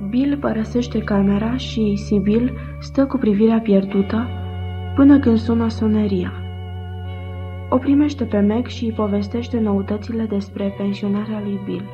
Bill 0.00 0.38
părăsește 0.38 1.02
camera 1.02 1.56
și 1.56 1.96
Sibyl 1.96 2.58
stă 2.80 3.06
cu 3.06 3.16
privirea 3.16 3.60
pierdută 3.60 4.28
până 4.94 5.18
când 5.18 5.38
sună 5.38 5.68
soneria. 5.68 6.32
O 7.68 7.78
primește 7.78 8.24
pe 8.24 8.38
Meg 8.38 8.66
și 8.66 8.84
îi 8.84 8.92
povestește 8.92 9.58
noutățile 9.58 10.26
despre 10.26 10.74
pensionarea 10.76 11.40
lui 11.40 11.60
Bill. 11.64 11.84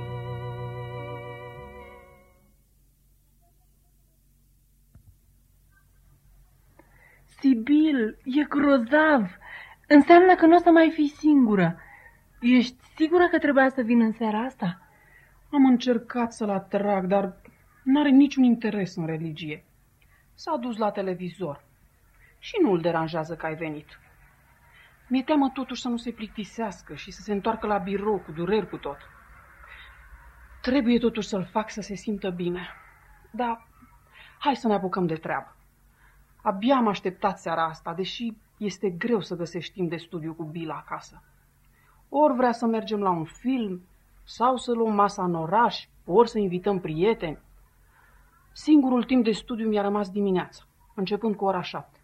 Sibyl, 7.24 8.19
e 8.24 8.44
grozav! 8.48 9.30
Înseamnă 9.88 10.34
că 10.34 10.46
nu 10.46 10.54
o 10.54 10.58
să 10.58 10.71
mai 10.71 10.90
fii 10.94 11.08
singură. 11.08 11.76
Ești 12.40 12.76
sigură 12.96 13.28
că 13.30 13.38
trebuia 13.38 13.69
să 13.69 13.82
vin 13.82 14.00
în 14.00 14.12
seara 14.12 14.38
asta? 14.38 14.80
Am 15.50 15.64
încercat 15.64 16.32
să-l 16.32 16.50
atrag, 16.50 17.06
dar 17.06 17.41
n-are 17.82 18.09
niciun 18.09 18.42
interes 18.42 18.96
în 18.96 19.06
religie. 19.06 19.64
S-a 20.34 20.56
dus 20.56 20.77
la 20.77 20.91
televizor 20.91 21.64
și 22.38 22.55
nu 22.62 22.70
îl 22.70 22.80
deranjează 22.80 23.36
că 23.36 23.46
ai 23.46 23.55
venit. 23.55 24.00
Mi-e 25.08 25.22
teamă 25.22 25.50
totuși 25.55 25.82
să 25.82 25.88
nu 25.88 25.96
se 25.96 26.10
plictisească 26.10 26.95
și 26.95 27.10
să 27.10 27.20
se 27.22 27.32
întoarcă 27.32 27.66
la 27.66 27.78
birou 27.78 28.18
cu 28.18 28.32
dureri 28.32 28.68
cu 28.68 28.77
tot. 28.77 28.96
Trebuie 30.62 30.98
totuși 30.98 31.28
să-l 31.28 31.45
fac 31.45 31.70
să 31.70 31.80
se 31.80 31.95
simtă 31.95 32.30
bine. 32.30 32.68
Dar 33.30 33.66
hai 34.38 34.56
să 34.56 34.66
ne 34.66 34.74
apucăm 34.74 35.06
de 35.06 35.14
treabă. 35.14 35.56
Abia 36.42 36.77
am 36.77 36.88
așteptat 36.88 37.38
seara 37.38 37.64
asta, 37.64 37.94
deși 37.94 38.33
este 38.56 38.91
greu 38.91 39.20
să 39.20 39.36
găsești 39.36 39.72
timp 39.72 39.91
de 39.91 39.96
studiu 39.96 40.34
cu 40.34 40.44
Bill 40.44 40.70
acasă. 40.70 41.22
Ori 42.08 42.34
vrea 42.34 42.52
să 42.52 42.66
mergem 42.66 43.00
la 43.00 43.10
un 43.10 43.24
film, 43.24 43.83
sau 44.24 44.56
să 44.56 44.72
luăm 44.72 44.94
masa 44.94 45.24
în 45.24 45.34
oraș, 45.34 45.86
ori 46.05 46.28
să 46.28 46.38
invităm 46.38 46.80
prieteni. 46.80 47.38
Singurul 48.53 49.05
timp 49.05 49.25
de 49.25 49.33
studiu 49.33 49.69
mi-a 49.69 49.83
rămas 49.83 50.11
dimineața, 50.11 50.62
începând 50.95 51.36
cu 51.36 51.45
ora 51.45 51.62
șapte. 51.62 52.00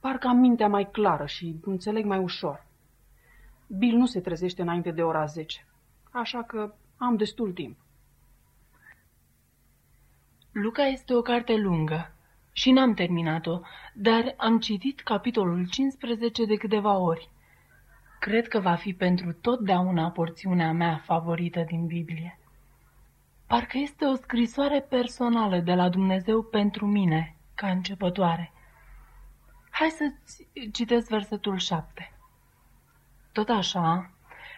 Parcă 0.00 0.28
am 0.28 0.36
mintea 0.36 0.68
mai 0.68 0.90
clară 0.90 1.26
și 1.26 1.56
înțeleg 1.62 2.04
mai 2.04 2.18
ușor. 2.18 2.66
Bill 3.66 3.96
nu 3.96 4.06
se 4.06 4.20
trezește 4.20 4.62
înainte 4.62 4.90
de 4.90 5.02
ora 5.02 5.24
zece, 5.24 5.66
așa 6.10 6.42
că 6.42 6.74
am 6.96 7.16
destul 7.16 7.52
timp. 7.52 7.76
Luca 10.52 10.82
este 10.82 11.14
o 11.14 11.22
carte 11.22 11.56
lungă 11.56 12.12
și 12.52 12.70
n-am 12.70 12.94
terminat-o, 12.94 13.60
dar 13.94 14.34
am 14.36 14.58
citit 14.58 15.00
capitolul 15.00 15.68
15 15.68 16.44
de 16.44 16.56
câteva 16.56 16.96
ori. 16.96 17.30
Cred 18.20 18.48
că 18.48 18.60
va 18.60 18.74
fi 18.74 18.92
pentru 18.92 19.32
totdeauna 19.32 20.10
porțiunea 20.10 20.72
mea 20.72 21.02
favorită 21.04 21.64
din 21.66 21.86
Biblie. 21.86 22.38
Parcă 23.48 23.78
este 23.78 24.04
o 24.04 24.14
scrisoare 24.14 24.80
personală 24.80 25.58
de 25.58 25.74
la 25.74 25.88
Dumnezeu 25.88 26.42
pentru 26.42 26.86
mine, 26.86 27.36
ca 27.54 27.70
începătoare. 27.70 28.52
Hai 29.70 29.88
să 29.88 30.12
citesc 30.72 31.08
versetul 31.08 31.58
7. 31.58 32.12
Tot 33.32 33.48
așa, 33.48 34.10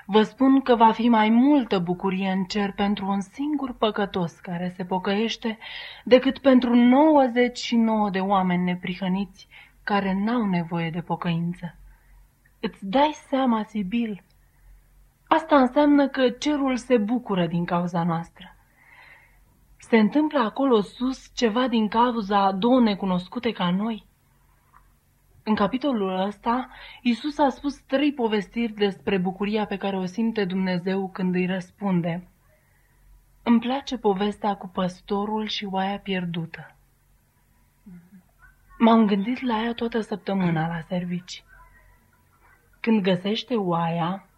vă 0.07 0.23
spun 0.23 0.61
că 0.61 0.75
va 0.75 0.93
fi 0.93 1.09
mai 1.09 1.29
multă 1.29 1.79
bucurie 1.79 2.31
în 2.31 2.45
cer 2.45 2.73
pentru 2.73 3.07
un 3.07 3.21
singur 3.21 3.75
păcătos 3.75 4.33
care 4.33 4.73
se 4.77 4.85
pocăiește 4.85 5.59
decât 6.05 6.39
pentru 6.39 6.75
99 6.75 8.11
de 8.11 8.21
oameni 8.21 8.65
neprihăniți 8.65 9.49
care 9.83 10.13
n-au 10.13 10.47
nevoie 10.47 10.91
de 10.91 11.01
pocăință. 11.01 11.77
Îți 12.61 12.87
dai 12.87 13.13
seama, 13.29 13.63
Sibil? 13.63 14.23
Asta 15.29 15.61
înseamnă 15.61 16.09
că 16.09 16.31
cerul 16.31 16.77
se 16.77 16.97
bucură 16.97 17.47
din 17.47 17.65
cauza 17.65 18.03
noastră. 18.03 18.55
Se 19.81 19.99
întâmplă 19.99 20.39
acolo 20.39 20.81
sus 20.81 21.31
ceva 21.35 21.69
din 21.69 21.89
cauza 21.89 22.39
a 22.39 22.53
două 22.53 22.81
necunoscute 22.81 23.53
ca 23.53 23.71
noi? 23.71 24.07
În 25.43 25.55
capitolul 25.55 26.21
ăsta, 26.21 26.69
Isus 27.03 27.39
a 27.39 27.49
spus 27.49 27.77
trei 27.77 28.13
povestiri 28.13 28.73
despre 28.73 29.19
bucuria 29.19 29.67
pe 29.67 29.77
care 29.77 29.97
o 29.97 30.05
simte 30.05 30.45
Dumnezeu 30.45 31.11
când 31.13 31.35
îi 31.35 31.47
răspunde. 31.47 32.29
Îmi 33.43 33.61
place 33.61 33.97
povestea 33.99 34.55
cu 34.55 34.69
păstorul 34.69 35.47
și 35.47 35.65
oaia 35.71 35.99
pierdută. 35.99 36.77
M-am 38.79 39.07
gândit 39.07 39.41
la 39.41 39.63
ea 39.63 39.73
toată 39.73 40.01
săptămâna 40.01 40.67
la 40.67 40.81
servici. 40.89 41.45
Când 42.81 43.03
găsește 43.03 43.55
oaia, 43.55 44.29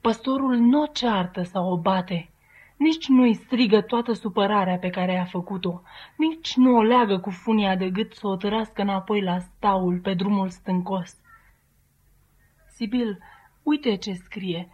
păstorul 0.00 0.56
nu 0.56 0.82
o 0.82 0.86
ceartă 0.86 1.42
sau 1.42 1.72
o 1.72 1.78
bate, 1.78 2.30
nici 2.76 3.08
nu-i 3.08 3.34
strigă 3.34 3.80
toată 3.80 4.12
supărarea 4.12 4.78
pe 4.78 4.90
care 4.90 5.18
a 5.18 5.24
făcut-o, 5.24 5.82
nici 6.16 6.56
nu 6.56 6.76
o 6.76 6.82
leagă 6.82 7.18
cu 7.18 7.30
funia 7.30 7.76
de 7.76 7.90
gât 7.90 8.12
să 8.12 8.26
o 8.26 8.36
târască 8.36 8.82
înapoi 8.82 9.22
la 9.22 9.38
staul 9.38 9.98
pe 9.98 10.14
drumul 10.14 10.48
stâncos. 10.48 11.16
Sibil, 12.68 13.18
uite 13.62 13.96
ce 13.96 14.12
scrie. 14.12 14.68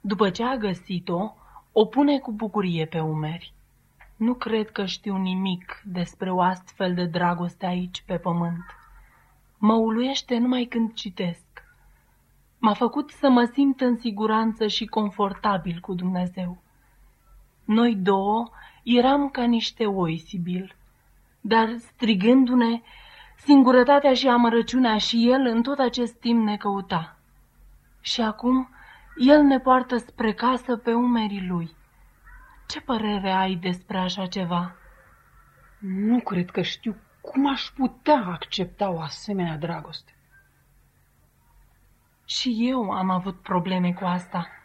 După 0.00 0.30
ce 0.30 0.44
a 0.44 0.56
găsit-o, 0.56 1.34
o 1.72 1.84
pune 1.84 2.18
cu 2.18 2.32
bucurie 2.32 2.86
pe 2.86 3.00
umeri. 3.00 3.54
Nu 4.16 4.34
cred 4.34 4.70
că 4.70 4.84
știu 4.84 5.16
nimic 5.16 5.82
despre 5.84 6.30
o 6.30 6.40
astfel 6.40 6.94
de 6.94 7.04
dragoste 7.04 7.66
aici 7.66 8.02
pe 8.06 8.16
pământ. 8.16 8.64
Mă 9.58 9.74
uluiește 9.74 10.38
numai 10.38 10.64
când 10.64 10.92
citesc. 10.92 11.44
M-a 12.58 12.74
făcut 12.74 13.10
să 13.10 13.28
mă 13.28 13.44
simt 13.52 13.80
în 13.80 13.96
siguranță 13.96 14.66
și 14.66 14.86
confortabil 14.86 15.78
cu 15.80 15.94
Dumnezeu. 15.94 16.62
Noi 17.70 17.94
două 17.94 18.50
eram 18.82 19.28
ca 19.28 19.44
niște 19.44 19.86
oi, 19.86 20.18
Sibil, 20.18 20.76
dar 21.40 21.76
strigându-ne, 21.76 22.80
singurătatea 23.36 24.14
și 24.14 24.28
amărăciunea 24.28 24.98
și 24.98 25.30
el 25.30 25.40
în 25.46 25.62
tot 25.62 25.78
acest 25.78 26.14
timp 26.14 26.44
ne 26.44 26.56
căuta. 26.56 27.18
Și 28.00 28.20
acum 28.20 28.68
el 29.16 29.42
ne 29.42 29.60
poartă 29.60 29.96
spre 29.96 30.32
casă 30.32 30.76
pe 30.76 30.92
umerii 30.92 31.46
lui. 31.46 31.76
Ce 32.66 32.80
părere 32.80 33.30
ai 33.30 33.54
despre 33.54 33.98
așa 33.98 34.26
ceva? 34.26 34.74
Nu 35.78 36.20
cred 36.20 36.50
că 36.50 36.62
știu 36.62 36.96
cum 37.20 37.50
aș 37.50 37.62
putea 37.76 38.24
accepta 38.26 38.90
o 38.90 39.00
asemenea 39.00 39.56
dragoste. 39.56 40.14
Și 42.24 42.56
eu 42.58 42.90
am 42.90 43.10
avut 43.10 43.40
probleme 43.42 43.92
cu 43.92 44.04
asta. 44.04 44.59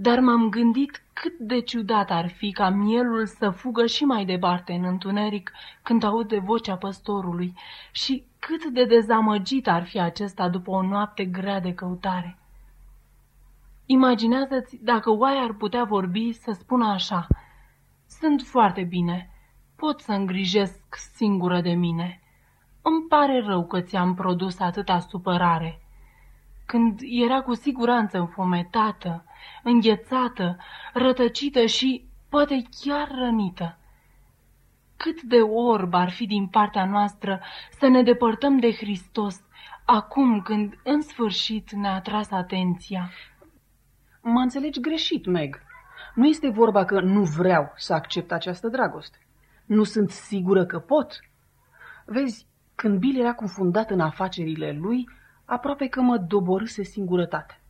Dar 0.00 0.20
m-am 0.20 0.48
gândit 0.48 1.02
cât 1.12 1.38
de 1.38 1.60
ciudat 1.60 2.10
ar 2.10 2.28
fi 2.28 2.52
ca 2.52 2.68
mielul 2.68 3.26
să 3.26 3.50
fugă 3.50 3.86
și 3.86 4.04
mai 4.04 4.24
departe 4.24 4.72
în 4.72 4.84
întuneric 4.84 5.52
când 5.82 6.02
aude 6.02 6.38
vocea 6.38 6.76
păstorului 6.76 7.54
și 7.92 8.24
cât 8.38 8.64
de 8.64 8.84
dezamăgit 8.84 9.68
ar 9.68 9.84
fi 9.84 10.00
acesta 10.00 10.48
după 10.48 10.70
o 10.70 10.82
noapte 10.82 11.24
grea 11.24 11.60
de 11.60 11.74
căutare. 11.74 12.38
Imaginează-ți 13.86 14.76
dacă 14.82 15.10
oaia 15.10 15.42
ar 15.42 15.52
putea 15.52 15.84
vorbi 15.84 16.32
să 16.32 16.52
spună 16.52 16.86
așa, 16.86 17.26
Sunt 18.06 18.42
foarte 18.42 18.82
bine, 18.82 19.30
pot 19.76 20.00
să 20.00 20.12
îngrijesc 20.12 20.94
singură 21.14 21.60
de 21.60 21.72
mine. 21.72 22.20
Îmi 22.82 23.06
pare 23.08 23.42
rău 23.46 23.66
că 23.66 23.80
ți-am 23.80 24.14
produs 24.14 24.58
atâta 24.58 24.98
supărare 24.98 25.80
când 26.68 27.00
era 27.02 27.42
cu 27.42 27.54
siguranță 27.54 28.18
înfometată, 28.18 29.24
înghețată, 29.62 30.56
rătăcită 30.92 31.66
și 31.66 32.04
poate 32.28 32.62
chiar 32.80 33.10
rănită. 33.10 33.78
Cât 34.96 35.22
de 35.22 35.40
orb 35.40 35.94
ar 35.94 36.10
fi 36.10 36.26
din 36.26 36.46
partea 36.46 36.84
noastră 36.84 37.40
să 37.78 37.86
ne 37.86 38.02
depărtăm 38.02 38.58
de 38.58 38.72
Hristos 38.72 39.40
acum 39.84 40.40
când 40.40 40.74
în 40.84 41.00
sfârșit 41.02 41.72
ne-a 41.72 42.00
tras 42.00 42.30
atenția. 42.30 43.10
Mă 44.20 44.40
înțelegi 44.40 44.80
greșit, 44.80 45.26
Meg. 45.26 45.62
Nu 46.14 46.26
este 46.26 46.48
vorba 46.48 46.84
că 46.84 47.00
nu 47.00 47.22
vreau 47.22 47.72
să 47.76 47.92
accept 47.94 48.32
această 48.32 48.68
dragoste. 48.68 49.18
Nu 49.66 49.84
sunt 49.84 50.10
sigură 50.10 50.64
că 50.64 50.78
pot. 50.78 51.20
Vezi, 52.04 52.46
când 52.74 52.98
Bill 52.98 53.20
era 53.20 53.34
confundat 53.34 53.90
în 53.90 54.00
afacerile 54.00 54.72
lui, 54.72 55.08
aproape 55.48 55.86
că 55.86 56.00
mă 56.00 56.16
doborâse 56.16 56.82
singurătate. 56.82 57.60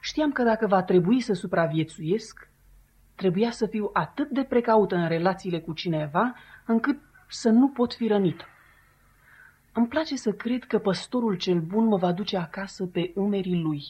Știam 0.00 0.32
că 0.32 0.42
dacă 0.42 0.66
va 0.66 0.82
trebui 0.82 1.20
să 1.20 1.32
supraviețuiesc, 1.32 2.48
trebuia 3.14 3.50
să 3.50 3.66
fiu 3.66 3.90
atât 3.92 4.30
de 4.30 4.42
precaută 4.42 4.94
în 4.94 5.08
relațiile 5.08 5.60
cu 5.60 5.72
cineva, 5.72 6.34
încât 6.66 6.98
să 7.28 7.48
nu 7.48 7.68
pot 7.68 7.94
fi 7.94 8.06
rănită. 8.06 8.44
Îmi 9.72 9.88
place 9.88 10.16
să 10.16 10.32
cred 10.32 10.64
că 10.64 10.78
păstorul 10.78 11.36
cel 11.36 11.60
bun 11.60 11.84
mă 11.84 11.96
va 11.96 12.12
duce 12.12 12.36
acasă 12.36 12.86
pe 12.86 13.12
umerii 13.14 13.60
lui, 13.60 13.82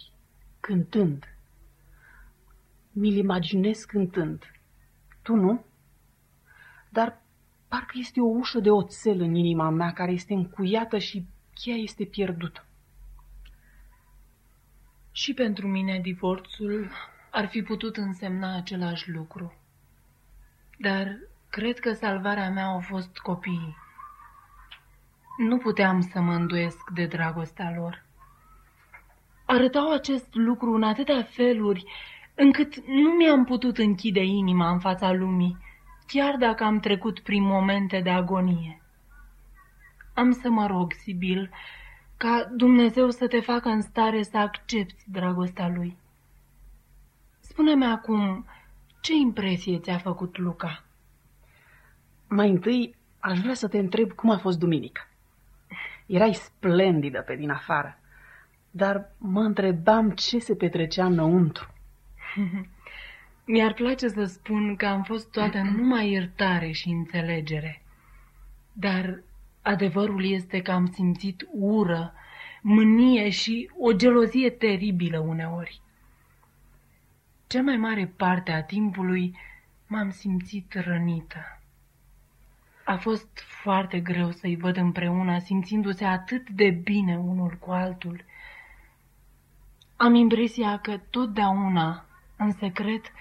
cântând. 0.61 1.37
Mi-l 2.93 3.17
imaginez 3.17 3.85
cântând. 3.85 4.45
Tu 5.23 5.35
nu? 5.35 5.65
Dar 6.89 7.23
parcă 7.69 7.93
este 7.95 8.21
o 8.21 8.27
ușă 8.27 8.61
de 8.61 8.71
oțel 8.71 9.21
în 9.21 9.35
inima 9.35 9.71
mea 9.71 9.93
care 9.93 10.13
este 10.13 10.35
încuiată 10.35 10.99
și 10.99 11.27
cheia 11.55 11.77
este 11.77 12.05
pierdută. 12.05 12.67
Și 15.13 15.35
pentru 15.35 15.69
mine 15.69 15.99
divorțul 15.99 16.91
ar 17.31 17.49
fi 17.49 17.63
putut 17.63 17.97
însemna 17.97 18.57
același 18.57 19.11
lucru. 19.11 19.53
Dar 20.79 21.19
Cred 21.53 21.79
că 21.79 21.93
salvarea 21.93 22.51
mea 22.51 22.65
au 22.65 22.81
fost 22.81 23.19
copiii. 23.19 23.77
Nu 25.37 25.59
puteam 25.59 26.01
să 26.01 26.21
mă 26.21 26.33
îndoiesc 26.33 26.91
de 26.91 27.07
dragostea 27.07 27.73
lor. 27.77 28.05
Arătau 29.47 29.93
acest 29.93 30.35
lucru 30.35 30.73
în 30.73 30.83
atâtea 30.83 31.23
feluri, 31.23 31.85
încât 32.35 32.87
nu 32.87 33.11
mi-am 33.11 33.45
putut 33.45 33.79
închide 33.79 34.25
inima 34.25 34.71
în 34.71 34.79
fața 34.79 35.13
lumii, 35.13 35.57
chiar 36.07 36.37
dacă 36.37 36.65
am 36.65 36.81
trecut 36.81 37.21
prin 37.21 37.43
momente 37.43 38.01
de 38.01 38.11
agonie. 38.11 38.83
Am 40.15 40.31
să 40.31 40.51
mă 40.51 40.67
rog, 40.67 40.93
Sibil, 40.93 41.51
ca 42.23 42.51
Dumnezeu 42.57 43.11
să 43.11 43.27
te 43.27 43.41
facă 43.41 43.69
în 43.69 43.81
stare 43.81 44.23
să 44.23 44.39
accepti 44.39 45.05
dragostea 45.07 45.69
Lui. 45.69 45.97
Spune-mi 47.41 47.85
acum, 47.85 48.47
ce 49.01 49.15
impresie 49.15 49.79
ți-a 49.79 49.99
făcut 49.99 50.39
Luca? 50.39 50.85
Mai 52.29 52.49
întâi, 52.49 52.95
aș 53.21 53.39
vrea 53.39 53.55
să 53.55 53.69
te 53.69 53.79
întreb 53.79 54.13
cum 54.13 54.31
a 54.31 54.39
fost 54.39 54.59
duminica. 54.59 55.09
Erai 56.07 56.35
splendidă 56.35 57.21
pe 57.21 57.37
din 57.37 57.51
afară, 57.51 57.99
dar 58.71 59.11
mă 59.19 59.41
întrebam 59.41 60.11
ce 60.11 60.39
se 60.39 60.55
petrecea 60.55 61.05
înăuntru. 61.05 61.75
Mi-ar 63.53 63.73
place 63.73 64.09
să 64.09 64.25
spun 64.25 64.77
că 64.77 64.87
am 64.87 65.03
fost 65.03 65.31
toată 65.31 65.61
numai 65.61 66.11
iertare 66.11 66.71
și 66.71 66.89
înțelegere. 66.89 67.83
Dar 68.73 69.23
adevărul 69.63 70.25
este 70.25 70.63
că 70.63 70.71
am 70.71 70.87
simțit 70.87 71.47
ură, 71.53 72.13
mânie 72.61 73.29
și 73.29 73.71
o 73.79 73.93
gelozie 73.93 74.51
teribilă 74.51 75.19
uneori. 75.19 75.81
Cea 77.47 77.63
mai 77.63 77.77
mare 77.77 78.07
parte 78.17 78.53
a 78.53 78.63
timpului 78.63 79.39
m-am 79.87 80.11
simțit 80.11 80.75
rănită. 80.75 81.61
A 82.85 82.97
fost 82.97 83.29
foarte 83.63 84.01
greu 84.01 84.31
să-i 84.31 84.57
văd 84.57 84.77
împreună, 84.77 85.39
simțindu-se 85.39 86.05
atât 86.05 86.51
de 86.51 86.71
bine 86.71 87.19
unul 87.19 87.57
cu 87.61 87.71
altul. 87.71 88.25
Am 89.97 90.15
impresia 90.15 90.79
că 90.79 91.01
totdeauna, 91.11 92.05
în 92.37 92.53
secret, 92.53 93.13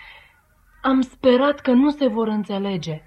am 0.81 1.01
sperat 1.01 1.59
că 1.59 1.71
nu 1.71 1.89
se 1.89 2.07
vor 2.07 2.27
înțelege. 2.27 3.01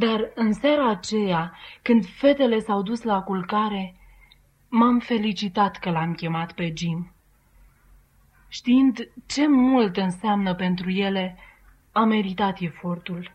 Dar 0.00 0.30
în 0.34 0.52
seara 0.52 0.88
aceea, 0.88 1.56
când 1.82 2.06
fetele 2.06 2.58
s-au 2.58 2.82
dus 2.82 3.02
la 3.02 3.22
culcare, 3.22 3.94
m-am 4.68 4.98
felicitat 4.98 5.76
că 5.76 5.90
l-am 5.90 6.14
chemat 6.14 6.52
pe 6.52 6.72
Jim. 6.76 7.12
Știind 8.48 9.08
ce 9.26 9.46
mult 9.46 9.96
înseamnă 9.96 10.54
pentru 10.54 10.90
ele, 10.90 11.38
a 11.92 12.04
meritat 12.04 12.60
efortul. 12.60 13.32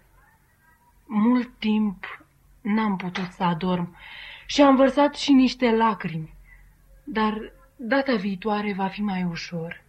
Mult 1.05 1.49
timp 1.59 2.25
n-am 2.61 2.95
putut 2.95 3.31
să 3.31 3.43
adorm 3.43 3.95
și 4.45 4.61
am 4.61 4.75
vărsat 4.75 5.15
și 5.15 5.31
niște 5.31 5.71
lacrimi, 5.71 6.33
dar 7.03 7.51
data 7.75 8.15
viitoare 8.15 8.73
va 8.73 8.87
fi 8.87 9.01
mai 9.01 9.23
ușor. 9.23 9.83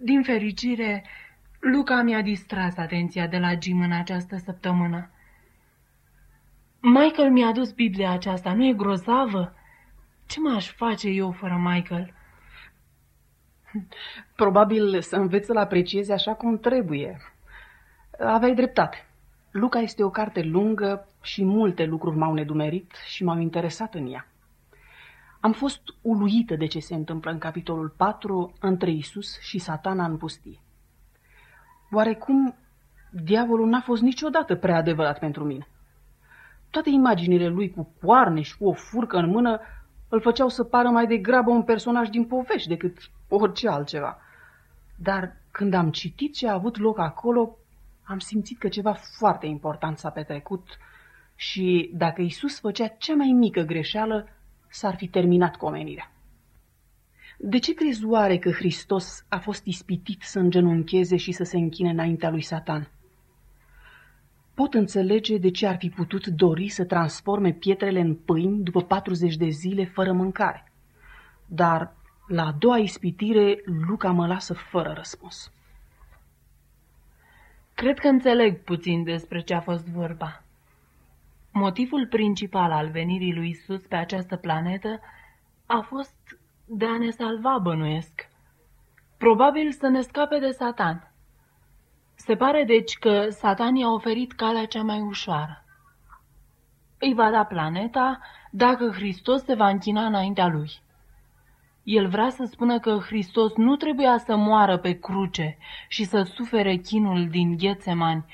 Din 0.00 0.22
fericire, 0.22 1.04
Luca 1.60 2.02
mi-a 2.02 2.22
distras 2.22 2.76
atenția 2.76 3.26
de 3.26 3.38
la 3.38 3.52
Jim 3.62 3.80
în 3.80 3.92
această 3.92 4.36
săptămână. 4.36 5.08
Michael 6.86 7.30
mi-a 7.30 7.52
dus 7.52 7.72
Biblia 7.72 8.10
aceasta, 8.10 8.54
nu 8.54 8.64
e 8.64 8.72
grozavă? 8.72 9.54
Ce 10.26 10.40
m-aș 10.40 10.72
face 10.72 11.08
eu 11.08 11.30
fără 11.30 11.60
Michael? 11.62 12.14
Probabil 14.36 15.00
să 15.00 15.16
înveți 15.16 15.46
să-l 15.46 15.56
apreciezi 15.56 16.12
așa 16.12 16.34
cum 16.34 16.58
trebuie. 16.58 17.20
Aveai 18.18 18.54
dreptate. 18.54 19.06
Luca 19.50 19.78
este 19.78 20.04
o 20.04 20.10
carte 20.10 20.42
lungă 20.42 21.08
și 21.22 21.44
multe 21.44 21.84
lucruri 21.84 22.16
m-au 22.16 22.34
nedumerit 22.34 22.92
și 23.06 23.24
m-au 23.24 23.38
interesat 23.38 23.94
în 23.94 24.12
ea. 24.12 24.28
Am 25.40 25.52
fost 25.52 25.82
uluită 26.00 26.56
de 26.56 26.66
ce 26.66 26.78
se 26.78 26.94
întâmplă 26.94 27.30
în 27.30 27.38
capitolul 27.38 27.88
4 27.96 28.52
între 28.60 28.90
Isus 28.90 29.40
și 29.40 29.58
satana 29.58 30.04
în 30.04 30.16
pustie. 30.16 30.60
Oarecum, 31.90 32.56
diavolul 33.10 33.68
n-a 33.68 33.80
fost 33.80 34.02
niciodată 34.02 34.56
prea 34.56 34.76
adevărat 34.76 35.18
pentru 35.18 35.44
mine. 35.44 35.68
Toate 36.74 36.90
imaginile 36.90 37.48
lui 37.48 37.70
cu 37.70 37.94
coarne 38.02 38.40
și 38.40 38.56
cu 38.56 38.68
o 38.68 38.72
furcă 38.72 39.16
în 39.16 39.30
mână 39.30 39.60
îl 40.08 40.20
făceau 40.20 40.48
să 40.48 40.64
pară 40.64 40.88
mai 40.88 41.06
degrabă 41.06 41.50
un 41.50 41.62
personaj 41.62 42.08
din 42.08 42.24
povești 42.24 42.68
decât 42.68 42.98
orice 43.28 43.68
altceva. 43.68 44.18
Dar 44.96 45.36
când 45.50 45.74
am 45.74 45.90
citit 45.90 46.34
ce 46.34 46.48
a 46.48 46.52
avut 46.52 46.78
loc 46.78 46.98
acolo, 46.98 47.56
am 48.02 48.18
simțit 48.18 48.58
că 48.58 48.68
ceva 48.68 48.92
foarte 49.18 49.46
important 49.46 49.98
s-a 49.98 50.10
petrecut 50.10 50.78
și 51.34 51.90
dacă 51.94 52.22
Isus 52.22 52.60
făcea 52.60 52.86
cea 52.86 53.14
mai 53.14 53.28
mică 53.28 53.60
greșeală, 53.60 54.28
s-ar 54.68 54.94
fi 54.96 55.08
terminat 55.08 55.56
cu 55.56 55.66
omenirea. 55.66 56.12
De 57.38 57.58
ce 57.58 57.74
crezi 57.74 58.04
oare 58.04 58.38
că 58.38 58.50
Hristos 58.50 59.24
a 59.28 59.38
fost 59.38 59.64
ispitit 59.64 60.22
să 60.22 60.38
îngenuncheze 60.38 61.16
și 61.16 61.32
să 61.32 61.44
se 61.44 61.56
închine 61.56 61.90
înaintea 61.90 62.30
lui 62.30 62.42
Satan? 62.42 62.88
Pot 64.54 64.74
înțelege 64.74 65.38
de 65.38 65.50
ce 65.50 65.66
ar 65.66 65.76
fi 65.76 65.90
putut 65.90 66.26
dori 66.26 66.68
să 66.68 66.84
transforme 66.84 67.52
pietrele 67.52 68.00
în 68.00 68.14
pâini 68.14 68.62
după 68.62 68.82
40 68.82 69.36
de 69.36 69.48
zile 69.48 69.84
fără 69.84 70.12
mâncare. 70.12 70.72
Dar 71.46 71.94
la 72.26 72.46
a 72.46 72.52
doua 72.58 72.78
ispitire, 72.78 73.62
Luca 73.86 74.10
mă 74.10 74.26
lasă 74.26 74.54
fără 74.54 74.92
răspuns. 74.96 75.52
Cred 77.74 77.98
că 77.98 78.08
înțeleg 78.08 78.60
puțin 78.60 79.04
despre 79.04 79.40
ce 79.40 79.54
a 79.54 79.60
fost 79.60 79.86
vorba. 79.86 80.42
Motivul 81.52 82.06
principal 82.06 82.72
al 82.72 82.88
venirii 82.88 83.34
lui 83.34 83.48
Isus 83.48 83.82
pe 83.82 83.96
această 83.96 84.36
planetă 84.36 85.00
a 85.66 85.80
fost 85.80 86.14
de 86.64 86.86
a 86.86 86.98
ne 86.98 87.10
salva, 87.10 87.58
bănuiesc. 87.58 88.28
Probabil 89.16 89.72
să 89.72 89.88
ne 89.88 90.00
scape 90.00 90.38
de 90.38 90.50
Satan. 90.50 91.13
Se 92.14 92.36
pare 92.36 92.64
deci 92.64 92.98
că 92.98 93.28
Satan 93.30 93.74
i-a 93.74 93.88
oferit 93.88 94.32
calea 94.32 94.66
cea 94.66 94.82
mai 94.82 95.00
ușoară. 95.00 95.64
Îi 96.98 97.14
va 97.14 97.30
da 97.30 97.44
planeta 97.44 98.20
dacă 98.50 98.90
Hristos 98.90 99.44
se 99.44 99.54
va 99.54 99.68
închina 99.68 100.06
înaintea 100.06 100.46
lui. 100.46 100.70
El 101.82 102.08
vrea 102.08 102.30
să 102.30 102.44
spună 102.44 102.78
că 102.78 102.98
Hristos 102.98 103.52
nu 103.56 103.76
trebuia 103.76 104.18
să 104.18 104.36
moară 104.36 104.76
pe 104.76 104.98
cruce 104.98 105.58
și 105.88 106.04
să 106.04 106.22
sufere 106.22 106.76
chinul 106.76 107.28
din 107.28 107.56
Ghețemani 107.56 108.24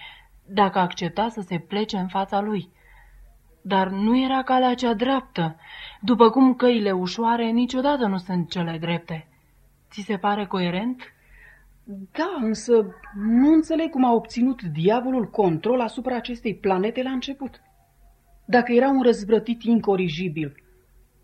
dacă 0.46 0.78
accepta 0.78 1.28
să 1.28 1.40
se 1.40 1.58
plece 1.58 1.96
în 1.96 2.08
fața 2.08 2.40
lui. 2.40 2.70
Dar 3.62 3.88
nu 3.88 4.18
era 4.18 4.42
calea 4.42 4.74
cea 4.74 4.94
dreaptă, 4.94 5.56
după 6.00 6.30
cum 6.30 6.54
căile 6.54 6.92
ușoare 6.92 7.50
niciodată 7.50 8.06
nu 8.06 8.18
sunt 8.18 8.50
cele 8.50 8.78
drepte. 8.78 9.28
Ți 9.90 10.00
se 10.00 10.16
pare 10.16 10.46
coerent? 10.46 11.02
Da, 11.84 12.38
însă 12.40 12.94
nu 13.14 13.52
înțeleg 13.52 13.90
cum 13.90 14.04
a 14.04 14.12
obținut 14.12 14.62
diavolul 14.62 15.30
control 15.30 15.80
asupra 15.80 16.16
acestei 16.16 16.54
planete 16.54 17.02
la 17.02 17.10
început. 17.10 17.60
Dacă 18.44 18.72
era 18.72 18.88
un 18.88 19.02
răzvrătit 19.02 19.62
incorigibil, 19.62 20.54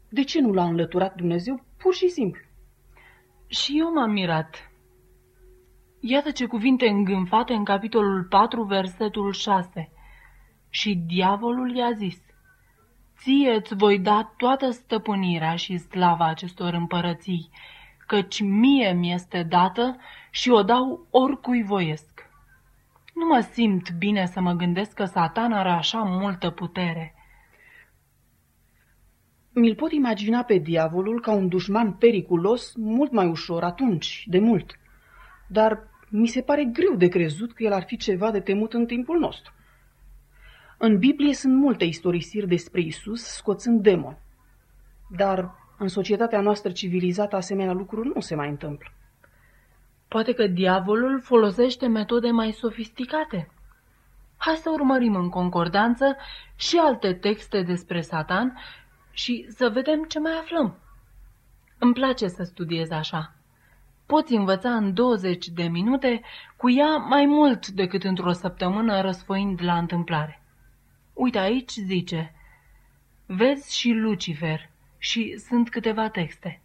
de 0.09 0.23
ce 0.23 0.41
nu 0.41 0.53
l-a 0.53 0.65
înlăturat 0.65 1.15
Dumnezeu 1.15 1.65
pur 1.77 1.95
și 1.95 2.09
simplu? 2.09 2.43
Și 3.47 3.79
eu 3.79 3.93
m-am 3.93 4.11
mirat. 4.11 4.71
Iată 6.01 6.31
ce 6.31 6.47
cuvinte 6.47 6.89
îngânfate 6.89 7.53
în 7.53 7.65
capitolul 7.65 8.25
4, 8.25 8.63
versetul 8.63 9.33
6. 9.33 9.91
Și 10.69 10.95
diavolul 10.95 11.77
i-a 11.77 11.91
zis, 11.93 12.17
Ție 13.19 13.55
îți 13.55 13.75
voi 13.75 13.99
da 13.99 14.33
toată 14.37 14.71
stăpânirea 14.71 15.57
și 15.57 15.77
slava 15.77 16.27
acestor 16.27 16.73
împărății, 16.73 17.51
căci 18.07 18.41
mie 18.41 18.93
mi-este 18.93 19.43
dată 19.43 19.97
și 20.37 20.51
o 20.51 20.63
dau 20.63 21.07
oricui 21.11 21.63
voiesc. 21.63 22.29
Nu 23.15 23.27
mă 23.27 23.41
simt 23.53 23.91
bine 23.91 24.27
să 24.27 24.41
mă 24.41 24.53
gândesc 24.53 24.93
că 24.93 25.05
satan 25.05 25.53
are 25.53 25.69
așa 25.69 25.99
multă 25.99 26.51
putere. 26.51 27.15
Mi-l 29.53 29.75
pot 29.75 29.93
imagina 29.93 30.43
pe 30.43 30.59
diavolul 30.59 31.21
ca 31.21 31.33
un 31.33 31.49
dușman 31.49 31.93
periculos 31.93 32.75
mult 32.75 33.13
mai 33.13 33.27
ușor 33.27 33.63
atunci, 33.63 34.25
de 34.27 34.39
mult. 34.39 34.79
Dar 35.49 35.89
mi 36.09 36.27
se 36.27 36.43
pare 36.43 36.65
greu 36.65 36.95
de 36.95 37.09
crezut 37.09 37.53
că 37.53 37.63
el 37.63 37.73
ar 37.73 37.83
fi 37.83 37.97
ceva 37.97 38.31
de 38.31 38.41
temut 38.41 38.73
în 38.73 38.87
timpul 38.87 39.19
nostru. 39.19 39.53
În 40.79 40.99
Biblie 40.99 41.35
sunt 41.35 41.55
multe 41.55 41.85
istorisiri 41.85 42.49
despre 42.49 42.81
Isus 42.81 43.23
scoțând 43.23 43.83
demoni. 43.83 44.19
Dar 45.17 45.55
în 45.79 45.89
societatea 45.89 46.41
noastră 46.41 46.73
civilizată 46.73 47.37
asemenea 47.37 47.73
lucruri 47.73 48.11
nu 48.15 48.21
se 48.21 48.35
mai 48.35 48.49
întâmplă. 48.49 48.91
Poate 50.09 50.33
că 50.33 50.47
diavolul 50.47 51.21
folosește 51.21 51.87
metode 51.87 52.31
mai 52.31 52.53
sofisticate. 52.53 53.51
Hai 54.37 54.55
să 54.55 54.71
urmărim 54.71 55.15
în 55.15 55.29
concordanță 55.29 56.17
și 56.57 56.77
alte 56.77 57.13
texte 57.13 57.63
despre 57.63 58.01
Satan 58.01 58.59
și 59.11 59.47
să 59.49 59.69
vedem 59.69 60.05
ce 60.05 60.19
mai 60.19 60.33
aflăm. 60.33 60.79
Îmi 61.79 61.93
place 61.93 62.29
să 62.29 62.43
studiez 62.43 62.91
așa. 62.91 63.35
poți 64.07 64.35
învăța 64.35 64.75
în 64.75 64.95
20 64.95 65.49
de 65.49 65.63
minute 65.63 66.21
cu 66.57 66.71
ea 66.71 66.97
mai 66.97 67.27
mult 67.27 67.69
decât 67.69 68.05
într-o 68.05 68.33
săptămână 68.33 69.01
răsfoind 69.01 69.63
la 69.63 69.79
întâmplare. 69.79 70.43
Uite 71.13 71.39
aici 71.39 71.71
zice, 71.73 72.35
vezi 73.27 73.79
și 73.79 73.91
Lucifer 73.91 74.71
și 74.99 75.37
sunt 75.39 75.71
câteva 75.71 76.09
texte. 76.09 76.61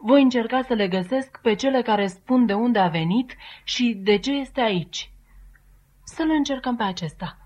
Voi 0.00 0.22
încerca 0.22 0.62
să 0.62 0.74
le 0.74 0.88
găsesc 0.88 1.40
pe 1.42 1.54
cele 1.54 1.82
care 1.82 2.06
spun 2.06 2.46
de 2.46 2.54
unde 2.54 2.78
a 2.78 2.88
venit 2.88 3.36
și 3.64 3.94
de 4.02 4.18
ce 4.18 4.32
este 4.32 4.60
aici. 4.60 5.10
Să-l 6.04 6.30
încercăm 6.30 6.76
pe 6.76 6.82
acesta. 6.82 7.38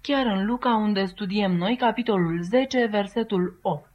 Chiar 0.00 0.26
în 0.26 0.46
Luca, 0.46 0.74
unde 0.74 1.04
studiem 1.04 1.52
noi, 1.52 1.76
capitolul 1.76 2.42
10, 2.42 2.86
versetul 2.86 3.58
8. 3.62 3.88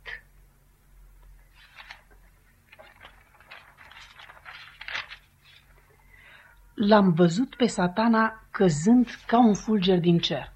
L-am 6.74 7.14
văzut 7.14 7.56
pe 7.56 7.66
satana 7.66 8.48
căzând 8.52 9.10
ca 9.28 9.40
un 9.40 9.54
fulger 9.54 10.00
din 10.00 10.18
cer. 10.18 10.54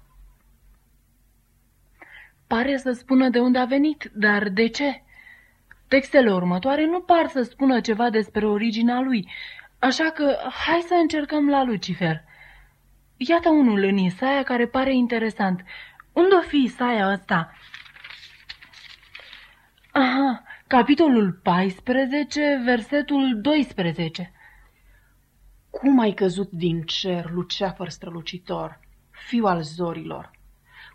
Pare 2.46 2.76
să 2.76 2.92
spună 2.92 3.28
de 3.28 3.38
unde 3.38 3.58
a 3.58 3.64
venit, 3.64 4.10
dar 4.14 4.48
de 4.48 4.68
ce? 4.68 5.02
Textele 5.90 6.32
următoare 6.32 6.86
nu 6.86 7.00
par 7.00 7.26
să 7.26 7.42
spună 7.42 7.80
ceva 7.80 8.10
despre 8.10 8.46
originea 8.46 9.00
lui, 9.00 9.28
așa 9.78 10.10
că 10.10 10.36
hai 10.66 10.84
să 10.86 10.94
încercăm 10.94 11.48
la 11.48 11.64
Lucifer. 11.64 12.22
Iată 13.16 13.48
unul 13.48 13.82
în 13.82 13.96
Isaia 13.96 14.42
care 14.42 14.66
pare 14.66 14.94
interesant. 14.94 15.64
Unde 16.12 16.34
o 16.34 16.40
fi 16.40 16.56
Isaia 16.56 17.12
ăsta? 17.12 17.52
Aha, 19.92 20.42
capitolul 20.66 21.32
14, 21.42 22.60
versetul 22.64 23.40
12. 23.40 24.32
Cum 25.70 25.98
ai 25.98 26.12
căzut 26.12 26.50
din 26.50 26.82
cer, 26.82 27.30
Luceafăr 27.30 27.88
strălucitor, 27.88 28.80
fiu 29.10 29.44
al 29.44 29.62
zorilor? 29.62 30.30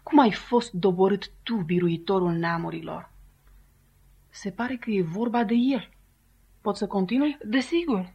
Cum 0.04 0.20
ai 0.20 0.32
fost 0.32 0.72
doborât 0.72 1.32
tu, 1.44 1.56
biruitorul 1.56 2.32
neamurilor? 2.32 3.14
Se 4.36 4.52
pare 4.52 4.76
că 4.76 4.90
e 4.90 5.02
vorba 5.02 5.44
de 5.44 5.54
el. 5.54 5.90
Pot 6.62 6.76
să 6.76 6.88
continui? 6.88 7.38
Desigur. 7.46 8.14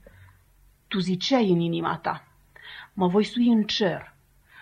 Tu 0.89 0.99
ziceai 0.99 1.51
în 1.51 1.61
inima 1.61 1.99
ta, 1.99 2.27
mă 2.93 3.09
voi 3.09 3.25
sui 3.25 3.49
în 3.49 3.63
cer, 3.63 4.15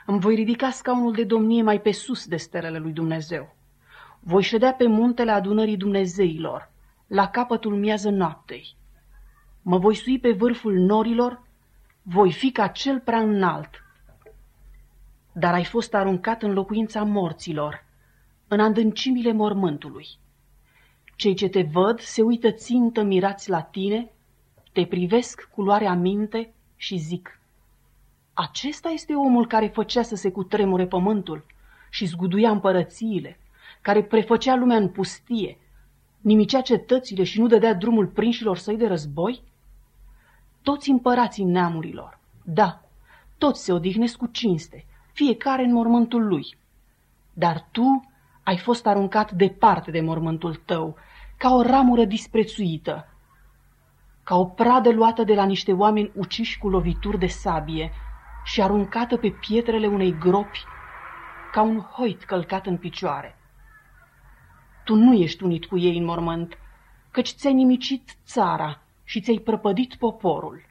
îmi 0.06 0.20
voi 0.20 0.34
ridica 0.34 0.70
scaunul 0.70 1.12
de 1.12 1.24
domnie 1.24 1.62
mai 1.62 1.80
pe 1.80 1.92
sus 1.92 2.26
de 2.26 2.36
stelele 2.36 2.78
lui 2.78 2.92
Dumnezeu. 2.92 3.56
Voi 4.20 4.42
ședea 4.42 4.72
pe 4.72 4.86
muntele 4.86 5.30
adunării 5.30 5.76
Dumnezeilor, 5.76 6.70
la 7.06 7.28
capătul 7.28 7.76
miază 7.76 8.10
noaptei. 8.10 8.76
Mă 9.62 9.78
voi 9.78 9.94
sui 9.94 10.18
pe 10.18 10.32
vârful 10.32 10.74
norilor, 10.74 11.42
voi 12.02 12.32
fi 12.32 12.52
ca 12.52 12.66
cel 12.66 13.00
prea 13.00 13.20
înalt. 13.20 13.84
Dar 15.32 15.54
ai 15.54 15.64
fost 15.64 15.94
aruncat 15.94 16.42
în 16.42 16.52
locuința 16.52 17.02
morților, 17.02 17.84
în 18.48 18.60
adâncimile 18.60 19.32
mormântului. 19.32 20.06
Cei 21.18 21.34
ce 21.34 21.48
te 21.48 21.62
văd 21.62 22.00
se 22.00 22.22
uită 22.22 22.50
țintă 22.50 23.02
mirați 23.02 23.50
la 23.50 23.62
tine, 23.62 24.10
te 24.72 24.86
privesc 24.86 25.48
cu 25.54 25.62
luarea 25.62 25.94
minte 25.94 26.52
și 26.76 26.96
zic, 26.96 27.40
acesta 28.34 28.88
este 28.88 29.14
omul 29.14 29.46
care 29.46 29.66
făcea 29.66 30.02
să 30.02 30.14
se 30.14 30.30
cutremure 30.30 30.86
pământul 30.86 31.44
și 31.90 32.04
zguduia 32.04 32.50
împărățiile, 32.50 33.38
care 33.80 34.02
prefăcea 34.02 34.54
lumea 34.54 34.76
în 34.76 34.88
pustie, 34.88 35.58
nimicea 36.20 36.60
cetățile 36.60 37.24
și 37.24 37.40
nu 37.40 37.46
dădea 37.46 37.74
drumul 37.74 38.06
prinșilor 38.06 38.56
săi 38.56 38.76
de 38.76 38.86
război? 38.86 39.42
Toți 40.62 40.90
împărații 40.90 41.44
neamurilor, 41.44 42.18
da, 42.44 42.82
toți 43.38 43.64
se 43.64 43.72
odihnesc 43.72 44.16
cu 44.16 44.26
cinste, 44.26 44.84
fiecare 45.12 45.62
în 45.62 45.72
mormântul 45.72 46.26
lui. 46.26 46.56
Dar 47.32 47.68
tu 47.70 48.10
ai 48.42 48.58
fost 48.58 48.86
aruncat 48.86 49.32
departe 49.32 49.90
de 49.90 50.00
mormântul 50.00 50.54
tău, 50.54 50.96
ca 51.38 51.54
o 51.54 51.62
ramură 51.62 52.04
disprețuită, 52.04 53.08
ca 54.24 54.36
o 54.36 54.44
pradă 54.44 54.90
luată 54.90 55.24
de 55.24 55.34
la 55.34 55.44
niște 55.44 55.72
oameni 55.72 56.10
uciși 56.14 56.58
cu 56.58 56.68
lovituri 56.68 57.18
de 57.18 57.26
sabie 57.26 57.92
și 58.44 58.62
aruncată 58.62 59.16
pe 59.16 59.30
pietrele 59.30 59.86
unei 59.86 60.18
gropi, 60.18 60.64
ca 61.52 61.62
un 61.62 61.80
hoit 61.80 62.24
călcat 62.24 62.66
în 62.66 62.76
picioare. 62.76 63.38
Tu 64.84 64.94
nu 64.94 65.12
ești 65.12 65.44
unit 65.44 65.66
cu 65.66 65.78
ei 65.78 65.98
în 65.98 66.04
mormânt, 66.04 66.58
căci 67.10 67.28
ți-ai 67.28 67.52
nimicit 67.52 68.16
țara 68.24 68.82
și 69.04 69.20
ți-ai 69.20 69.38
prăpădit 69.38 69.94
poporul. 69.94 70.66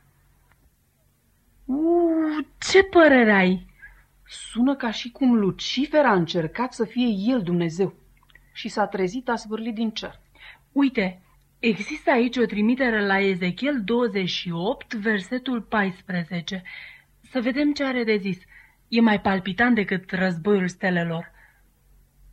Uu, 1.65 2.45
ce 2.59 2.83
părere 2.83 3.31
ai? 3.31 3.65
Sună 4.25 4.75
ca 4.75 4.91
și 4.91 5.11
cum 5.11 5.35
Lucifer 5.35 6.05
a 6.05 6.13
încercat 6.13 6.73
să 6.73 6.85
fie 6.85 7.07
el 7.07 7.41
Dumnezeu 7.41 7.93
și 8.53 8.69
s-a 8.69 8.87
trezit 8.87 9.29
asvârlit 9.29 9.73
din 9.75 9.91
cer. 9.91 10.19
Uite, 10.71 11.21
există 11.59 12.11
aici 12.11 12.37
o 12.37 12.45
trimitere 12.45 13.05
la 13.05 13.19
Ezechiel 13.19 13.81
28, 13.83 14.93
versetul 14.93 15.61
14. 15.61 16.63
Să 17.21 17.41
vedem 17.41 17.73
ce 17.73 17.83
are 17.83 18.03
de 18.03 18.17
zis. 18.17 18.37
E 18.87 19.01
mai 19.01 19.21
palpitant 19.21 19.75
decât 19.75 20.11
războiul 20.11 20.67
stelelor. 20.67 21.31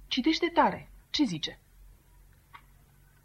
Citește 0.09 0.51
tare. 0.55 0.91
Ce 1.11 1.25
zice? 1.25 1.59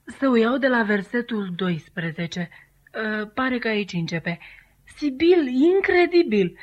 Să 0.06 0.28
o 0.28 0.36
iau 0.36 0.58
de 0.58 0.68
la 0.68 0.84
versetul 0.84 1.54
12. 1.56 2.50
Uh, 2.50 3.30
pare 3.34 3.60
că 3.60 3.68
aici 3.68 3.94
începe. 3.94 4.39
Sibil, 4.84 5.48
incredibil! 5.48 6.58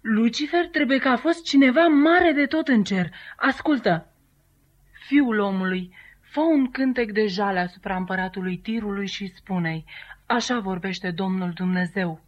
Lucifer 0.00 0.66
trebuie 0.68 0.98
că 0.98 1.08
a 1.08 1.16
fost 1.16 1.44
cineva 1.44 1.86
mare 1.86 2.32
de 2.32 2.46
tot 2.46 2.68
în 2.68 2.84
cer. 2.84 3.10
Ascultă! 3.36 4.12
Fiul 5.06 5.38
omului, 5.38 5.94
fă 6.30 6.40
un 6.40 6.70
cântec 6.70 7.12
de 7.12 7.26
jale 7.26 7.58
asupra 7.58 7.96
împăratului 7.96 8.58
tirului 8.58 9.06
și 9.06 9.26
spune-i, 9.26 9.84
așa 10.26 10.58
vorbește 10.58 11.10
Domnul 11.10 11.50
Dumnezeu. 11.50 12.20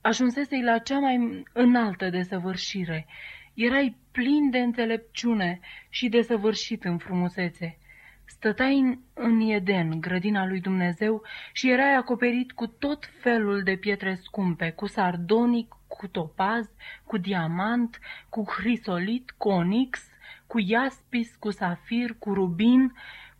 Ajunsesei 0.00 0.62
la 0.62 0.78
cea 0.78 0.98
mai 0.98 1.42
înaltă 1.52 2.10
desăvârșire. 2.10 3.06
Erai 3.54 3.96
plin 4.12 4.50
de 4.50 4.58
înțelepciune 4.58 5.60
și 5.88 6.08
desăvârșit 6.08 6.84
în 6.84 6.98
frumusețe. 6.98 7.78
Stăteai 8.24 8.78
în, 8.78 8.98
în 9.14 9.40
Eden, 9.40 10.00
grădina 10.00 10.46
lui 10.46 10.60
Dumnezeu, 10.60 11.22
și 11.52 11.70
erai 11.70 11.94
acoperit 11.94 12.52
cu 12.52 12.66
tot 12.66 13.08
felul 13.20 13.62
de 13.62 13.76
pietre 13.76 14.14
scumpe, 14.14 14.70
cu 14.70 14.86
sardonic, 14.86 15.76
cu 15.86 16.06
topaz, 16.06 16.70
cu 17.04 17.16
diamant, 17.16 17.98
cu 18.28 18.44
hrisolit, 18.56 19.34
cu 19.36 19.48
onix, 19.48 20.08
cu 20.46 20.58
iaspis, 20.58 21.36
cu 21.36 21.50
safir, 21.50 22.14
cu 22.18 22.34
rubin, 22.34 22.92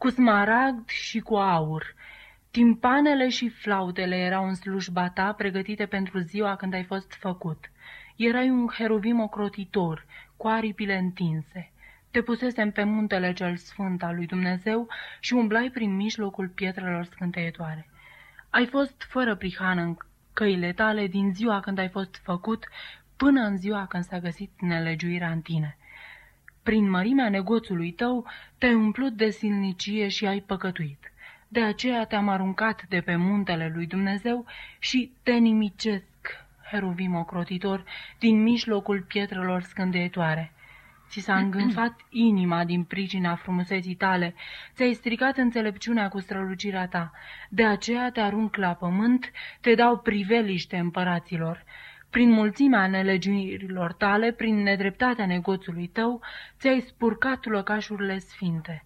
cu 0.05 0.11
smaragd 0.11 0.89
și 0.89 1.21
cu 1.21 1.35
aur. 1.35 1.95
Timpanele 2.51 3.29
și 3.29 3.49
flautele 3.49 4.17
erau 4.17 4.47
în 4.47 4.55
slujba 4.55 5.09
ta, 5.09 5.33
pregătite 5.33 5.87
pentru 5.87 6.19
ziua 6.19 6.57
când 6.57 6.75
ai 6.75 6.85
fost 6.85 7.13
făcut. 7.13 7.71
Erai 8.17 8.51
un 8.51 8.69
heruvim 8.69 9.21
ocrotitor, 9.21 10.07
cu 10.37 10.47
aripile 10.47 10.97
întinse. 10.97 11.73
Te 12.11 12.23
pusesem 12.23 12.71
pe 12.71 12.83
muntele 12.83 13.33
cel 13.33 13.57
sfânt 13.57 14.03
al 14.03 14.15
lui 14.15 14.27
Dumnezeu 14.27 14.89
și 15.21 15.35
umblai 15.35 15.71
prin 15.71 15.97
mijlocul 15.97 16.49
pietrelor 16.49 17.05
scânteietoare. 17.05 17.89
Ai 18.51 18.67
fost 18.67 19.07
fără 19.09 19.37
prihană 19.37 19.83
în 19.83 19.97
căile 20.33 20.73
tale 20.73 21.07
din 21.07 21.35
ziua 21.35 21.61
când 21.61 21.79
ai 21.79 21.89
fost 21.89 22.21
făcut 22.23 22.69
până 23.17 23.41
în 23.41 23.57
ziua 23.57 23.87
când 23.87 24.05
s-a 24.05 24.19
găsit 24.19 24.51
nelegiuirea 24.61 25.31
în 25.31 25.41
tine. 25.41 25.77
Prin 26.65 26.91
mărimea 26.91 27.29
negoțului 27.29 27.93
tău 27.93 28.27
te-ai 28.59 28.75
umplut 28.75 29.13
de 29.13 29.31
silnicie 29.31 30.09
și 30.09 30.27
ai 30.27 30.41
păcătuit. 30.41 31.13
De 31.49 31.63
aceea 31.63 32.05
te-am 32.05 32.29
aruncat 32.29 32.85
de 32.89 33.01
pe 33.01 33.17
muntele 33.17 33.71
lui 33.75 33.87
Dumnezeu 33.87 34.47
și 34.79 35.13
te 35.23 35.33
nimicesc, 35.33 36.05
heruvim 36.71 37.15
ocrotitor, 37.15 37.85
din 38.19 38.43
mijlocul 38.43 39.03
pietrelor 39.03 39.63
scândeietoare. 39.63 40.53
Ți 41.09 41.21
s-a 41.21 41.37
îngânfat 41.37 42.01
inima 42.11 42.65
din 42.65 42.85
pricina 42.85 43.35
frumuseții 43.35 43.95
tale, 43.95 44.35
ți-ai 44.75 44.93
stricat 44.93 45.37
înțelepciunea 45.37 46.09
cu 46.09 46.21
strălucirea 46.21 46.87
ta, 46.89 47.13
de 47.49 47.65
aceea 47.65 48.11
te 48.11 48.21
arunc 48.21 48.57
la 48.57 48.75
pământ, 48.75 49.31
te 49.61 49.75
dau 49.75 49.99
priveliște 49.99 50.77
împăraților. 50.77 51.65
Prin 52.15 52.31
mulțimea 52.31 52.87
nelegiuirilor 52.87 53.93
tale, 53.93 54.33
prin 54.33 54.63
nedreptatea 54.63 55.27
negoțului 55.27 55.87
tău, 55.87 56.21
ți-ai 56.59 56.81
spurcat 56.81 57.45
lăcașurile 57.45 58.19
sfinte. 58.19 58.85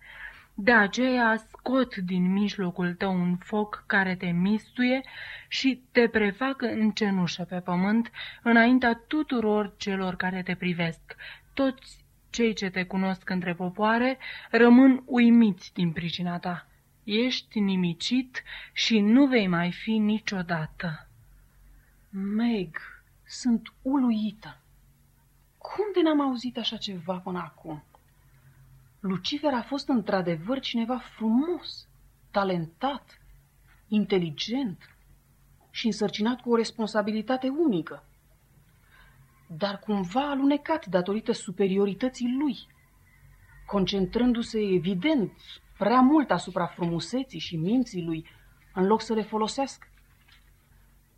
De 0.54 0.72
aceea 0.72 1.36
scot 1.36 1.96
din 1.96 2.32
mijlocul 2.32 2.94
tău 2.94 3.14
un 3.14 3.36
foc 3.36 3.84
care 3.86 4.14
te 4.16 4.26
mistuie 4.26 5.00
și 5.48 5.82
te 5.92 6.08
prefac 6.08 6.62
în 6.62 6.90
cenușă 6.90 7.42
pe 7.42 7.60
pământ 7.60 8.10
înaintea 8.42 9.00
tuturor 9.06 9.74
celor 9.76 10.16
care 10.16 10.42
te 10.42 10.54
privesc. 10.54 11.16
Toți 11.54 12.04
cei 12.30 12.52
ce 12.52 12.70
te 12.70 12.84
cunosc 12.84 13.30
între 13.30 13.54
popoare 13.54 14.18
rămân 14.50 15.02
uimiți 15.06 15.74
din 15.74 15.92
pricina 15.92 16.38
ta. 16.38 16.66
Ești 17.04 17.60
nimicit 17.60 18.42
și 18.72 19.00
nu 19.00 19.26
vei 19.26 19.46
mai 19.46 19.72
fi 19.72 19.98
niciodată. 19.98 21.08
Meg, 22.10 22.76
sunt 23.28 23.72
uluită. 23.82 24.60
Cum 25.58 25.84
de 25.94 26.02
n-am 26.02 26.20
auzit 26.20 26.58
așa 26.58 26.76
ceva 26.76 27.18
până 27.18 27.38
acum? 27.38 27.82
Lucifer 29.00 29.52
a 29.52 29.62
fost 29.62 29.88
într-adevăr 29.88 30.60
cineva 30.60 30.98
frumos, 30.98 31.88
talentat, 32.30 33.20
inteligent 33.88 34.96
și 35.70 35.86
însărcinat 35.86 36.40
cu 36.40 36.50
o 36.50 36.56
responsabilitate 36.56 37.48
unică, 37.48 38.04
dar 39.46 39.78
cumva 39.78 40.30
alunecat 40.30 40.86
datorită 40.86 41.32
superiorității 41.32 42.36
lui, 42.38 42.56
concentrându-se 43.66 44.60
evident 44.60 45.32
prea 45.78 46.00
mult 46.00 46.30
asupra 46.30 46.66
frumuseții 46.66 47.38
și 47.38 47.56
minții 47.56 48.04
lui, 48.04 48.26
în 48.74 48.86
loc 48.86 49.00
să 49.00 49.14
le 49.14 49.22
folosească. 49.22 49.86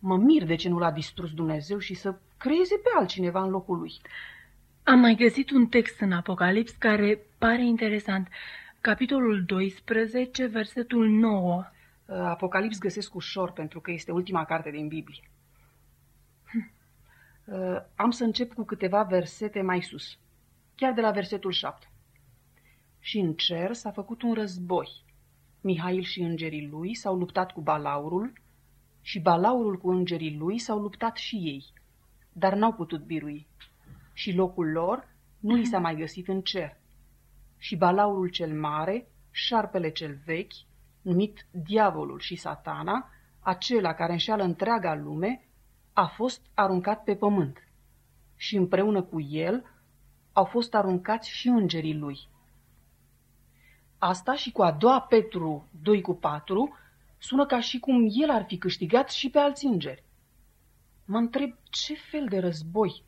Mă 0.02 0.16
mir 0.16 0.45
de 0.45 0.54
ce 0.54 0.69
nu 0.69 0.78
l-a 0.78 0.90
distrus 0.90 1.33
Dumnezeu 1.33 1.78
și 1.78 1.95
să 1.95 2.19
creeze 2.37 2.75
pe 2.75 2.88
altcineva 2.99 3.42
în 3.42 3.50
locul 3.50 3.78
lui. 3.78 3.92
Am 4.83 4.99
mai 4.99 5.14
găsit 5.14 5.50
un 5.50 5.66
text 5.66 6.00
în 6.00 6.12
Apocalips 6.12 6.73
care 6.73 7.21
pare 7.38 7.66
interesant. 7.66 8.28
Capitolul 8.80 9.45
12, 9.45 10.47
versetul 10.47 11.09
9. 11.09 11.64
Apocalips 12.07 12.78
găsesc 12.78 13.14
ușor 13.14 13.52
pentru 13.52 13.80
că 13.80 13.90
este 13.90 14.12
ultima 14.12 14.45
carte 14.45 14.71
din 14.71 14.88
Biblie. 14.88 15.30
Hm. 16.45 16.73
Am 17.95 18.11
să 18.11 18.25
încep 18.25 18.52
cu 18.52 18.64
câteva 18.64 19.02
versete 19.02 19.62
mai 19.62 19.83
sus, 19.83 20.19
chiar 20.75 20.92
de 20.92 21.00
la 21.00 21.11
versetul 21.11 21.50
7. 21.50 21.90
Și 22.99 23.19
în 23.19 23.35
cer 23.35 23.73
s-a 23.73 23.90
făcut 23.90 24.23
un 24.23 24.35
război. 24.35 24.88
Mihail 25.61 26.02
și 26.02 26.21
îngerii 26.21 26.69
lui 26.69 26.95
s-au 26.95 27.16
luptat 27.16 27.52
cu 27.52 27.61
balaurul 27.61 28.33
și 29.00 29.21
balaurul 29.21 29.78
cu 29.78 29.90
îngerii 29.90 30.37
lui 30.37 30.59
s-au 30.59 30.78
luptat 30.78 31.16
și 31.16 31.37
ei, 31.37 31.73
dar 32.33 32.54
n-au 32.54 32.73
putut 32.73 33.04
birui. 33.04 33.47
Și 34.12 34.33
locul 34.35 34.71
lor 34.71 35.09
nu 35.38 35.54
li 35.54 35.64
s-a 35.64 35.78
mai 35.78 35.97
găsit 35.97 36.28
în 36.28 36.40
cer. 36.40 36.76
Și 37.59 37.76
balaurul 37.76 38.28
cel 38.28 38.61
mare, 38.61 39.09
șarpele 39.30 39.90
cel 39.90 40.19
vechi, 40.25 40.52
numit 41.02 41.47
diavolul 41.50 42.19
și 42.19 42.37
satana, 42.37 43.11
acela 43.40 43.95
care 43.95 44.12
înșeală 44.12 44.42
întreaga 44.42 44.95
lume, 44.95 45.45
a 45.92 46.07
fost 46.07 46.42
aruncat 46.54 47.04
pe 47.04 47.14
pământ. 47.14 47.69
Și 48.37 48.57
împreună 48.57 49.02
cu 49.02 49.21
el 49.21 49.64
au 50.33 50.45
fost 50.45 50.75
aruncați 50.75 51.30
și 51.30 51.49
îngerii 51.49 51.99
lui. 51.99 52.28
Asta 53.99 54.35
și 54.35 54.52
cu 54.52 54.62
a 54.62 54.73
doua 54.73 55.00
Petru 55.00 55.69
2 55.83 56.00
cu 56.00 56.14
4 56.14 56.76
sună 57.21 57.47
ca 57.47 57.61
și 57.61 57.79
cum 57.79 58.09
el 58.11 58.31
ar 58.31 58.45
fi 58.45 58.59
câștigat 58.59 59.11
și 59.11 59.31
pe 59.31 59.39
alți 59.39 59.67
îngeri. 59.67 60.05
Mă 61.05 61.19
întreb 61.19 61.55
ce 61.71 61.95
fel 61.95 62.27
de 62.29 62.39
război, 62.39 63.05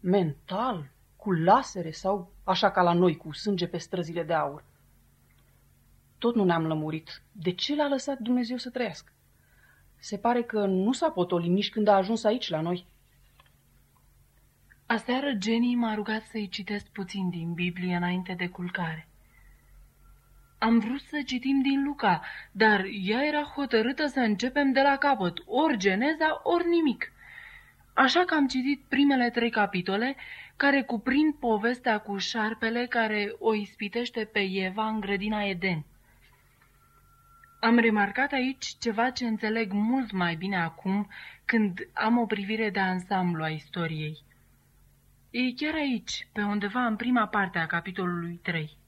mental, 0.00 0.90
cu 1.16 1.32
lasere 1.32 1.90
sau 1.90 2.32
așa 2.44 2.70
ca 2.70 2.82
la 2.82 2.92
noi, 2.92 3.16
cu 3.16 3.32
sânge 3.32 3.66
pe 3.66 3.78
străzile 3.78 4.22
de 4.22 4.32
aur. 4.32 4.64
Tot 6.18 6.34
nu 6.34 6.44
ne-am 6.44 6.66
lămurit. 6.66 7.22
De 7.32 7.52
ce 7.52 7.74
l-a 7.74 7.88
lăsat 7.88 8.18
Dumnezeu 8.18 8.56
să 8.56 8.70
trăiască? 8.70 9.12
Se 9.98 10.18
pare 10.18 10.42
că 10.42 10.66
nu 10.66 10.92
s-a 10.92 11.10
potolit 11.10 11.50
nici 11.50 11.70
când 11.70 11.88
a 11.88 11.94
ajuns 11.96 12.24
aici 12.24 12.48
la 12.48 12.60
noi. 12.60 12.86
Aseară 14.86 15.32
Jenny 15.42 15.74
m-a 15.74 15.94
rugat 15.94 16.22
să-i 16.22 16.48
citesc 16.48 16.86
puțin 16.86 17.30
din 17.30 17.52
Biblie 17.52 17.96
înainte 17.96 18.34
de 18.34 18.48
culcare. 18.48 19.08
Am 20.64 20.78
vrut 20.78 21.00
să 21.00 21.22
citim 21.26 21.62
din 21.62 21.84
Luca, 21.84 22.22
dar 22.52 22.84
ea 23.02 23.24
era 23.24 23.42
hotărâtă 23.42 24.06
să 24.06 24.20
începem 24.20 24.72
de 24.72 24.80
la 24.80 24.96
capăt, 24.96 25.38
ori 25.46 25.76
geneza, 25.76 26.40
ori 26.42 26.68
nimic. 26.68 27.12
Așa 27.94 28.24
că 28.24 28.34
am 28.34 28.46
citit 28.46 28.84
primele 28.88 29.30
trei 29.30 29.50
capitole, 29.50 30.16
care 30.56 30.82
cuprind 30.82 31.34
povestea 31.34 31.98
cu 31.98 32.16
șarpele 32.16 32.86
care 32.86 33.32
o 33.38 33.54
ispitește 33.54 34.24
pe 34.24 34.40
Eva 34.40 34.88
în 34.88 35.00
grădina 35.00 35.42
Eden. 35.42 35.84
Am 37.60 37.78
remarcat 37.78 38.32
aici 38.32 38.66
ceva 38.80 39.10
ce 39.10 39.26
înțeleg 39.26 39.72
mult 39.72 40.10
mai 40.10 40.34
bine 40.34 40.56
acum 40.56 41.08
când 41.44 41.88
am 41.92 42.18
o 42.18 42.26
privire 42.26 42.70
de 42.70 42.80
ansamblu 42.80 43.42
a 43.42 43.48
istoriei. 43.48 44.18
E 45.30 45.52
chiar 45.52 45.74
aici, 45.74 46.28
pe 46.32 46.42
undeva 46.42 46.86
în 46.86 46.96
prima 46.96 47.26
parte 47.26 47.58
a 47.58 47.66
capitolului 47.66 48.40
3. 48.42 48.82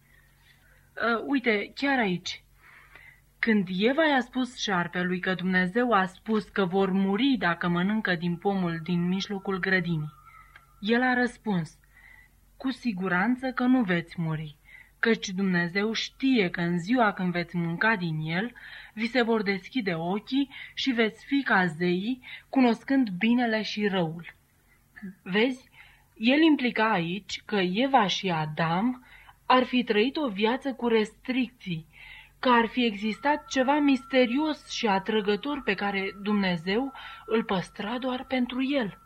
Uh, 0.96 1.22
uite, 1.26 1.72
chiar 1.74 1.98
aici. 1.98 2.42
Când 3.38 3.68
Eva 3.78 4.04
i-a 4.06 4.20
spus 4.20 4.58
șarpelui 4.58 5.20
că 5.20 5.34
Dumnezeu 5.34 5.92
a 5.92 6.06
spus 6.06 6.48
că 6.48 6.64
vor 6.64 6.90
muri 6.90 7.36
dacă 7.38 7.68
mănâncă 7.68 8.14
din 8.14 8.36
pomul 8.36 8.80
din 8.82 9.08
mijlocul 9.08 9.58
grădinii, 9.58 10.12
el 10.80 11.02
a 11.02 11.14
răspuns, 11.14 11.78
cu 12.56 12.70
siguranță 12.70 13.52
că 13.52 13.64
nu 13.64 13.82
veți 13.82 14.20
muri, 14.20 14.56
căci 14.98 15.28
Dumnezeu 15.28 15.92
știe 15.92 16.50
că 16.50 16.60
în 16.60 16.78
ziua 16.78 17.12
când 17.12 17.32
veți 17.32 17.56
mânca 17.56 17.96
din 17.96 18.18
el, 18.20 18.52
vi 18.92 19.06
se 19.06 19.22
vor 19.22 19.42
deschide 19.42 19.94
ochii 19.94 20.50
și 20.74 20.90
veți 20.90 21.24
fi 21.24 21.42
ca 21.42 21.66
zeii, 21.66 22.22
cunoscând 22.48 23.08
binele 23.08 23.62
și 23.62 23.86
răul. 23.86 24.34
Vezi, 25.22 25.70
el 26.14 26.40
implica 26.40 26.90
aici 26.90 27.42
că 27.44 27.56
Eva 27.56 28.06
și 28.06 28.30
Adam 28.30 29.05
ar 29.46 29.64
fi 29.64 29.84
trăit 29.84 30.16
o 30.16 30.28
viață 30.28 30.72
cu 30.72 30.88
restricții, 30.88 31.86
că 32.38 32.48
ar 32.48 32.66
fi 32.66 32.84
existat 32.84 33.46
ceva 33.46 33.78
misterios 33.78 34.70
și 34.70 34.86
atrăgător 34.86 35.62
pe 35.64 35.74
care 35.74 36.10
Dumnezeu 36.22 36.92
îl 37.26 37.44
păstra 37.44 37.98
doar 37.98 38.24
pentru 38.28 38.62
el. 38.62 38.98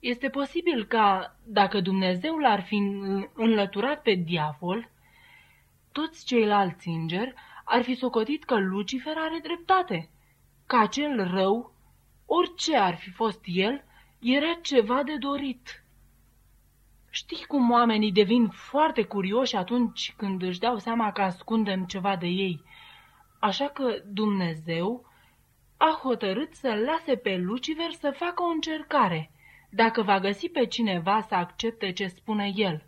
Este 0.00 0.28
posibil 0.28 0.84
ca, 0.84 1.36
dacă 1.44 1.80
Dumnezeu 1.80 2.36
l-ar 2.36 2.62
fi 2.62 2.76
înlăturat 3.34 4.02
pe 4.02 4.14
diavol, 4.14 4.90
toți 5.92 6.24
ceilalți 6.24 6.88
îngeri 6.88 7.34
ar 7.64 7.82
fi 7.82 7.94
socotit 7.94 8.44
că 8.44 8.58
Lucifer 8.58 9.14
are 9.16 9.38
dreptate, 9.42 10.10
că 10.66 10.76
acel 10.76 11.30
rău, 11.34 11.74
orice 12.26 12.76
ar 12.76 12.96
fi 12.96 13.10
fost 13.10 13.40
el, 13.44 13.84
era 14.18 14.58
ceva 14.62 15.02
de 15.02 15.16
dorit. 15.16 15.84
Știi 17.12 17.44
cum 17.44 17.70
oamenii 17.70 18.12
devin 18.12 18.48
foarte 18.48 19.04
curioși 19.04 19.56
atunci 19.56 20.14
când 20.16 20.42
își 20.42 20.58
dau 20.58 20.78
seama 20.78 21.12
că 21.12 21.22
ascundem 21.22 21.84
ceva 21.84 22.16
de 22.16 22.26
ei. 22.26 22.62
Așa 23.38 23.68
că 23.68 24.02
Dumnezeu 24.06 25.04
a 25.76 25.98
hotărât 26.02 26.54
să 26.54 26.74
lase 26.86 27.16
pe 27.16 27.36
Lucifer 27.36 27.90
să 27.92 28.10
facă 28.16 28.42
o 28.42 28.46
încercare, 28.46 29.30
dacă 29.70 30.02
va 30.02 30.18
găsi 30.18 30.48
pe 30.48 30.66
cineva 30.66 31.20
să 31.28 31.34
accepte 31.34 31.92
ce 31.92 32.06
spune 32.06 32.52
el. 32.54 32.84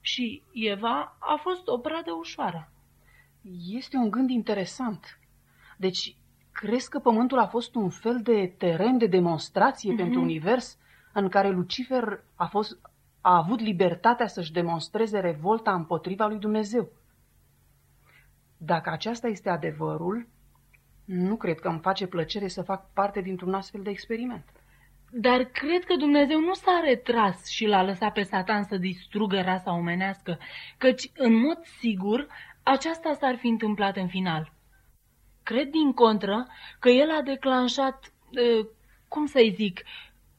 Și 0.00 0.42
Eva 0.52 1.16
a 1.20 1.36
fost 1.42 1.66
o 1.66 1.78
pradă 1.78 2.12
ușoară. 2.12 2.72
Este 3.68 3.96
un 3.96 4.10
gând 4.10 4.30
interesant. 4.30 5.18
Deci, 5.76 6.16
crezi 6.52 6.90
că 6.90 6.98
pământul 6.98 7.38
a 7.38 7.46
fost 7.46 7.74
un 7.74 7.90
fel 7.90 8.20
de 8.22 8.54
teren 8.58 8.98
de 8.98 9.06
demonstrație 9.06 9.92
mm-hmm. 9.92 9.96
pentru 9.96 10.20
univers 10.20 10.78
în 11.12 11.28
care 11.28 11.50
Lucifer 11.50 12.24
a 12.34 12.46
fost 12.46 12.78
a 13.26 13.36
avut 13.36 13.60
libertatea 13.60 14.26
să-și 14.26 14.52
demonstreze 14.52 15.20
revolta 15.20 15.74
împotriva 15.74 16.26
lui 16.26 16.38
Dumnezeu. 16.38 16.88
Dacă 18.56 18.90
aceasta 18.90 19.28
este 19.28 19.48
adevărul, 19.48 20.28
nu 21.04 21.36
cred 21.36 21.58
că 21.58 21.68
îmi 21.68 21.78
face 21.78 22.06
plăcere 22.06 22.48
să 22.48 22.62
fac 22.62 22.92
parte 22.92 23.20
dintr-un 23.20 23.54
astfel 23.54 23.82
de 23.82 23.90
experiment. 23.90 24.44
Dar 25.10 25.44
cred 25.44 25.84
că 25.84 25.96
Dumnezeu 25.96 26.40
nu 26.40 26.54
s-a 26.54 26.80
retras 26.84 27.46
și 27.46 27.66
l-a 27.66 27.82
lăsat 27.82 28.12
pe 28.12 28.22
Satan 28.22 28.62
să 28.62 28.76
distrugă 28.76 29.40
rasa 29.40 29.72
omenească, 29.72 30.38
căci, 30.78 31.10
în 31.16 31.34
mod 31.34 31.58
sigur, 31.78 32.26
aceasta 32.62 33.12
s-ar 33.12 33.36
fi 33.36 33.46
întâmplat 33.46 33.96
în 33.96 34.08
final. 34.08 34.52
Cred, 35.42 35.70
din 35.70 35.92
contră, 35.92 36.46
că 36.78 36.88
el 36.88 37.10
a 37.10 37.22
declanșat, 37.22 38.12
cum 39.08 39.26
să-i 39.26 39.54
zic, 39.56 39.82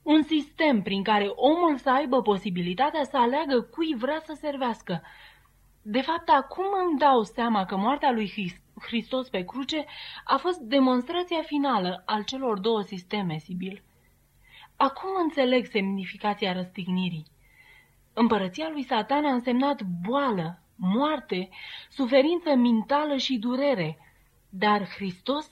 un 0.07 0.23
sistem 0.23 0.81
prin 0.81 1.03
care 1.03 1.31
omul 1.35 1.77
să 1.77 1.89
aibă 1.89 2.21
posibilitatea 2.21 3.03
să 3.03 3.17
aleagă 3.17 3.61
cui 3.61 3.95
vrea 3.95 4.21
să 4.25 4.37
servească. 4.39 5.01
De 5.81 6.01
fapt, 6.01 6.29
acum 6.29 6.65
îmi 6.87 6.99
dau 6.99 7.23
seama 7.23 7.65
că 7.65 7.77
moartea 7.77 8.11
lui 8.11 8.53
Hristos 8.81 9.29
pe 9.29 9.43
cruce 9.43 9.85
a 10.23 10.37
fost 10.37 10.59
demonstrația 10.59 11.41
finală 11.41 12.03
al 12.05 12.23
celor 12.23 12.59
două 12.59 12.81
sisteme, 12.81 13.37
Sibil. 13.37 13.83
Acum 14.75 15.09
înțeleg 15.23 15.65
semnificația 15.65 16.53
răstignirii. 16.53 17.25
Împărăția 18.13 18.69
lui 18.69 18.83
Satan 18.83 19.25
a 19.25 19.33
însemnat 19.33 19.81
boală, 20.07 20.61
moarte, 20.75 21.49
suferință 21.89 22.55
mentală 22.55 23.17
și 23.17 23.37
durere, 23.37 23.97
dar 24.49 24.87
Hristos 24.87 25.49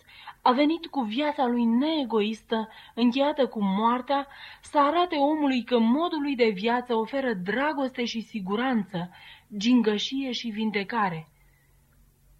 a 0.48 0.52
venit 0.52 0.86
cu 0.86 1.02
viața 1.02 1.46
lui 1.48 1.64
neegoistă, 1.64 2.70
încheiată 2.94 3.48
cu 3.48 3.64
moartea, 3.64 4.28
să 4.62 4.80
arate 4.80 5.16
omului 5.16 5.64
că 5.64 5.80
modul 5.80 6.22
lui 6.22 6.36
de 6.36 6.50
viață 6.50 6.96
oferă 6.96 7.34
dragoste 7.34 8.06
și 8.06 8.22
siguranță, 8.22 9.10
gingășie 9.58 10.32
și 10.32 10.48
vindecare. 10.48 11.28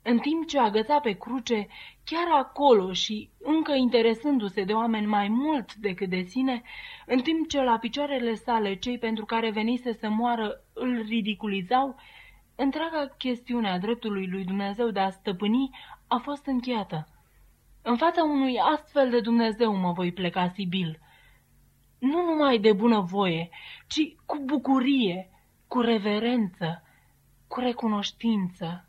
în 0.04 0.18
timp 0.18 0.48
ce 0.48 0.60
agăța 0.60 1.00
pe 1.00 1.12
cruce, 1.12 1.68
chiar 2.04 2.28
acolo 2.32 2.94
și 2.94 3.30
încă 3.42 3.74
interesându-se 3.74 4.64
de 4.64 4.74
oameni 4.74 5.06
mai 5.06 5.28
mult 5.28 5.76
decât 5.76 6.10
de 6.10 6.22
sine, 6.22 6.62
în 7.06 7.20
timp 7.20 7.48
ce 7.50 7.62
la 7.62 7.78
picioarele 7.78 8.34
sale 8.34 8.76
cei 8.76 8.98
pentru 8.98 9.26
care 9.26 9.50
venise 9.52 9.94
să 9.94 10.10
moară 10.10 10.64
îl 10.74 11.06
ridiculizau, 11.08 11.96
întreaga 12.56 13.16
chestiune 13.18 13.70
a 13.70 13.80
dreptului 13.80 14.28
lui 14.28 14.44
Dumnezeu 14.44 14.90
de 14.90 15.00
a 15.00 15.10
stăpâni 15.10 15.70
a 16.08 16.18
fost 16.18 16.46
încheiată. 16.46 17.08
În 17.88 17.98
fața 17.98 18.24
unui 18.24 18.60
astfel 18.60 19.10
de 19.10 19.20
Dumnezeu 19.20 19.76
mă 19.76 19.92
voi 19.92 20.12
pleca, 20.12 20.50
Sibil. 20.50 21.00
Nu 21.98 22.22
numai 22.22 22.60
de 22.60 22.74
bună 22.74 23.00
voie, 23.00 23.50
ci 23.88 24.16
cu 24.26 24.40
bucurie, 24.40 25.30
cu 25.68 25.80
reverență, 25.80 26.84
cu 27.48 27.60
recunoștință. 27.60 28.88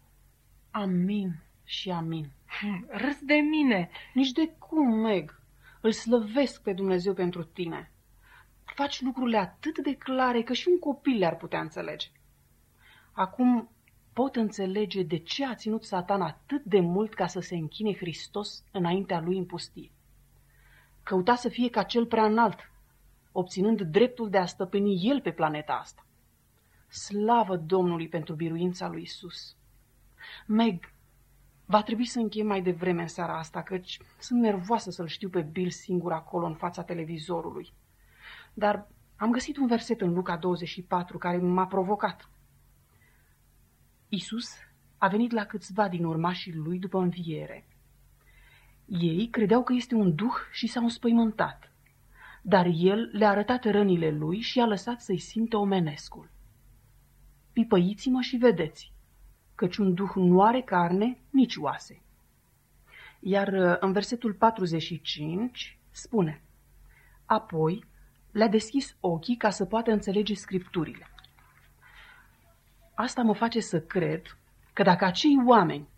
Amin 0.70 1.42
și 1.64 1.90
amin. 1.90 2.30
Hm, 2.60 2.86
râs 2.88 3.20
de 3.20 3.34
mine. 3.34 3.90
Nici 4.14 4.32
de 4.32 4.48
cum, 4.58 4.94
Meg. 4.94 5.40
Îl 5.80 5.92
slăvesc 5.92 6.62
pe 6.62 6.72
Dumnezeu 6.72 7.14
pentru 7.14 7.44
tine. 7.44 7.92
Faci 8.64 9.00
lucrurile 9.00 9.38
atât 9.38 9.78
de 9.78 9.94
clare 9.94 10.42
că 10.42 10.52
și 10.52 10.68
un 10.68 10.78
copil 10.78 11.18
le-ar 11.18 11.36
putea 11.36 11.60
înțelege. 11.60 12.06
Acum 13.12 13.70
pot 14.16 14.36
înțelege 14.36 15.02
de 15.02 15.16
ce 15.16 15.46
a 15.46 15.54
ținut 15.54 15.84
Satan 15.84 16.20
atât 16.20 16.64
de 16.64 16.80
mult 16.80 17.14
ca 17.14 17.26
să 17.26 17.40
se 17.40 17.54
închine 17.54 17.94
Hristos 17.94 18.64
înaintea 18.72 19.20
lui 19.20 19.38
în 19.38 19.44
pustie. 19.44 19.90
Căuta 21.02 21.34
să 21.34 21.48
fie 21.48 21.70
ca 21.70 21.82
cel 21.82 22.06
prea 22.06 22.24
înalt, 22.24 22.70
obținând 23.32 23.80
dreptul 23.80 24.30
de 24.30 24.38
a 24.38 24.46
stăpâni 24.46 25.08
el 25.08 25.20
pe 25.20 25.32
planeta 25.32 25.72
asta. 25.72 26.06
Slavă 26.88 27.56
Domnului 27.56 28.08
pentru 28.08 28.34
biruința 28.34 28.88
lui 28.88 29.02
Isus. 29.02 29.56
Meg, 30.46 30.92
va 31.64 31.82
trebui 31.82 32.06
să 32.06 32.18
închei 32.18 32.42
mai 32.42 32.62
devreme 32.62 33.02
în 33.02 33.08
seara 33.08 33.38
asta, 33.38 33.62
căci 33.62 34.00
sunt 34.18 34.40
nervoasă 34.40 34.90
să-l 34.90 35.06
știu 35.06 35.28
pe 35.28 35.40
Bill 35.40 35.70
singur 35.70 36.12
acolo 36.12 36.46
în 36.46 36.54
fața 36.54 36.82
televizorului. 36.82 37.72
Dar 38.54 38.88
am 39.16 39.30
găsit 39.30 39.56
un 39.56 39.66
verset 39.66 40.00
în 40.00 40.12
Luca 40.12 40.36
24 40.36 41.18
care 41.18 41.36
m-a 41.36 41.66
provocat. 41.66 42.30
Isus 44.08 44.54
a 44.98 45.08
venit 45.08 45.32
la 45.32 45.44
câțiva 45.44 45.88
din 45.88 46.04
urmașii 46.04 46.54
lui 46.54 46.78
după 46.78 46.98
înviere. 46.98 47.68
Ei 48.86 49.28
credeau 49.30 49.62
că 49.62 49.72
este 49.72 49.94
un 49.94 50.14
duh 50.14 50.34
și 50.52 50.66
s-au 50.66 50.82
înspăimântat, 50.82 51.72
dar 52.42 52.66
el 52.74 53.10
le-a 53.12 53.30
arătat 53.30 53.64
rănile 53.64 54.10
lui 54.10 54.40
și 54.40 54.60
a 54.60 54.66
lăsat 54.66 55.00
să-i 55.00 55.18
simtă 55.18 55.56
omenescul. 55.56 56.30
Pipăiți-mă 57.52 58.20
și 58.20 58.36
vedeți, 58.36 58.92
căci 59.54 59.76
un 59.76 59.94
duh 59.94 60.12
nu 60.14 60.42
are 60.42 60.62
carne, 60.62 61.18
nici 61.30 61.56
oase. 61.56 62.02
Iar 63.20 63.48
uh, 63.48 63.76
în 63.80 63.92
versetul 63.92 64.34
45 64.34 65.78
spune, 65.90 66.42
Apoi 67.24 67.84
le-a 68.32 68.48
deschis 68.48 68.96
ochii 69.00 69.36
ca 69.36 69.50
să 69.50 69.64
poată 69.64 69.90
înțelege 69.90 70.34
scripturile. 70.34 71.10
Asta 72.98 73.22
mă 73.22 73.34
face 73.34 73.60
să 73.60 73.80
cred 73.80 74.38
că 74.72 74.82
dacă 74.82 75.04
acei 75.04 75.42
oameni 75.46 75.88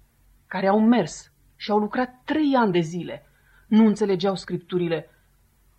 care 0.47 0.67
au 0.67 0.81
mers 0.81 1.33
și 1.57 1.71
au 1.71 1.79
lucrat 1.79 2.15
trei 2.25 2.55
ani 2.55 2.73
de 2.73 2.81
zile 2.81 3.27
nu 3.67 3.87
înțelegeau 3.87 4.37
scripturile, 4.37 5.11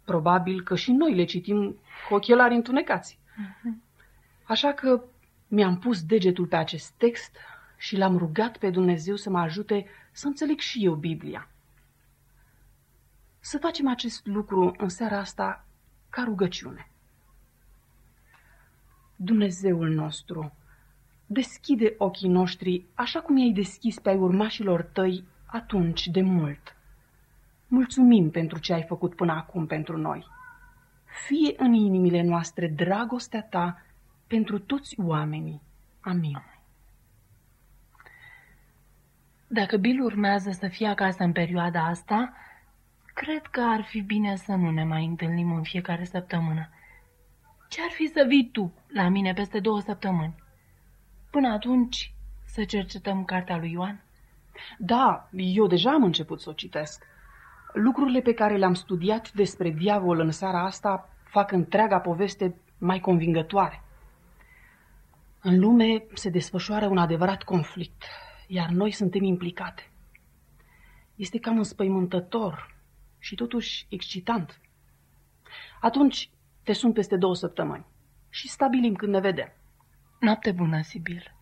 probabil 0.05 0.63
că 0.63 0.75
și 0.75 0.91
noi 0.91 1.15
le 1.15 1.23
citim 1.23 1.77
cu 2.08 2.13
ochelari 2.13 2.55
întunecați. 2.55 3.19
Mhm. 3.36 3.84
Așa 4.43 4.73
că 4.73 5.03
mi-am 5.47 5.79
pus 5.79 6.03
degetul 6.03 6.45
pe 6.45 6.55
acest 6.55 6.91
text 6.91 7.36
și 7.77 7.97
l-am 7.97 8.17
rugat 8.17 8.58
pe 8.58 8.69
Dumnezeu 8.69 9.15
să 9.15 9.29
mă 9.29 9.39
ajute 9.39 9.86
să 10.12 10.27
înțeleg 10.27 10.60
și 10.60 10.86
eu 10.86 10.93
Biblia. 10.93 11.47
Să 13.39 13.58
facem 13.58 13.88
acest 13.88 14.25
lucru 14.25 14.73
în 14.77 14.89
seara 14.89 15.17
asta 15.17 15.65
ca 16.10 16.23
rugăciune. 16.23 16.89
Dumnezeul 19.15 19.89
nostru, 19.89 20.53
deschide 21.31 21.93
ochii 21.97 22.29
noștri 22.29 22.85
așa 22.93 23.19
cum 23.19 23.37
i-ai 23.37 23.51
deschis 23.51 23.99
pe 23.99 24.09
ai 24.09 24.17
urmașilor 24.17 24.81
tăi 24.83 25.23
atunci 25.45 26.07
de 26.07 26.21
mult. 26.21 26.75
Mulțumim 27.67 28.29
pentru 28.29 28.59
ce 28.59 28.73
ai 28.73 28.83
făcut 28.83 29.15
până 29.15 29.31
acum 29.31 29.65
pentru 29.65 29.97
noi. 29.97 30.25
Fie 31.27 31.53
în 31.57 31.73
inimile 31.73 32.21
noastre 32.21 32.67
dragostea 32.67 33.43
ta 33.43 33.81
pentru 34.27 34.59
toți 34.59 34.99
oamenii. 34.99 35.61
Amin. 36.01 36.43
Dacă 39.47 39.77
Bill 39.77 40.03
urmează 40.03 40.51
să 40.51 40.67
fie 40.67 40.87
acasă 40.87 41.23
în 41.23 41.31
perioada 41.31 41.85
asta, 41.85 42.33
cred 43.13 43.45
că 43.45 43.61
ar 43.61 43.83
fi 43.83 44.01
bine 44.01 44.35
să 44.35 44.51
nu 44.51 44.71
ne 44.71 44.83
mai 44.83 45.05
întâlnim 45.05 45.51
în 45.51 45.63
fiecare 45.63 46.03
săptămână. 46.03 46.69
Ce 47.69 47.81
ar 47.81 47.91
fi 47.91 48.07
să 48.07 48.25
vii 48.27 48.49
tu 48.51 48.73
la 48.87 49.07
mine 49.07 49.33
peste 49.33 49.59
două 49.59 49.79
săptămâni? 49.79 50.35
Până 51.29 51.47
atunci 51.47 52.13
să 52.45 52.63
cercetăm 52.63 53.25
cartea 53.25 53.57
lui 53.57 53.71
Ioan? 53.71 54.03
Da, 54.77 55.29
eu 55.31 55.67
deja 55.67 55.91
am 55.91 56.03
început 56.03 56.41
să 56.41 56.49
o 56.49 56.53
citesc. 56.53 57.03
Lucrurile 57.73 58.21
pe 58.21 58.33
care 58.33 58.57
le-am 58.57 58.73
studiat 58.73 59.31
despre 59.31 59.69
diavol 59.69 60.19
în 60.19 60.31
seara 60.31 60.65
asta 60.65 61.09
fac 61.23 61.51
întreaga 61.51 61.99
poveste 61.99 62.55
mai 62.77 62.99
convingătoare. 62.99 63.83
În 65.41 65.59
lume 65.59 66.03
se 66.13 66.29
desfășoară 66.29 66.87
un 66.87 66.97
adevărat 66.97 67.43
conflict, 67.43 68.03
iar 68.47 68.69
noi 68.69 68.91
suntem 68.91 69.23
implicate. 69.23 69.89
Este 71.15 71.39
cam 71.39 71.57
înspăimântător 71.57 72.75
și 73.19 73.35
totuși 73.35 73.85
excitant. 73.89 74.59
Atunci 75.81 76.29
te 76.63 76.73
sun 76.73 76.93
peste 76.93 77.17
două 77.17 77.35
săptămâni 77.35 77.85
și 78.29 78.47
stabilim 78.47 78.95
când 78.95 79.11
ne 79.11 79.19
vedem. 79.19 79.53
Noapte 80.19 80.51
bună, 80.51 80.82
Sibil. 80.82 81.36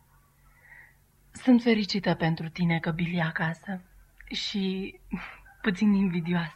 Sunt 1.31 1.61
fericită 1.61 2.13
pentru 2.13 2.49
tine 2.49 2.79
că 2.79 2.91
Bill 2.91 3.17
e 3.17 3.21
acasă 3.21 3.81
și 4.31 4.95
puțin 5.61 5.93
invidioasă. 5.93 6.51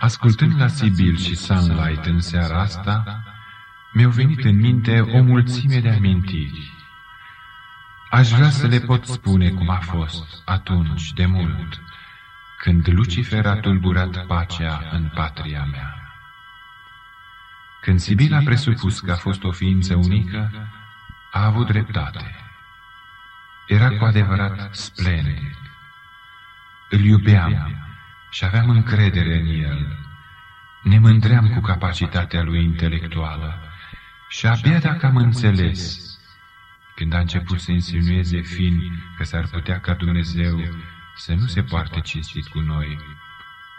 Ascultând 0.00 0.60
la 0.60 0.66
Sibil 0.66 1.16
și 1.16 1.34
Sunlight 1.34 2.04
în 2.04 2.20
seara 2.20 2.60
asta, 2.60 3.24
mi-au 3.92 4.10
venit 4.10 4.44
în 4.44 4.56
minte 4.56 5.00
o 5.00 5.22
mulțime 5.22 5.80
de 5.80 5.88
amintiri. 5.88 6.70
Aș 8.10 8.30
vrea 8.30 8.50
să 8.50 8.66
le 8.66 8.78
pot 8.78 9.06
spune 9.06 9.50
cum 9.50 9.68
a 9.68 9.80
fost 9.80 10.42
atunci, 10.44 11.12
de 11.12 11.26
mult, 11.26 11.80
când 12.62 12.88
Lucifer 12.88 13.46
a 13.46 13.54
tulburat 13.54 14.26
pacea 14.26 14.88
în 14.90 15.10
patria 15.14 15.64
mea. 15.64 16.14
Când 17.80 18.00
Sibil 18.00 18.34
a 18.34 18.40
presupus 18.44 19.00
că 19.00 19.12
a 19.12 19.16
fost 19.16 19.44
o 19.44 19.50
ființă 19.50 19.94
unică, 19.94 20.50
a 21.32 21.44
avut 21.44 21.66
dreptate. 21.66 22.36
Era 23.66 23.88
cu 23.88 24.04
adevărat 24.04 24.74
splendid. 24.74 25.56
Îl 26.90 27.00
iubeam 27.00 27.84
și 28.30 28.44
aveam 28.44 28.70
încredere 28.70 29.40
în 29.40 29.46
el. 29.46 29.98
Ne 30.82 30.98
mândream 30.98 31.48
cu 31.48 31.60
capacitatea 31.60 32.42
lui 32.42 32.64
intelectuală 32.64 33.62
și 34.28 34.46
abia 34.46 34.78
dacă 34.78 35.06
am 35.06 35.16
înțeles, 35.16 36.00
când 36.94 37.14
a 37.14 37.18
început 37.18 37.60
să 37.60 37.72
insinueze 37.72 38.40
fin 38.40 38.80
că 39.16 39.24
s-ar 39.24 39.46
putea 39.46 39.80
ca 39.80 39.94
Dumnezeu 39.94 40.60
să 41.16 41.34
nu 41.34 41.46
se 41.46 41.62
poarte 41.62 42.00
cinstit 42.00 42.46
cu 42.46 42.58
noi, 42.58 42.98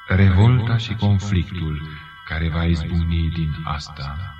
revolta 0.07 0.77
și 0.77 0.93
conflictul 0.93 1.81
care 2.25 2.49
va 2.49 2.63
izbucni 2.63 3.29
din 3.29 3.55
asta. 3.63 4.35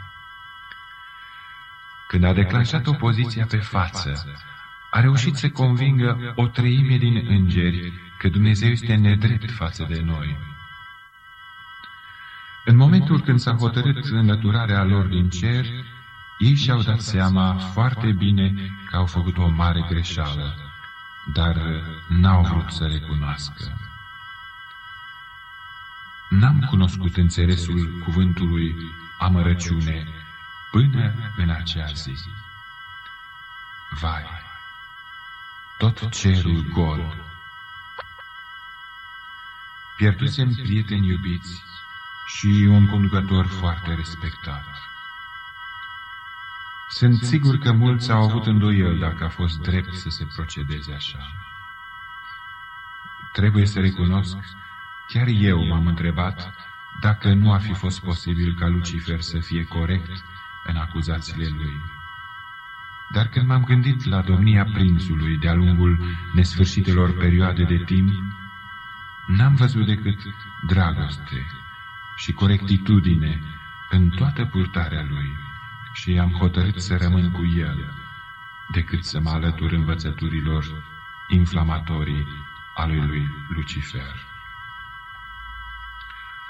Când 2.08 2.24
a 2.24 2.34
declanșat 2.34 2.88
opoziția 2.88 3.46
pe 3.46 3.58
față, 3.58 4.26
a 4.92 5.00
reușit 5.00 5.36
să 5.36 5.50
convingă 5.50 6.34
o 6.36 6.48
treime 6.48 6.98
din 6.98 7.26
îngeri 7.28 7.94
că 8.18 8.30
Dumnezeu 8.30 8.70
este 8.70 8.96
nedrept 8.96 9.52
față 9.52 9.86
de 9.90 10.02
noi. 10.02 10.38
În 12.66 12.76
momentul 12.76 13.22
când 13.22 13.40
s-a 13.40 13.56
hotărât 13.56 14.06
înlăturarea 14.06 14.84
lor 14.84 15.06
din 15.06 15.30
cer, 15.30 15.66
ei 16.38 16.56
și-au 16.56 16.82
dat 16.82 17.00
seama 17.00 17.56
foarte 17.56 18.12
bine 18.12 18.54
că 18.90 18.96
au 18.96 19.06
făcut 19.06 19.38
o 19.38 19.48
mare 19.48 19.86
greșeală, 19.90 20.63
dar 21.26 21.84
n-au 22.08 22.42
vrut 22.42 22.72
să 22.72 22.88
recunoască. 22.88 23.78
N-am 26.30 26.60
cunoscut 26.70 27.18
înțelesul 27.18 28.02
cuvântului 28.04 28.76
amărăciune 29.20 30.08
până 30.72 31.14
în 31.38 31.50
acea 31.50 31.86
zi. 31.94 32.18
Vai, 34.00 34.24
tot 35.78 36.10
cerul 36.10 36.66
gol 36.74 37.32
Pierdusem 39.96 40.54
prieteni 40.54 41.08
iubiți 41.08 41.64
și 42.26 42.48
un 42.70 42.88
conducător 42.88 43.46
foarte 43.46 43.94
respectat. 43.94 44.66
Sunt 46.90 47.22
sigur 47.22 47.58
că 47.58 47.72
mulți 47.72 48.12
au 48.12 48.24
avut 48.24 48.46
îndoiel 48.46 48.98
dacă 49.00 49.24
a 49.24 49.30
fost 49.30 49.60
drept 49.60 49.94
să 49.94 50.10
se 50.10 50.28
procedeze 50.36 50.94
așa. 50.94 51.20
Trebuie 53.32 53.66
să 53.66 53.80
recunosc, 53.80 54.38
chiar 55.08 55.28
eu 55.28 55.68
m-am 55.68 55.88
întrebat 55.88 56.54
dacă 57.02 57.34
nu 57.34 57.54
ar 57.54 57.62
fi 57.62 57.74
fost 57.74 58.02
posibil 58.02 58.56
ca 58.60 58.68
Lucifer 58.68 59.22
să 59.22 59.40
fie 59.40 59.64
corect 59.64 60.24
în 60.64 60.76
acuzațiile 60.76 61.48
lui. 61.48 61.82
Dar 63.14 63.28
când 63.28 63.48
m-am 63.48 63.64
gândit 63.64 64.06
la 64.06 64.22
domnia 64.22 64.66
prințului 64.66 65.38
de-a 65.38 65.54
lungul 65.54 66.00
nesfârșitelor 66.34 67.18
perioade 67.18 67.64
de 67.64 67.78
timp, 67.78 68.12
n-am 69.28 69.56
văzut 69.56 69.86
decât 69.86 70.20
dragoste 70.66 71.46
și 72.16 72.32
corectitudine 72.32 73.42
în 73.90 74.10
toată 74.10 74.46
purtarea 74.46 75.06
lui 75.10 75.38
și 75.94 76.20
am 76.20 76.32
hotărât 76.32 76.82
să 76.82 76.98
rămân 76.98 77.32
cu 77.32 77.42
el, 77.58 77.94
decât 78.72 79.04
să 79.04 79.20
mă 79.20 79.30
alătur 79.30 79.72
învățăturilor 79.72 80.84
inflamatorii 81.28 82.28
a 82.76 82.86
lui, 82.86 83.02
lui 83.06 83.28
Lucifer. 83.56 84.16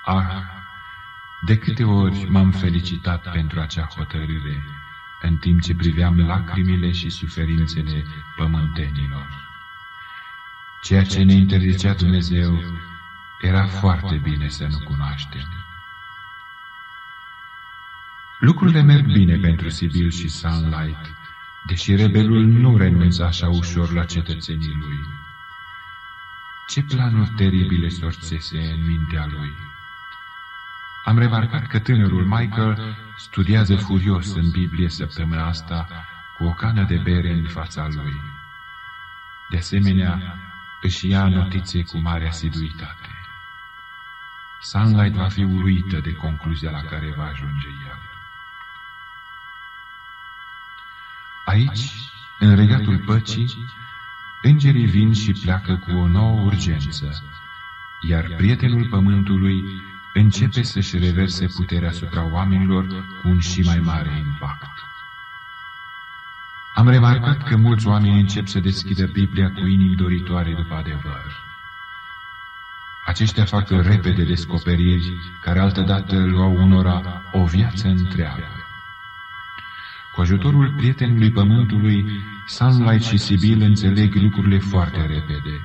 Ah, 0.06 0.44
de 1.46 1.58
câte 1.58 1.84
ori 1.84 2.26
m-am 2.30 2.52
felicitat 2.52 3.32
pentru 3.32 3.60
acea 3.60 3.88
hotărâre, 3.96 4.64
în 5.22 5.38
timp 5.38 5.62
ce 5.62 5.76
priveam 5.76 6.20
lacrimile 6.20 6.92
și 6.92 7.10
suferințele 7.10 8.06
pământenilor. 8.36 9.28
Ceea 10.82 11.04
ce 11.04 11.24
ne 11.24 11.34
interzicea 11.34 11.94
Dumnezeu 11.94 12.60
era 13.42 13.66
foarte 13.66 14.16
bine 14.16 14.48
să 14.48 14.68
nu 14.68 14.80
cunoaștem. 14.80 15.63
Lucrurile 18.44 18.82
merg 18.82 19.06
bine 19.06 19.38
pentru 19.38 19.70
Sibyl 19.70 20.10
și 20.10 20.28
Sunlight, 20.28 21.16
deși 21.66 21.96
rebelul 21.96 22.46
nu 22.46 22.78
renunță 22.78 23.26
așa 23.26 23.50
ușor 23.50 23.92
la 23.92 24.04
cetățenii 24.06 24.76
lui. 24.80 25.00
Ce 26.68 26.84
planuri 26.84 27.30
teribile 27.30 27.90
sorțese 27.90 28.58
în 28.58 28.86
mintea 28.86 29.28
lui! 29.30 29.54
Am 31.06 31.18
remarcat 31.18 31.68
că 31.68 31.80
tânărul 31.80 32.26
Michael 32.26 32.98
studiază 33.18 33.76
furios 33.76 34.36
în 34.36 34.50
Biblie 34.50 34.90
săptămâna 34.90 35.48
asta 35.48 35.88
cu 36.38 36.44
o 36.44 36.54
cană 36.54 36.84
de 36.84 36.98
bere 37.04 37.34
în 37.34 37.48
fața 37.48 37.88
lui. 37.92 38.22
De 39.50 39.58
asemenea, 39.58 40.38
își 40.82 41.08
ia 41.08 41.28
notițe 41.28 41.84
cu 41.84 41.98
mare 41.98 42.28
asiduitate. 42.28 43.10
Sunlight 44.62 45.16
va 45.16 45.28
fi 45.28 45.44
uluită 45.44 46.00
de 46.00 46.14
concluzia 46.14 46.72
la 46.72 46.82
care 46.82 47.14
va 47.18 47.24
ajunge 47.24 47.68
el. 47.68 48.03
Aici, 51.46 51.92
în 52.40 52.56
regatul 52.56 52.98
păcii, 53.06 53.66
îngerii 54.42 54.86
vin 54.86 55.14
și 55.14 55.32
pleacă 55.32 55.76
cu 55.86 55.92
o 55.92 56.08
nouă 56.08 56.42
urgență, 56.42 57.24
iar 58.10 58.34
prietenul 58.38 58.88
pământului 58.90 59.64
începe 60.14 60.62
să-și 60.62 60.98
reverse 60.98 61.48
puterea 61.56 61.90
asupra 61.90 62.24
oamenilor 62.32 62.88
cu 63.22 63.28
un 63.28 63.40
și 63.40 63.62
mai 63.62 63.80
mare 63.80 64.18
impact. 64.18 64.72
Am 66.76 66.90
remarcat 66.90 67.44
că 67.44 67.58
mulți 67.58 67.88
oameni 67.88 68.20
încep 68.20 68.48
să 68.48 68.60
deschidă 68.60 69.06
Biblia 69.06 69.52
cu 69.52 69.66
inimi 69.66 69.96
doritoare 69.96 70.54
după 70.54 70.76
adevăr. 70.76 71.44
Aceștia 73.06 73.46
fac 73.46 73.70
repede 73.70 74.24
descoperiri 74.24 75.14
care 75.42 75.60
altădată 75.60 76.26
luau 76.26 76.56
unora 76.56 77.24
o 77.32 77.46
viață 77.46 77.88
întreagă. 77.88 78.63
Cu 80.14 80.22
ajutorul 80.22 80.74
prietenului 80.78 81.32
pământului, 81.32 82.06
Sunlight 82.48 83.04
și 83.04 83.18
Sibyl 83.18 83.62
înțeleg 83.62 84.16
lucrurile 84.16 84.58
foarte 84.58 85.06
repede. 85.06 85.62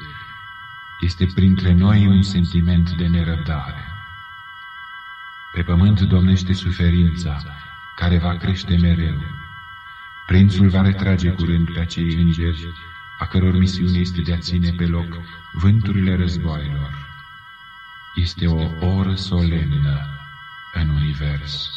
Este 1.00 1.26
printre 1.34 1.72
noi 1.72 2.06
un 2.06 2.22
sentiment 2.22 2.90
de 2.90 3.06
nerăbdare. 3.06 3.84
Pe 5.52 5.62
pământ 5.62 6.00
domnește 6.00 6.52
suferința, 6.52 7.42
care 7.96 8.18
va 8.18 8.37
crește 8.37 8.76
mereu. 8.76 9.22
Prințul 10.26 10.68
va 10.68 10.82
retrage 10.82 11.30
curând 11.30 11.72
pe 11.72 11.80
acei 11.80 12.14
îngeri, 12.14 12.72
a 13.18 13.26
căror 13.26 13.56
misiune 13.56 13.98
este 13.98 14.20
de 14.20 14.32
a 14.32 14.38
ține 14.38 14.70
pe 14.76 14.87
loc 14.87 15.18
vânturile 15.52 16.16
războaielor. 16.16 17.06
Este 18.14 18.46
o 18.46 18.87
oră 18.87 19.14
solemnă 19.14 20.06
în 20.72 20.88
univers. 20.88 21.70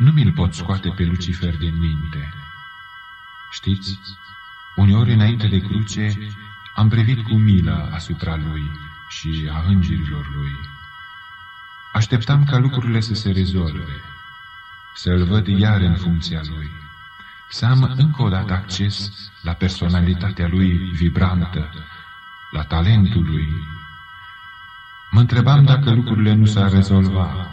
Nu 0.00 0.10
mi-l 0.10 0.32
pot 0.32 0.54
scoate 0.54 0.88
pe 0.88 1.04
Lucifer 1.04 1.56
din 1.56 1.78
minte. 1.78 2.32
Știți, 3.50 3.98
uneori 4.76 5.12
înainte 5.12 5.46
de 5.46 5.58
cruce 5.58 6.18
am 6.74 6.88
privit 6.88 7.22
cu 7.22 7.34
milă 7.34 7.90
asupra 7.92 8.36
lui 8.36 8.70
și 9.08 9.50
a 9.52 9.64
îngerilor 9.66 10.30
lui. 10.34 10.52
Așteptam 11.92 12.44
ca 12.44 12.58
lucrurile 12.58 13.00
să 13.00 13.14
se 13.14 13.30
rezolve, 13.30 14.00
să-l 14.94 15.24
văd 15.24 15.46
iar 15.46 15.80
în 15.80 15.96
funcția 15.96 16.40
lui, 16.48 16.70
să 17.48 17.66
am 17.66 17.94
încă 17.96 18.22
o 18.22 18.28
dată 18.28 18.52
acces 18.52 19.12
la 19.42 19.52
personalitatea 19.52 20.48
lui 20.48 20.70
vibrantă, 20.76 21.72
la 22.50 22.62
talentul 22.62 23.24
lui. 23.24 23.48
Mă 25.10 25.20
întrebam 25.20 25.64
dacă 25.64 25.92
lucrurile 25.92 26.34
nu 26.34 26.44
s-ar 26.44 26.70
rezolva, 26.70 27.50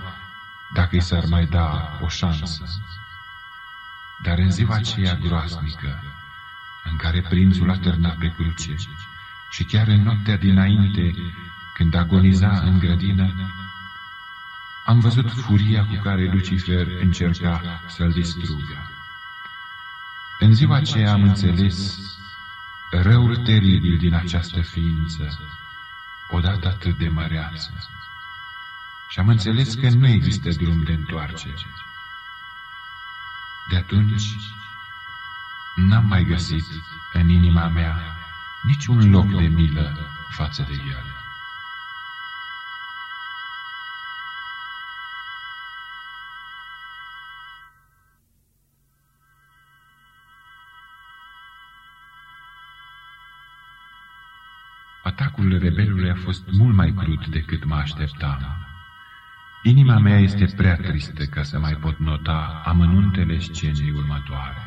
dacă 0.78 0.96
i 0.96 1.00
s-ar 1.00 1.26
mai 1.26 1.46
da 1.46 1.98
o 2.02 2.08
șansă. 2.08 2.64
Dar 4.24 4.38
în 4.38 4.52
ziua 4.52 4.76
aceea 4.76 5.16
groaznică, 5.16 6.04
în 6.84 6.96
care 6.96 7.22
prințul 7.22 7.70
a 7.70 7.78
târnat 7.78 8.18
pe 8.18 8.34
cruce, 8.38 8.76
și 9.50 9.64
chiar 9.64 9.88
în 9.88 10.02
noaptea 10.02 10.38
dinainte, 10.38 11.16
când 11.74 11.94
agoniza 11.96 12.50
în 12.50 12.80
grădină, 12.80 13.28
am 14.86 15.00
văzut 15.00 15.32
furia 15.32 15.86
cu 15.86 16.00
care 16.04 16.30
Lucifer 16.32 16.88
încerca 17.02 17.82
să-l 17.88 18.12
distrugă. 18.12 18.78
În 20.40 20.54
ziua 20.54 20.76
aceea 20.76 21.12
am 21.12 21.24
înțeles 21.24 22.00
răul 22.92 23.36
teribil 23.36 23.98
din 23.98 24.14
această 24.14 24.62
ființă, 24.62 25.40
odată 26.30 26.68
atât 26.68 26.98
de 26.98 27.08
măreață. 27.08 27.72
Și 29.10 29.20
am 29.20 29.28
înțeles 29.28 29.74
că 29.74 29.90
nu 29.90 30.08
există 30.08 30.50
drum 30.50 30.84
de 30.84 30.92
întoarcere. 30.92 31.66
De 33.70 33.76
atunci 33.76 34.36
n-am 35.76 36.06
mai 36.06 36.24
găsit 36.24 36.66
în 37.14 37.30
inima 37.30 37.68
mea 37.68 38.18
niciun 38.64 39.10
loc 39.10 39.28
de 39.28 39.48
milă 39.48 39.98
față 40.30 40.66
de 40.68 40.74
el. 40.74 41.16
Atacul 55.04 55.58
rebelului 55.60 56.10
a 56.10 56.16
fost 56.16 56.44
mult 56.52 56.76
mai 56.76 56.94
crud 56.94 57.26
decât 57.26 57.66
mă 57.66 57.76
așteptam. 57.76 58.67
Inima 59.68 59.98
mea 59.98 60.20
este 60.20 60.46
prea 60.58 60.76
tristă 60.76 61.24
ca 61.24 61.44
să 61.44 61.60
mai 61.60 61.74
pot 61.82 61.98
nota 61.98 62.62
amănuntele 62.66 63.40
scenei 63.40 63.94
următoare. 63.96 64.62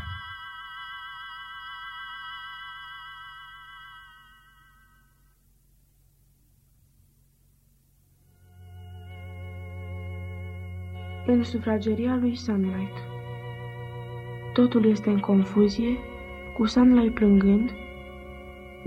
În 11.26 11.42
sufrageria 11.42 12.16
lui 12.16 12.36
Sunlight 12.36 12.96
Totul 14.52 14.84
este 14.84 15.10
în 15.10 15.18
confuzie, 15.18 15.98
cu 16.56 16.66
Sunlight 16.66 17.14
plângând, 17.14 17.70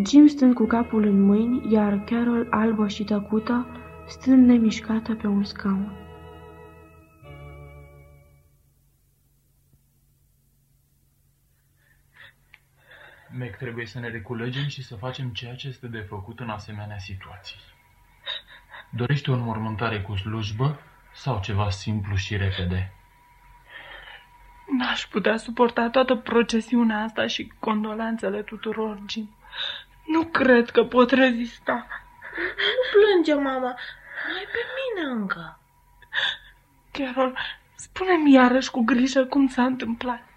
Jim 0.05 0.27
stând 0.27 0.53
cu 0.53 0.65
capul 0.65 1.03
în 1.03 1.21
mâini, 1.21 1.73
iar 1.73 2.03
Carol, 2.05 2.47
albă 2.49 2.87
și 2.87 3.03
tăcută, 3.03 3.67
stând 4.07 4.47
nemișcată 4.47 5.13
pe 5.13 5.27
un 5.27 5.43
scaun. 5.43 6.02
Meg, 13.37 13.57
trebuie 13.57 13.85
să 13.85 13.99
ne 13.99 14.09
reculegem 14.09 14.67
și 14.67 14.83
să 14.83 14.95
facem 14.95 15.29
ceea 15.29 15.55
ce 15.55 15.67
este 15.67 15.87
de 15.87 15.99
făcut 15.99 16.39
în 16.39 16.49
asemenea 16.49 16.97
situații. 16.97 17.59
Dorește 18.89 19.31
o 19.31 19.33
înmormântare 19.33 20.01
cu 20.01 20.15
slujbă 20.15 20.79
sau 21.13 21.39
ceva 21.41 21.69
simplu 21.69 22.15
și 22.15 22.37
repede? 22.37 22.93
N-aș 24.77 25.05
putea 25.05 25.37
suporta 25.37 25.89
toată 25.89 26.15
procesiunea 26.15 27.03
asta 27.03 27.27
și 27.27 27.53
condolanțele 27.59 28.41
tuturor, 28.41 28.99
Jim. 29.07 29.35
Nu 30.05 30.23
cred 30.25 30.69
că 30.69 30.83
pot 30.83 31.11
rezista. 31.11 31.87
Nu 32.57 32.99
plânge, 32.99 33.33
mama. 33.33 33.75
bine 34.75 35.09
încă. 35.11 35.59
Carol, 36.91 37.37
spune-mi 37.75 38.33
iarăși 38.33 38.71
cu 38.71 38.83
grijă 38.83 39.25
cum 39.25 39.47
s-a 39.47 39.63
întâmplat. 39.63 40.32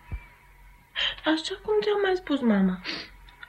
Așa 1.34 1.54
cum 1.64 1.74
ți-am 1.82 2.00
mai 2.02 2.16
spus, 2.16 2.40
mama. 2.40 2.80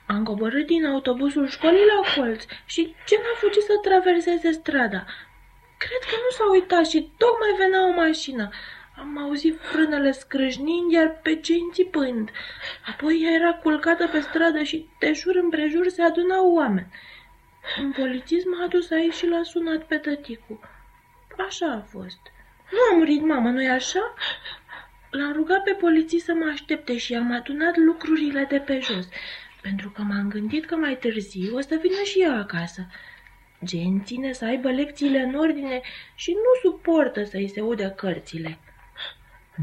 Am 0.07 0.23
coborât 0.23 0.65
din 0.65 0.85
autobuzul 0.85 1.47
școlii 1.47 1.85
la 1.85 1.99
colț 2.15 2.43
și 2.65 2.95
ce 3.05 3.15
m-a 3.17 3.35
fugit 3.39 3.61
să 3.61 3.73
traverseze 3.81 4.51
strada. 4.51 5.05
Cred 5.77 6.01
că 6.09 6.15
nu 6.23 6.29
s-a 6.29 6.51
uitat 6.51 6.87
și 6.87 7.11
tocmai 7.17 7.53
venea 7.57 7.87
o 7.87 7.91
mașină. 7.91 8.49
Am 8.97 9.17
auzit 9.17 9.59
frânele 9.61 10.11
scrâșnind, 10.11 10.91
iar 10.91 11.19
pe 11.23 11.35
cei 11.35 11.59
înțipând. 11.59 12.29
Apoi 12.87 13.21
ea 13.23 13.31
era 13.31 13.53
culcată 13.53 14.07
pe 14.07 14.19
stradă 14.19 14.63
și 14.63 14.89
de 14.99 15.13
jur 15.13 15.35
împrejur 15.35 15.87
se 15.87 16.01
adunau 16.01 16.53
oameni. 16.53 16.93
Un 17.81 17.91
polițist 17.91 18.45
m-a 18.45 18.63
adus 18.63 18.91
aici 18.91 19.13
și 19.13 19.27
l-a 19.27 19.43
sunat 19.43 19.83
pe 19.83 19.97
tăticu. 19.97 20.59
Așa 21.47 21.71
a 21.71 21.87
fost. 21.89 22.19
Nu 22.71 22.77
a 22.91 22.97
murit 22.97 23.21
mama, 23.21 23.49
nu-i 23.49 23.69
așa? 23.69 24.13
L-am 25.17 25.34
rugat 25.34 25.63
pe 25.63 25.71
polițist 25.71 26.25
să 26.25 26.34
mă 26.34 26.49
aștepte 26.53 26.97
și 26.97 27.13
am 27.15 27.32
adunat 27.32 27.75
lucrurile 27.77 28.45
de 28.49 28.58
pe 28.58 28.80
jos, 28.80 29.08
pentru 29.62 29.89
că 29.89 30.01
m-am 30.01 30.27
gândit 30.30 30.65
că 30.65 30.75
mai 30.75 30.95
târziu 30.95 31.56
o 31.56 31.60
să 31.60 31.80
vină 31.82 32.01
și 32.06 32.21
ea 32.21 32.34
acasă. 32.34 32.88
Gen 33.63 34.03
ține 34.03 34.32
să 34.32 34.45
aibă 34.45 34.69
lecțiile 34.71 35.19
în 35.19 35.36
ordine 35.36 35.82
și 36.15 36.32
nu 36.32 36.69
suportă 36.69 37.23
să-i 37.23 37.47
se 37.47 37.62
udă 37.62 37.89
cărțile. 37.89 38.58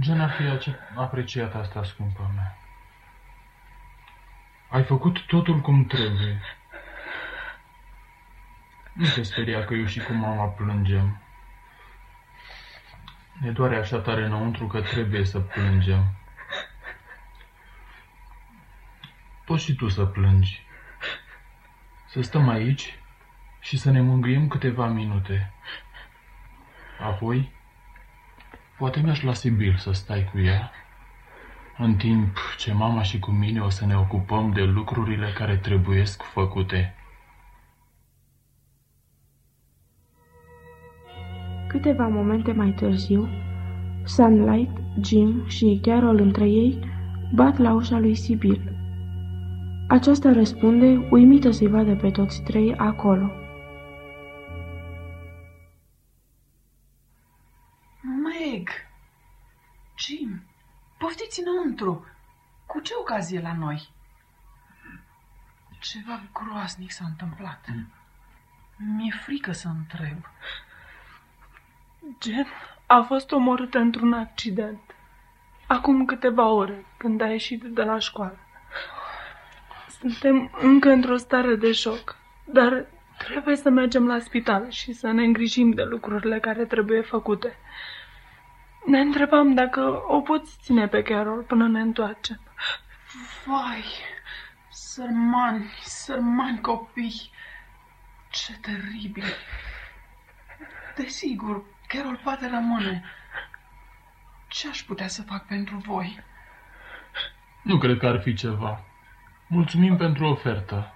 Gen 0.00 0.20
ar 0.20 0.30
fi 0.30 0.70
apreciat 0.96 1.54
asta, 1.54 1.84
scumpă 1.84 2.30
mea. 2.34 2.58
Ai 4.68 4.82
făcut 4.82 5.26
totul 5.26 5.60
cum 5.60 5.84
trebuie. 5.84 6.40
Nu 8.92 9.06
te 9.14 9.22
speria 9.22 9.64
că 9.64 9.74
eu 9.74 9.84
și 9.84 10.00
cu 10.00 10.12
mama 10.12 10.44
plângem. 10.44 11.23
Ne 13.40 13.50
doare 13.50 13.76
așa 13.76 13.98
tare 13.98 14.24
înăuntru 14.24 14.66
că 14.66 14.80
trebuie 14.80 15.24
să 15.24 15.38
plângem. 15.38 16.04
Poți 19.44 19.64
și 19.64 19.74
tu 19.74 19.88
să 19.88 20.04
plângi. 20.04 20.66
Să 22.06 22.20
stăm 22.20 22.48
aici 22.48 22.98
și 23.60 23.78
să 23.78 23.90
ne 23.90 24.00
mângâiem 24.00 24.48
câteva 24.48 24.86
minute. 24.86 25.52
Apoi, 27.00 27.52
poate 28.78 29.00
mi-aș 29.00 29.22
la 29.22 29.32
Sibil 29.32 29.76
să 29.76 29.92
stai 29.92 30.28
cu 30.32 30.38
ea, 30.38 30.72
în 31.78 31.96
timp 31.96 32.38
ce 32.58 32.72
mama 32.72 33.02
și 33.02 33.18
cu 33.18 33.30
mine 33.30 33.60
o 33.60 33.68
să 33.68 33.86
ne 33.86 33.96
ocupăm 33.96 34.52
de 34.52 34.62
lucrurile 34.62 35.32
care 35.32 35.56
trebuiesc 35.56 36.22
făcute. 36.22 36.94
Câteva 41.74 42.08
momente 42.08 42.52
mai 42.52 42.70
târziu, 42.70 43.28
Sunlight, 44.04 44.70
Jim 45.02 45.46
și 45.48 45.78
Carol 45.82 46.20
între 46.20 46.48
ei 46.48 46.78
bat 47.34 47.56
la 47.58 47.72
ușa 47.72 47.98
lui 47.98 48.14
Sibyl. 48.14 48.72
Aceasta 49.88 50.32
răspunde, 50.32 51.08
uimită 51.10 51.50
să-i 51.50 51.68
vadă 51.68 51.96
pe 51.96 52.10
toți 52.10 52.42
trei 52.42 52.74
acolo. 52.76 53.30
Meg! 58.02 58.68
Jim! 59.98 60.42
Poftiți 60.98 61.42
înăuntru! 61.46 62.04
Cu 62.66 62.80
ce 62.80 62.92
ocazie 63.00 63.40
la 63.40 63.52
noi? 63.52 63.88
Ceva 65.80 66.22
groaznic 66.32 66.90
s-a 66.90 67.04
întâmplat. 67.04 67.66
Mi-e 68.76 69.12
frică 69.24 69.52
să 69.52 69.68
întreb. 69.68 70.18
Jen 72.22 72.46
a 72.86 73.00
fost 73.02 73.32
omorâtă 73.32 73.78
într-un 73.78 74.12
accident. 74.12 74.80
Acum 75.66 76.04
câteva 76.04 76.48
ore, 76.48 76.84
când 76.96 77.20
a 77.20 77.26
ieșit 77.26 77.62
de 77.62 77.82
la 77.82 77.98
școală. 77.98 78.38
Suntem 80.00 80.50
încă 80.60 80.88
într-o 80.90 81.16
stare 81.16 81.54
de 81.54 81.72
șoc, 81.72 82.16
dar 82.44 82.86
trebuie 83.18 83.56
să 83.56 83.70
mergem 83.70 84.06
la 84.06 84.18
spital 84.18 84.70
și 84.70 84.92
să 84.92 85.10
ne 85.10 85.24
îngrijim 85.24 85.70
de 85.70 85.82
lucrurile 85.82 86.40
care 86.40 86.64
trebuie 86.64 87.00
făcute. 87.00 87.56
Ne 88.86 89.00
întrebam 89.00 89.54
dacă 89.54 90.02
o 90.06 90.20
poți 90.20 90.56
ține 90.62 90.88
pe 90.88 91.02
Carol 91.02 91.42
până 91.42 91.68
ne 91.68 91.80
întoarcem. 91.80 92.40
Vai, 93.46 93.84
sărmani, 94.70 95.70
sărmani 95.82 96.60
copii, 96.60 97.30
ce 98.30 98.58
teribil. 98.60 99.24
Desigur, 100.96 101.64
Carol 101.94 102.20
poate 102.22 102.48
rămâne. 102.48 103.02
Ce 104.48 104.68
aș 104.68 104.80
putea 104.82 105.08
să 105.08 105.22
fac 105.22 105.46
pentru 105.46 105.76
voi? 105.76 106.20
Nu 107.62 107.78
cred 107.78 107.98
că 107.98 108.06
ar 108.06 108.20
fi 108.20 108.34
ceva. 108.34 108.80
Mulțumim 109.46 109.96
pentru 109.96 110.24
ofertă. 110.24 110.94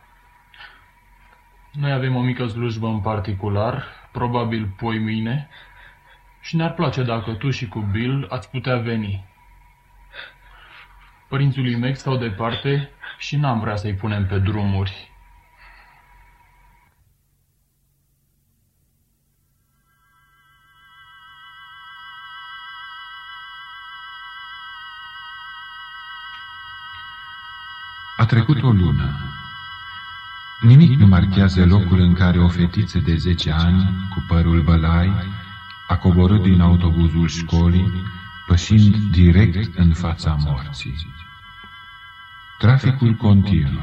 Noi 1.72 1.92
avem 1.92 2.16
o 2.16 2.20
mică 2.20 2.46
slujbă 2.46 2.86
în 2.86 3.00
particular, 3.00 3.84
probabil 4.12 4.66
poi 4.76 4.98
mâine, 4.98 5.48
și 6.40 6.56
ne-ar 6.56 6.74
place 6.74 7.02
dacă 7.02 7.32
tu 7.32 7.50
și 7.50 7.68
cu 7.68 7.80
Bill 7.80 8.26
ați 8.30 8.50
putea 8.50 8.76
veni. 8.76 9.24
Părinții 11.28 11.62
lui 11.62 11.76
Meg 11.76 11.96
stau 11.96 12.16
departe 12.16 12.90
și 13.18 13.36
n-am 13.36 13.60
vrea 13.60 13.76
să-i 13.76 13.94
punem 13.94 14.26
pe 14.26 14.38
drumuri. 14.38 15.12
A 28.18 28.26
trecut 28.26 28.62
o 28.62 28.70
lună. 28.70 29.16
Nimic 30.60 30.98
nu 30.98 31.06
marchează 31.06 31.64
locul 31.66 32.00
în 32.00 32.12
care 32.12 32.38
o 32.38 32.48
fetiță 32.48 32.98
de 32.98 33.16
zece 33.16 33.50
ani, 33.50 34.08
cu 34.14 34.24
părul 34.28 34.62
bălai, 34.62 35.12
a 35.88 35.96
coborât 35.96 36.42
din 36.42 36.60
autobuzul 36.60 37.28
școlii, 37.28 37.92
pășind 38.46 38.94
direct 38.96 39.78
în 39.78 39.92
fața 39.92 40.36
morții. 40.44 41.14
Traficul 42.58 43.14
continuă. 43.14 43.82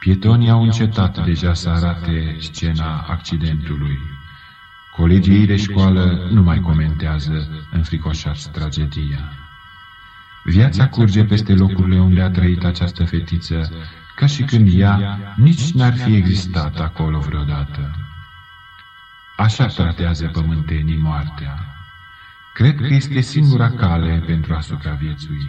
Pietonii 0.00 0.50
au 0.50 0.62
încetat 0.62 1.24
deja 1.24 1.54
să 1.54 1.68
arate 1.68 2.36
scena 2.40 2.98
accidentului. 3.08 3.98
Colegii 4.96 5.34
ei 5.34 5.46
de 5.46 5.56
școală 5.56 6.28
nu 6.30 6.42
mai 6.42 6.60
comentează 6.60 7.66
înfricoșați 7.70 8.50
tragedia. 8.50 9.39
Viața 10.44 10.88
curge 10.88 11.24
peste 11.24 11.54
locurile 11.54 12.00
unde 12.00 12.22
a 12.22 12.30
trăit 12.30 12.64
această 12.64 13.04
fetiță, 13.04 13.70
ca 14.16 14.26
și 14.26 14.42
când 14.42 14.68
ea 14.72 15.18
nici 15.36 15.72
n-ar 15.72 15.96
fi 15.96 16.14
existat 16.14 16.80
acolo 16.80 17.18
vreodată. 17.18 17.90
Așa 19.36 19.66
tratează 19.66 20.26
pământenii 20.26 20.96
moartea. 20.96 21.66
Cred 22.54 22.76
că 22.76 22.94
este 22.94 23.20
singura 23.20 23.70
cale 23.70 24.22
pentru 24.26 24.54
a 24.54 24.60
supraviețui. 24.60 25.48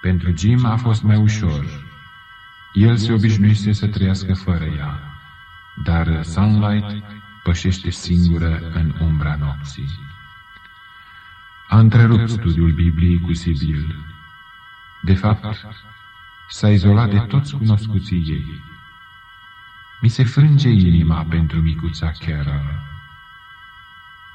Pentru 0.00 0.36
Jim 0.36 0.64
a 0.64 0.76
fost 0.76 1.02
mai 1.02 1.16
ușor. 1.16 1.64
El 2.72 2.96
se 2.96 3.12
obișnuise 3.12 3.72
să 3.72 3.86
trăiască 3.86 4.34
fără 4.34 4.64
ea, 4.64 5.00
dar 5.84 6.22
Sunlight 6.22 7.04
pășește 7.42 7.90
singură 7.90 8.70
în 8.74 8.94
umbra 9.00 9.36
nopții. 9.40 10.11
A 11.72 11.78
întrerupt 11.78 12.28
studiul 12.28 12.72
Bibliei 12.72 13.20
cu 13.20 13.32
Sibil. 13.32 13.96
De 15.02 15.14
fapt, 15.14 15.56
s-a 16.48 16.70
izolat 16.70 17.10
de 17.10 17.18
toți 17.18 17.56
cunoscuții 17.56 18.24
ei. 18.28 18.60
Mi 20.00 20.08
se 20.08 20.24
frânge 20.24 20.68
inima 20.68 21.26
pentru 21.28 21.60
micuța 21.60 22.12
Carol. 22.26 22.82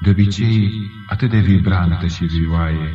De 0.00 0.10
obicei, 0.10 0.90
atât 1.06 1.30
de 1.30 1.38
vibrantă 1.38 2.06
și 2.06 2.24
vioaie, 2.24 2.94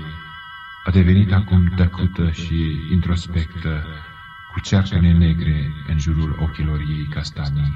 a 0.85 0.91
devenit 0.91 1.31
acum 1.31 1.73
tăcută 1.75 2.31
și 2.31 2.79
introspectă, 2.91 3.85
cu 4.51 4.59
cearcăne 4.59 5.11
negre 5.11 5.73
în 5.87 5.99
jurul 5.99 6.37
ochilor 6.39 6.79
ei 6.79 7.07
castanii. 7.09 7.73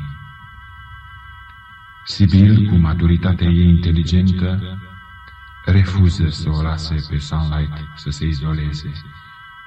Sibil, 2.06 2.70
cu 2.70 2.76
maturitatea 2.76 3.48
ei 3.48 3.70
inteligentă, 3.70 4.80
refuză 5.72 6.30
să 6.30 6.50
o 6.50 6.62
lase 6.62 6.96
pe 7.10 7.18
Sunlight 7.18 7.78
să 7.96 8.10
se 8.10 8.26
izoleze 8.26 8.92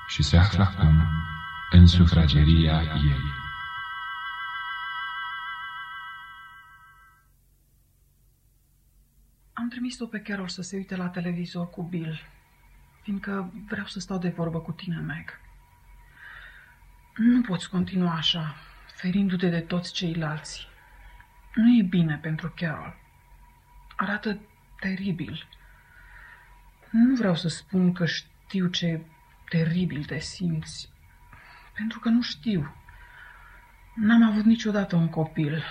și 0.06 0.22
se 0.22 0.36
află 0.36 0.62
acum 0.62 1.02
în 1.70 1.86
sufrageria 1.86 2.82
ei. 2.82 3.20
Am 9.52 9.68
trimis-o 9.68 10.06
pe 10.06 10.18
Carol 10.18 10.48
să 10.48 10.62
se 10.62 10.76
uite 10.76 10.96
la 10.96 11.08
televizor 11.08 11.70
cu 11.70 11.82
Bill, 11.82 12.20
fiindcă 13.02 13.52
vreau 13.68 13.86
să 13.86 14.00
stau 14.00 14.18
de 14.18 14.28
vorbă 14.28 14.60
cu 14.60 14.72
tine, 14.72 14.96
Meg. 14.96 15.40
Nu 17.16 17.40
poți 17.40 17.70
continua 17.70 18.14
așa, 18.14 18.54
ferindu-te 18.96 19.48
de 19.48 19.60
toți 19.60 19.92
ceilalți. 19.92 20.68
Nu 21.54 21.78
e 21.78 21.82
bine 21.82 22.18
pentru 22.22 22.52
Carol. 22.56 22.96
arată 23.96 24.38
teribil. 24.80 25.48
Nu 26.90 27.14
vreau 27.14 27.34
să 27.34 27.48
spun 27.48 27.92
că 27.92 28.06
știu 28.06 28.66
ce 28.66 29.00
teribil 29.48 30.04
te 30.04 30.18
simți, 30.18 30.90
pentru 31.76 31.98
că 31.98 32.08
nu 32.08 32.22
știu. 32.22 32.74
N-am 33.94 34.22
avut 34.22 34.44
niciodată 34.44 34.96
un 34.96 35.08
copil. 35.08 35.64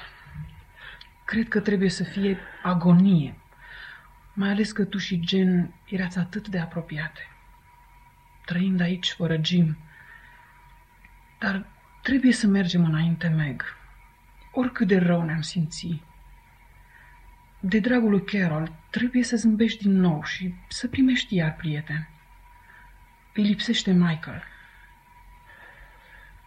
Cred 1.26 1.48
că 1.48 1.60
trebuie 1.60 1.90
să 1.90 2.04
fie 2.04 2.38
agonie, 2.64 3.38
mai 4.34 4.50
ales 4.50 4.72
că 4.72 4.86
tu 4.86 4.98
și 4.98 5.22
Jen 5.28 5.74
erați 5.86 6.18
atât 6.18 6.48
de 6.48 6.60
apropiate. 6.60 7.22
Trăind 8.46 8.82
aici 8.82 9.12
fără 9.12 9.40
Jim. 9.44 9.78
Dar 11.40 11.66
trebuie 12.02 12.34
să 12.34 12.48
mergem 12.48 12.86
înainte, 12.86 13.28
Meg. 13.28 13.64
Oricât 14.52 14.88
de 14.88 14.98
rău 14.98 15.24
ne-am 15.24 15.42
simțit. 15.42 16.04
De 17.60 17.80
dragul 17.80 18.10
lui 18.10 18.24
Carol, 18.24 18.72
trebuie 18.90 19.24
să 19.24 19.36
zâmbești 19.36 19.84
din 19.84 20.00
nou 20.00 20.24
și 20.24 20.54
să 20.68 20.88
primești 20.88 21.36
iar 21.36 21.56
prieten. 21.56 22.10
Îi 23.34 23.44
lipsește 23.44 23.92
Michael. 23.92 24.44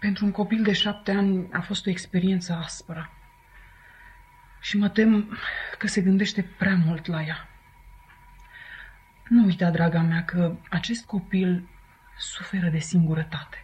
Pentru 0.00 0.24
un 0.24 0.30
copil 0.30 0.62
de 0.62 0.72
șapte 0.72 1.10
ani 1.10 1.48
a 1.52 1.60
fost 1.60 1.86
o 1.86 1.90
experiență 1.90 2.52
aspră. 2.52 3.10
Și 4.60 4.76
mă 4.76 4.88
tem 4.88 5.38
că 5.78 5.86
se 5.86 6.00
gândește 6.00 6.42
prea 6.42 6.76
mult 6.76 7.06
la 7.06 7.22
ea. 7.22 7.48
Nu 9.28 9.44
uita, 9.44 9.70
draga 9.70 10.00
mea, 10.00 10.24
că 10.24 10.56
acest 10.70 11.04
copil 11.04 11.68
suferă 12.18 12.68
de 12.68 12.78
singurătate. 12.78 13.62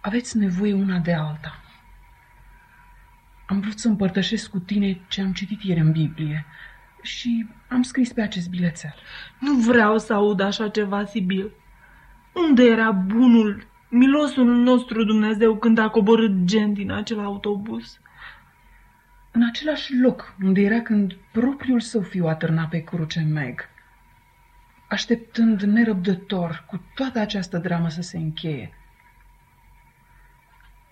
Aveți 0.00 0.36
nevoie 0.36 0.72
una 0.72 0.98
de 0.98 1.12
alta. 1.12 1.63
Am 3.54 3.60
vrut 3.60 3.78
să 3.78 3.88
împărtășesc 3.88 4.50
cu 4.50 4.58
tine 4.58 5.00
ce 5.08 5.20
am 5.20 5.32
citit 5.32 5.62
ieri 5.62 5.80
în 5.80 5.92
Biblie 5.92 6.46
și 7.02 7.46
am 7.68 7.82
scris 7.82 8.12
pe 8.12 8.20
acest 8.20 8.48
bilețel. 8.50 8.94
Nu 9.38 9.54
vreau 9.54 9.98
să 9.98 10.12
aud 10.12 10.40
așa 10.40 10.68
ceva, 10.68 11.04
Sibil. 11.04 11.50
Unde 12.32 12.64
era 12.64 12.90
bunul, 12.90 13.66
milosul 13.88 14.56
nostru 14.56 15.04
Dumnezeu 15.04 15.56
când 15.56 15.78
a 15.78 15.88
coborât 15.88 16.44
gen 16.44 16.72
din 16.72 16.90
acel 16.90 17.18
autobuz? 17.18 18.00
În 19.30 19.44
același 19.48 19.96
loc 19.96 20.34
unde 20.42 20.60
era 20.60 20.80
când 20.80 21.16
propriul 21.32 21.80
său 21.80 22.00
fiu 22.00 22.26
a 22.26 22.34
târnat 22.34 22.68
pe 22.68 22.78
cruce 22.78 23.20
Meg, 23.20 23.68
așteptând 24.88 25.62
nerăbdător 25.62 26.64
cu 26.66 26.82
toată 26.94 27.18
această 27.18 27.58
dramă 27.58 27.88
să 27.88 28.02
se 28.02 28.16
încheie. 28.16 28.72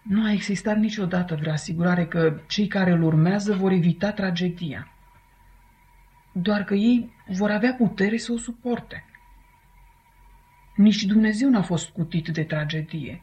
Nu 0.03 0.25
a 0.25 0.33
existat 0.33 0.77
niciodată 0.77 1.35
vreo 1.35 1.53
asigurare 1.53 2.07
că 2.07 2.41
cei 2.47 2.67
care 2.67 2.91
îl 2.91 3.03
urmează 3.03 3.55
vor 3.55 3.73
evita 3.73 4.13
tragedia. 4.13 4.93
Doar 6.33 6.65
că 6.65 6.75
ei 6.75 7.13
vor 7.27 7.51
avea 7.51 7.75
putere 7.75 8.17
să 8.17 8.33
o 8.33 8.37
suporte. 8.37 9.05
Nici 10.77 11.05
Dumnezeu 11.05 11.51
n-a 11.51 11.63
fost 11.63 11.91
cutit 11.91 12.29
de 12.29 12.45
tragedie. 12.45 13.23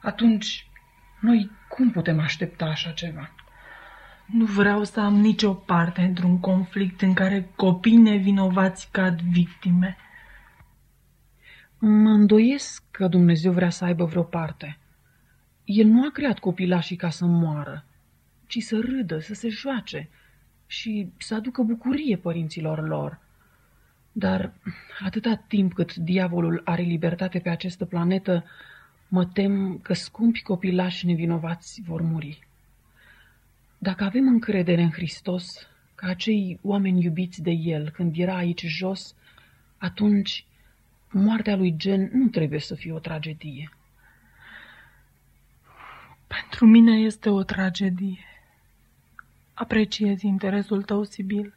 Atunci, 0.00 0.70
noi 1.20 1.50
cum 1.68 1.90
putem 1.90 2.20
aștepta 2.20 2.64
așa 2.64 2.90
ceva? 2.90 3.30
Nu 4.26 4.44
vreau 4.44 4.84
să 4.84 5.00
am 5.00 5.14
nicio 5.14 5.52
parte 5.52 6.02
într-un 6.02 6.40
conflict 6.40 7.02
în 7.02 7.14
care 7.14 7.48
copii 7.56 7.96
nevinovați 7.96 8.88
cad 8.90 9.20
victime. 9.20 9.96
Mă 11.78 12.10
îndoiesc 12.10 12.82
că 12.90 13.08
Dumnezeu 13.08 13.52
vrea 13.52 13.70
să 13.70 13.84
aibă 13.84 14.04
vreo 14.04 14.22
parte. 14.22 14.78
El 15.64 15.86
nu 15.86 16.06
a 16.06 16.10
creat 16.10 16.38
copilașii 16.38 16.96
ca 16.96 17.10
să 17.10 17.24
moară, 17.24 17.84
ci 18.46 18.58
să 18.58 18.80
râdă, 18.80 19.18
să 19.18 19.34
se 19.34 19.48
joace 19.48 20.08
și 20.66 21.08
să 21.18 21.34
aducă 21.34 21.62
bucurie 21.62 22.16
părinților 22.16 22.88
lor. 22.88 23.20
Dar 24.12 24.52
atâta 25.04 25.44
timp 25.48 25.72
cât 25.72 25.94
diavolul 25.94 26.60
are 26.64 26.82
libertate 26.82 27.38
pe 27.38 27.48
această 27.48 27.84
planetă, 27.84 28.44
mă 29.08 29.24
tem 29.24 29.78
că 29.78 29.94
scumpi 29.94 30.42
copilași 30.42 31.06
nevinovați 31.06 31.82
vor 31.86 32.00
muri. 32.02 32.46
Dacă 33.78 34.04
avem 34.04 34.26
încredere 34.26 34.82
în 34.82 34.90
Hristos, 34.90 35.68
ca 35.94 36.06
acei 36.06 36.58
oameni 36.62 37.02
iubiți 37.02 37.42
de 37.42 37.50
El 37.50 37.90
când 37.90 38.18
era 38.18 38.36
aici 38.36 38.66
jos, 38.66 39.14
atunci 39.78 40.46
moartea 41.10 41.56
lui 41.56 41.74
Gen 41.76 42.10
nu 42.12 42.28
trebuie 42.28 42.60
să 42.60 42.74
fie 42.74 42.92
o 42.92 42.98
tragedie. 42.98 43.70
Pentru 46.40 46.66
mine 46.66 46.96
este 46.98 47.30
o 47.30 47.42
tragedie. 47.42 48.24
Apreciez 49.54 50.22
interesul 50.22 50.82
tău, 50.82 51.04
Sibil, 51.04 51.54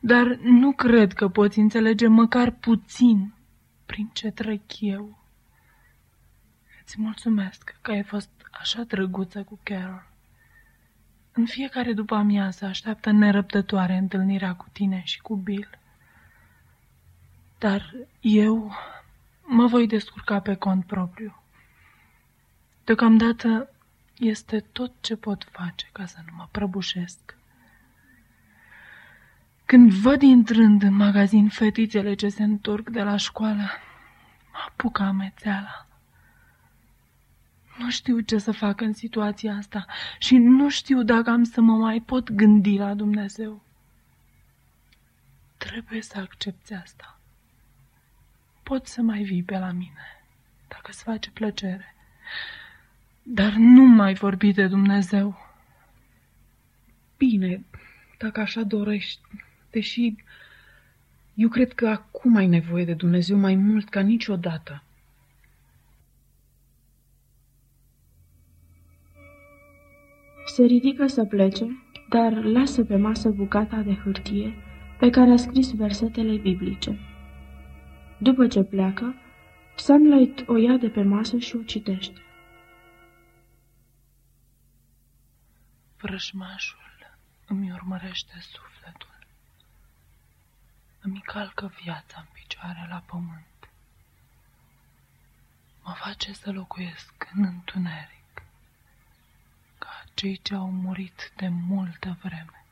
dar 0.00 0.26
nu 0.42 0.72
cred 0.72 1.12
că 1.12 1.28
poți 1.28 1.58
înțelege 1.58 2.06
măcar 2.06 2.50
puțin 2.50 3.34
prin 3.86 4.10
ce 4.12 4.30
trec 4.30 4.80
eu. 4.80 5.18
Îți 6.84 7.00
mulțumesc 7.00 7.78
că 7.80 7.90
ai 7.90 8.02
fost 8.02 8.30
așa 8.60 8.82
drăguță 8.82 9.42
cu 9.42 9.58
Carol. 9.62 10.06
În 11.32 11.46
fiecare 11.46 11.92
după 11.92 12.14
amiază 12.14 12.64
așteaptă 12.64 13.10
nerăbdătoare 13.10 13.96
întâlnirea 13.96 14.54
cu 14.54 14.66
tine 14.72 15.02
și 15.04 15.20
cu 15.20 15.36
Bill. 15.36 15.78
Dar 17.58 17.94
eu 18.20 18.72
mă 19.42 19.66
voi 19.66 19.86
descurca 19.86 20.40
pe 20.40 20.54
cont 20.54 20.84
propriu. 20.84 21.42
Deocamdată 22.84 23.70
este 24.18 24.60
tot 24.60 24.92
ce 25.00 25.16
pot 25.16 25.48
face 25.50 25.88
ca 25.92 26.06
să 26.06 26.16
nu 26.26 26.32
mă 26.36 26.48
prăbușesc. 26.50 27.36
Când 29.64 29.92
văd 29.92 30.22
intrând 30.22 30.82
în 30.82 30.94
magazin 30.94 31.48
fetițele 31.48 32.14
ce 32.14 32.28
se 32.28 32.42
întorc 32.42 32.88
de 32.88 33.02
la 33.02 33.16
școală, 33.16 33.62
mă 34.52 34.58
apucă 34.68 35.02
amețeala. 35.02 35.86
Nu 37.78 37.90
știu 37.90 38.20
ce 38.20 38.38
să 38.38 38.52
fac 38.52 38.80
în 38.80 38.92
situația 38.92 39.54
asta 39.54 39.86
și 40.18 40.36
nu 40.36 40.68
știu 40.68 41.02
dacă 41.02 41.30
am 41.30 41.44
să 41.44 41.60
mă 41.60 41.76
mai 41.76 42.00
pot 42.00 42.32
gândi 42.32 42.76
la 42.76 42.94
Dumnezeu. 42.94 43.62
Trebuie 45.56 46.02
să 46.02 46.18
accepti 46.18 46.74
asta. 46.74 47.20
Poți 48.62 48.92
să 48.92 49.02
mai 49.02 49.22
vii 49.22 49.42
pe 49.42 49.58
la 49.58 49.70
mine, 49.70 50.24
dacă 50.68 50.88
îți 50.90 51.02
face 51.02 51.30
plăcere. 51.30 51.95
Dar 53.28 53.52
nu 53.52 53.82
mai 53.82 54.14
vorbi 54.14 54.52
de 54.52 54.66
Dumnezeu. 54.66 55.36
Bine, 57.16 57.64
dacă 58.18 58.40
așa 58.40 58.62
dorești, 58.62 59.20
deși 59.70 60.14
eu 61.34 61.48
cred 61.48 61.72
că 61.72 61.88
acum 61.88 62.36
ai 62.36 62.46
nevoie 62.46 62.84
de 62.84 62.94
Dumnezeu 62.94 63.38
mai 63.38 63.54
mult 63.54 63.88
ca 63.88 64.00
niciodată. 64.00 64.82
Se 70.46 70.64
ridică 70.64 71.06
să 71.06 71.24
plece, 71.24 71.82
dar 72.08 72.32
lasă 72.32 72.84
pe 72.84 72.96
masă 72.96 73.28
bucata 73.28 73.80
de 73.80 73.94
hârtie 73.94 74.54
pe 74.98 75.10
care 75.10 75.30
a 75.30 75.36
scris 75.36 75.74
versetele 75.74 76.36
biblice. 76.36 76.98
După 78.18 78.46
ce 78.46 78.62
pleacă, 78.62 79.14
Sunlight 79.76 80.48
o 80.48 80.56
ia 80.56 80.76
de 80.76 80.88
pe 80.88 81.02
masă 81.02 81.38
și 81.38 81.56
o 81.56 81.62
citește. 81.62 82.20
Vrăjmașul 86.06 87.10
îmi 87.46 87.72
urmărește 87.72 88.40
sufletul. 88.40 89.26
Îmi 91.00 91.20
calcă 91.20 91.72
viața 91.82 92.18
în 92.18 92.26
picioare 92.32 92.86
la 92.88 93.02
pământ. 93.06 93.70
Mă 95.82 95.92
face 95.92 96.32
să 96.32 96.52
locuiesc 96.52 97.28
în 97.32 97.44
întuneric, 97.44 98.42
ca 99.78 100.04
cei 100.14 100.36
ce 100.42 100.54
au 100.54 100.70
murit 100.70 101.32
de 101.36 101.48
multă 101.48 102.18
vreme. 102.22 102.64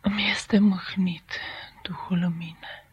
Îmi 0.00 0.30
este 0.30 0.58
mâhnit 0.58 1.38
Duhul 1.82 2.22
în 2.22 2.36
mine. 2.36 2.84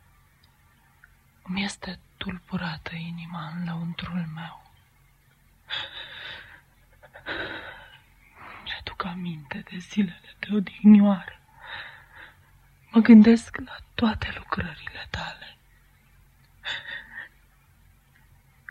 Îmi 1.41 1.63
este 1.63 1.99
tulburată 2.17 2.95
inima 2.95 3.47
în 3.47 3.65
lăuntrul 3.65 4.25
meu. 4.33 4.71
Mi-aduc 8.63 9.03
aminte 9.05 9.63
de 9.71 9.77
zilele 9.77 10.35
de 10.39 10.47
odinioară. 10.55 11.39
Mă 12.91 12.99
gândesc 13.01 13.57
la 13.57 13.77
toate 13.93 14.33
lucrările 14.37 15.07
tale. 15.09 15.57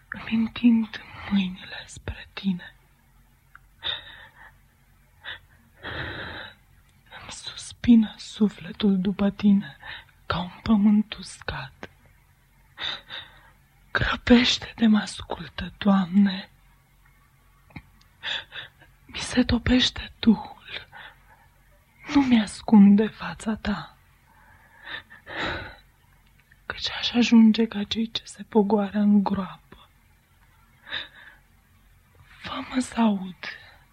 Îmi 0.09 0.41
întind 0.41 1.01
mâinile 1.31 1.83
spre 1.87 2.29
tine. 2.33 2.75
Îmi 7.21 7.31
suspină 7.31 8.15
sufletul 8.17 8.99
după 9.01 9.31
tine 9.31 9.77
ca 10.27 10.39
un 10.41 10.61
pământ 10.63 11.15
uscat. 11.15 11.91
Grăbește 13.93 14.73
de 14.77 14.87
mă 14.87 14.99
ascultă, 14.99 15.73
Doamne. 15.79 16.51
Mi 19.13 19.19
se 19.19 19.43
topește 19.45 20.13
Duhul. 20.19 20.87
nu 22.15 22.21
mi-ascunde 22.23 23.07
fața 23.07 23.55
ta, 23.57 23.97
căci 26.67 26.91
aș 26.91 27.13
ajunge 27.13 27.67
ca 27.67 27.83
cei 27.85 28.11
ce 28.11 28.23
se 28.25 28.43
pogoară 28.43 28.99
în 28.99 29.23
groapă. 29.23 29.89
Fă-mă 32.39 32.81
să 32.81 33.01
aud 33.01 33.37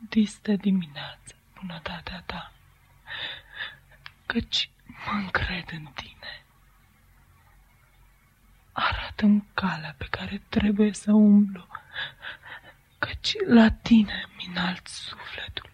diste 0.09 0.55
dimineață 0.55 1.35
bunătatea 1.59 2.23
ta, 2.25 2.51
căci 4.25 4.69
mă 4.85 5.11
încred 5.21 5.69
în 5.71 5.87
tine. 5.95 6.43
Arată-mi 8.71 9.47
calea 9.53 9.95
pe 9.97 10.07
care 10.09 10.41
trebuie 10.49 10.93
să 10.93 11.11
umblu, 11.11 11.67
căci 12.99 13.35
la 13.45 13.69
tine 13.81 14.25
mi 14.37 14.53
înalt 14.55 14.87
sufletul. 14.87 15.69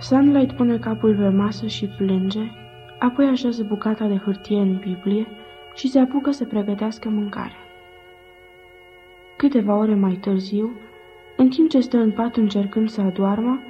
Sunlight 0.00 0.56
pune 0.56 0.78
capul 0.78 1.16
pe 1.16 1.28
masă 1.28 1.66
și 1.66 1.86
plânge, 1.86 2.50
apoi 2.98 3.26
așează 3.26 3.62
bucata 3.62 4.06
de 4.06 4.16
hârtie 4.16 4.60
în 4.60 4.76
Biblie 4.78 5.26
și 5.74 5.88
se 5.88 5.98
apucă 5.98 6.30
să 6.30 6.44
pregătească 6.44 7.08
mâncare. 7.08 7.56
Câteva 9.36 9.74
ore 9.74 9.94
mai 9.94 10.14
târziu, 10.14 10.80
în 11.36 11.48
timp 11.48 11.70
ce 11.70 11.80
stă 11.80 11.96
în 11.96 12.12
pat 12.12 12.36
încercând 12.36 12.90
să 12.90 13.00
adoarmă, 13.00 13.62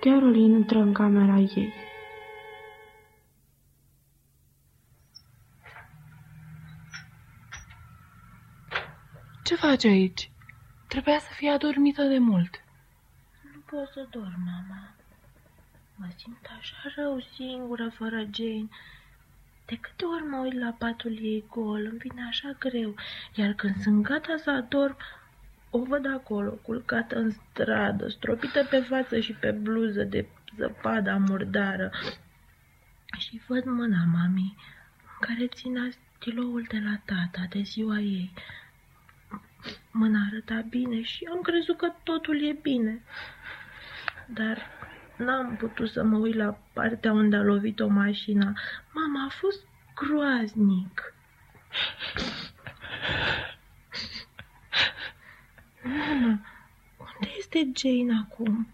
Caroline 0.00 0.56
intră 0.56 0.78
în 0.78 0.92
camera 0.92 1.38
ei. 1.38 1.72
Ce 9.48 9.54
faci 9.54 9.84
aici? 9.84 10.30
Trebuia 10.88 11.18
să 11.18 11.28
fii 11.32 11.48
adormită 11.48 12.02
de 12.02 12.18
mult. 12.18 12.64
Nu 13.52 13.58
pot 13.58 13.88
să 13.92 14.06
dorm, 14.10 14.42
mama. 14.44 14.94
Mă 15.94 16.06
simt 16.16 16.46
așa 16.58 16.76
rău 16.96 17.20
singură, 17.34 17.88
fără 17.88 18.16
Jane. 18.16 18.68
De 19.66 19.76
câte 19.80 20.04
ori 20.04 20.22
mă 20.22 20.36
uit 20.36 20.52
la 20.52 20.74
patul 20.78 21.18
ei 21.20 21.44
gol, 21.50 21.86
îmi 21.90 21.98
vine 21.98 22.24
așa 22.28 22.56
greu, 22.58 22.94
iar 23.34 23.52
când 23.52 23.76
sunt 23.82 24.02
gata 24.02 24.36
să 24.36 24.50
adorm, 24.50 24.96
o 25.70 25.82
văd 25.82 26.06
acolo, 26.06 26.50
culcată 26.50 27.18
în 27.18 27.30
stradă, 27.30 28.08
stropită 28.08 28.64
pe 28.64 28.80
față 28.80 29.20
și 29.20 29.32
pe 29.32 29.50
bluză 29.50 30.02
de 30.02 30.26
zăpadă 30.56 31.22
murdară. 31.28 31.90
Și 33.18 33.40
văd 33.46 33.64
mâna 33.64 34.04
mamei, 34.12 34.56
în 35.02 35.16
care 35.20 35.46
ținea 35.46 35.88
stiloul 35.90 36.64
de 36.68 36.78
la 36.84 37.00
tata 37.04 37.46
de 37.50 37.60
ziua 37.60 37.98
ei. 37.98 38.32
Mâna 39.90 40.18
arăta 40.30 40.64
bine 40.68 41.02
și 41.02 41.28
am 41.30 41.40
crezut 41.40 41.76
că 41.76 41.92
totul 42.02 42.42
e 42.42 42.58
bine. 42.62 43.02
Dar 44.26 44.66
n-am 45.16 45.56
putut 45.56 45.90
să 45.90 46.02
mă 46.02 46.16
uit 46.16 46.34
la 46.34 46.58
partea 46.72 47.12
unde 47.12 47.36
a 47.36 47.42
lovit-o 47.42 47.86
mașina. 47.86 48.52
Mama 48.92 49.24
a 49.24 49.28
fost 49.28 49.66
groaznic. 49.94 51.14
Mama, 55.82 56.40
unde 56.98 57.28
este 57.38 57.70
Jane 57.76 58.26
acum? 58.28 58.68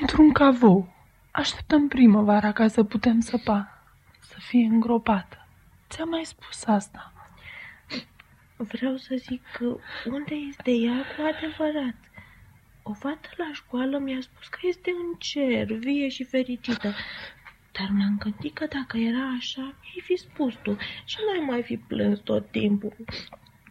Într-un 0.00 0.32
cavou. 0.32 0.94
Așteptăm 1.30 1.88
primăvara 1.88 2.52
ca 2.52 2.68
să 2.68 2.84
putem 2.84 3.20
săpa, 3.20 3.82
să 4.20 4.36
fie 4.38 4.66
îngropată. 4.66 5.46
Ți-am 5.88 6.08
mai 6.08 6.24
spus 6.24 6.64
asta. 6.66 7.13
Vreau 8.72 8.96
să 8.96 9.14
zic 9.16 9.42
că 9.58 9.76
unde 10.10 10.34
este 10.34 10.70
ea 10.70 11.04
cu 11.16 11.22
adevărat. 11.34 11.94
O 12.82 12.92
fată 12.92 13.28
la 13.36 13.50
școală 13.52 13.98
mi-a 13.98 14.20
spus 14.20 14.46
că 14.48 14.58
este 14.62 14.90
în 14.90 15.14
cer, 15.18 15.72
vie 15.72 16.08
și 16.08 16.24
fericită. 16.24 16.94
Dar 17.72 17.88
m-am 17.90 18.16
gândit 18.18 18.54
că 18.54 18.66
dacă 18.70 18.96
era 18.96 19.34
așa, 19.38 19.62
mi-ai 19.62 20.02
fi 20.02 20.16
spus 20.16 20.54
tu 20.62 20.76
și 21.04 21.16
n-ai 21.26 21.46
mai 21.46 21.62
fi 21.62 21.76
plâns 21.76 22.18
tot 22.18 22.50
timpul. 22.50 22.96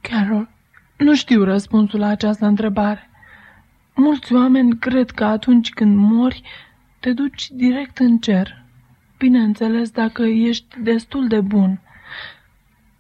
Carol, 0.02 0.50
nu 0.98 1.16
știu 1.16 1.44
răspunsul 1.44 2.00
la 2.00 2.08
această 2.08 2.46
întrebare. 2.46 3.10
Mulți 3.96 4.34
oameni 4.34 4.78
cred 4.78 5.12
că 5.12 5.24
atunci 5.24 5.70
când 5.70 5.98
mori, 5.98 6.42
te 7.00 7.14
duci 7.14 7.50
direct 7.52 7.98
în 7.98 8.18
cer. 8.18 8.64
Bineînțeles, 9.18 9.92
dacă 9.92 10.24
ești 10.24 10.80
destul 10.80 11.28
de 11.28 11.42
bun. 11.42 11.82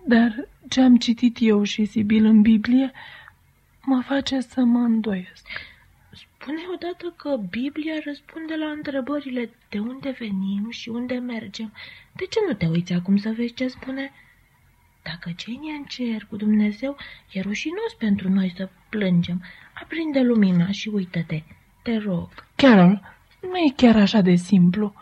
Dar 0.05 0.47
ce 0.73 0.81
am 0.81 0.97
citit 0.97 1.37
eu 1.39 1.63
și 1.63 1.85
Sibil 1.85 2.25
în 2.25 2.41
Biblie 2.41 2.91
mă 3.81 4.01
face 4.05 4.39
să 4.39 4.61
mă 4.61 4.79
îndoiesc. 4.79 5.47
Spune 6.11 6.61
odată 6.73 7.13
că 7.17 7.37
Biblia 7.49 7.93
răspunde 8.05 8.55
la 8.55 8.65
întrebările 8.65 9.49
de 9.69 9.79
unde 9.79 10.15
venim 10.19 10.69
și 10.69 10.89
unde 10.89 11.13
mergem. 11.13 11.73
De 12.15 12.25
ce 12.25 12.39
nu 12.47 12.53
te 12.53 12.65
uiți 12.65 12.93
acum 12.93 13.17
să 13.17 13.33
vezi 13.35 13.53
ce 13.53 13.67
spune? 13.67 14.11
Dacă 15.03 15.31
Jane 15.37 15.73
e 15.73 15.77
în 15.77 15.83
cer 15.83 16.27
cu 16.29 16.35
Dumnezeu, 16.35 16.97
e 17.31 17.41
rușinos 17.41 17.93
pentru 17.97 18.29
noi 18.29 18.53
să 18.57 18.69
plângem. 18.89 19.43
Aprinde 19.73 20.19
lumina 20.19 20.71
și 20.71 20.89
uită-te. 20.89 21.43
Te 21.81 21.97
rog. 21.97 22.29
Carol, 22.55 23.15
nu 23.41 23.57
e 23.57 23.73
chiar 23.75 23.95
așa 23.95 24.21
de 24.21 24.35
simplu. 24.35 24.93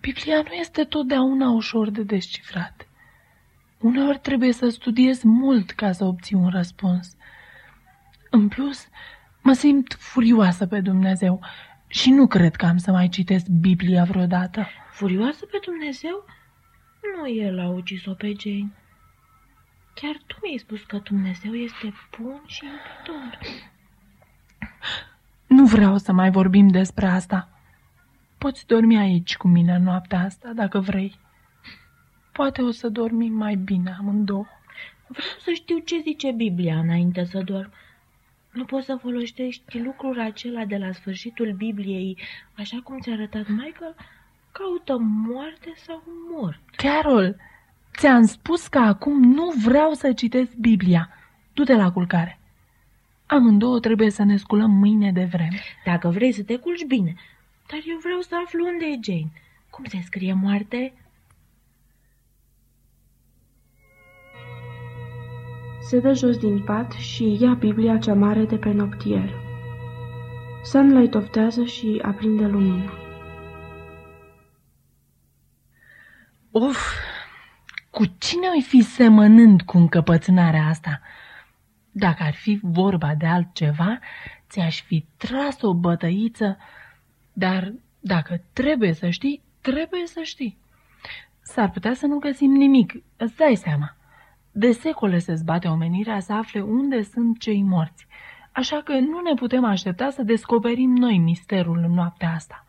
Biblia 0.00 0.36
nu 0.36 0.52
este 0.52 0.84
totdeauna 0.84 1.50
ușor 1.50 1.90
de 1.90 2.02
descifrat. 2.02 2.86
Uneori 3.82 4.18
trebuie 4.18 4.52
să 4.52 4.68
studiezi 4.68 5.26
mult 5.26 5.70
ca 5.70 5.92
să 5.92 6.04
obții 6.04 6.36
un 6.36 6.48
răspuns. 6.48 7.16
În 8.30 8.48
plus, 8.48 8.88
mă 9.42 9.52
simt 9.52 9.96
furioasă 9.98 10.66
pe 10.66 10.80
Dumnezeu 10.80 11.40
și 11.86 12.10
nu 12.10 12.26
cred 12.26 12.56
că 12.56 12.66
am 12.66 12.76
să 12.76 12.90
mai 12.90 13.08
citesc 13.08 13.46
Biblia 13.46 14.04
vreodată. 14.04 14.66
Furioasă 14.90 15.46
pe 15.46 15.58
Dumnezeu? 15.64 16.24
Nu 17.16 17.28
el 17.30 17.60
a 17.60 17.68
ucis-o 17.68 18.12
pe 18.12 18.32
Jane. 18.38 18.72
Chiar 19.94 20.16
tu 20.26 20.36
mi-ai 20.42 20.58
spus 20.58 20.82
că 20.82 20.98
Dumnezeu 20.98 21.54
este 21.54 21.92
bun 22.18 22.42
și 22.46 22.64
iubitor. 22.64 23.38
Nu 25.46 25.66
vreau 25.66 25.96
să 25.98 26.12
mai 26.12 26.30
vorbim 26.30 26.68
despre 26.68 27.06
asta. 27.06 27.48
Poți 28.38 28.66
dormi 28.66 28.98
aici 28.98 29.36
cu 29.36 29.48
mine 29.48 29.78
noaptea 29.78 30.20
asta, 30.20 30.52
dacă 30.54 30.80
vrei. 30.80 31.20
Poate 32.32 32.62
o 32.62 32.70
să 32.70 32.88
dormim 32.88 33.32
mai 33.32 33.54
bine 33.54 33.96
amândouă. 33.98 34.46
Vreau 35.06 35.36
să 35.38 35.50
știu 35.50 35.78
ce 35.78 36.00
zice 36.00 36.30
Biblia 36.30 36.78
înainte 36.78 37.24
să 37.24 37.42
dorm. 37.44 37.72
Nu 38.50 38.64
poți 38.64 38.86
să 38.86 38.98
folosești 39.00 39.78
lucrul 39.78 40.20
acela 40.20 40.64
de 40.64 40.76
la 40.76 40.92
sfârșitul 40.92 41.52
Bibliei, 41.52 42.18
așa 42.56 42.80
cum 42.84 42.98
ți-a 43.00 43.12
arătat 43.12 43.48
Michael? 43.48 43.94
Caută 44.52 44.98
moarte 44.98 45.72
sau 45.76 46.02
mort. 46.30 46.60
Carol, 46.76 47.36
ți-am 47.96 48.26
spus 48.26 48.66
că 48.66 48.78
acum 48.78 49.22
nu 49.22 49.52
vreau 49.64 49.92
să 49.92 50.12
citesc 50.12 50.54
Biblia. 50.54 51.08
Du-te 51.52 51.74
la 51.74 51.92
culcare. 51.92 52.38
Amândouă 53.26 53.80
trebuie 53.80 54.10
să 54.10 54.24
ne 54.24 54.36
sculăm 54.36 54.70
mâine 54.70 55.12
de 55.12 55.24
vreme. 55.24 55.60
Dacă 55.84 56.08
vrei 56.08 56.32
să 56.32 56.42
te 56.42 56.56
culci, 56.56 56.84
bine. 56.84 57.14
Dar 57.66 57.80
eu 57.86 57.98
vreau 58.02 58.20
să 58.20 58.34
aflu 58.44 58.66
unde 58.66 58.84
e 58.84 58.98
Jane. 59.02 59.32
Cum 59.70 59.84
se 59.84 60.00
scrie 60.04 60.32
moarte? 60.32 60.92
Se 65.92 66.00
dă 66.00 66.12
jos 66.12 66.38
din 66.38 66.62
pat 66.64 66.92
și 66.92 67.36
ia 67.40 67.54
Biblia 67.54 67.98
cea 67.98 68.14
mare 68.14 68.44
de 68.44 68.56
pe 68.56 68.70
noptier. 68.70 69.34
Sunlight 70.62 71.14
oftează 71.14 71.64
și 71.64 71.98
aprinde 72.02 72.46
lumina. 72.46 72.92
Uf, 76.50 76.94
cu 77.90 78.04
cine 78.18 78.48
ai 78.48 78.60
fi 78.60 78.82
semănând 78.82 79.62
cu 79.62 79.78
încăpățânarea 79.78 80.66
asta? 80.66 81.00
Dacă 81.90 82.22
ar 82.22 82.34
fi 82.34 82.58
vorba 82.62 83.14
de 83.14 83.26
altceva, 83.26 83.98
ți-aș 84.48 84.82
fi 84.82 85.06
tras 85.16 85.62
o 85.62 85.74
bătăiță, 85.74 86.58
dar 87.32 87.74
dacă 88.00 88.42
trebuie 88.52 88.92
să 88.92 89.10
știi, 89.10 89.42
trebuie 89.60 90.06
să 90.06 90.20
știi. 90.22 90.58
S-ar 91.42 91.70
putea 91.70 91.94
să 91.94 92.06
nu 92.06 92.18
găsim 92.18 92.50
nimic, 92.50 92.92
îți 93.16 93.36
dai 93.36 93.54
seama. 93.54 93.96
De 94.52 94.72
secole 94.72 95.18
se 95.18 95.34
zbate 95.34 95.68
omenirea 95.68 96.20
să 96.20 96.32
afle 96.32 96.60
unde 96.60 97.02
sunt 97.02 97.38
cei 97.38 97.62
morți, 97.62 98.06
așa 98.52 98.82
că 98.82 98.92
nu 98.92 99.20
ne 99.20 99.34
putem 99.34 99.64
aștepta 99.64 100.10
să 100.10 100.22
descoperim 100.22 100.90
noi 100.90 101.18
misterul 101.18 101.78
în 101.78 101.92
noaptea 101.92 102.32
asta. 102.32 102.64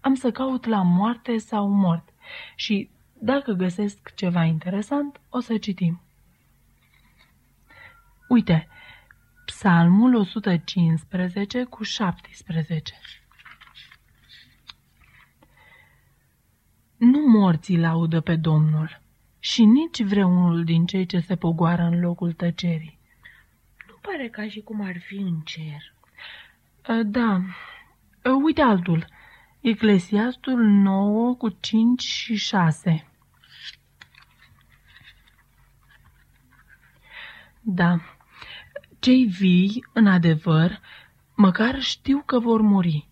Am 0.00 0.14
să 0.14 0.30
caut 0.30 0.66
la 0.66 0.82
moarte 0.82 1.38
sau 1.38 1.68
mort 1.68 2.08
și, 2.54 2.90
dacă 3.12 3.52
găsesc 3.52 4.14
ceva 4.14 4.44
interesant, 4.44 5.20
o 5.28 5.40
să 5.40 5.58
citim. 5.58 6.00
Uite, 8.28 8.68
Psalmul 9.46 10.14
115 10.14 11.64
cu 11.64 11.82
17. 11.82 12.94
Nu 16.96 17.20
morții 17.28 17.78
laudă 17.78 18.20
pe 18.20 18.36
Domnul 18.36 19.00
și 19.46 19.64
nici 19.64 20.02
vreunul 20.02 20.64
din 20.64 20.86
cei 20.86 21.06
ce 21.06 21.20
se 21.20 21.36
pogoară 21.36 21.82
în 21.82 22.00
locul 22.00 22.32
tăcerii. 22.32 22.98
Nu 23.88 23.94
pare 24.00 24.28
ca 24.28 24.48
și 24.48 24.60
cum 24.60 24.80
ar 24.80 24.98
fi 24.98 25.14
în 25.14 25.40
cer. 25.40 25.94
Uh, 26.88 27.06
Da. 27.06 27.40
Uh, 28.24 28.42
Uite 28.42 28.62
altul. 28.62 29.06
Eclesiastul 29.60 30.62
9 30.62 31.34
cu 31.34 31.48
5 31.48 32.02
și 32.02 32.34
6. 32.34 33.06
Da. 37.60 37.96
Cei 38.98 39.24
vii, 39.24 39.84
în 39.92 40.06
adevăr, 40.06 40.80
măcar 41.34 41.80
știu 41.80 42.22
că 42.26 42.38
vor 42.38 42.60
muri, 42.60 43.08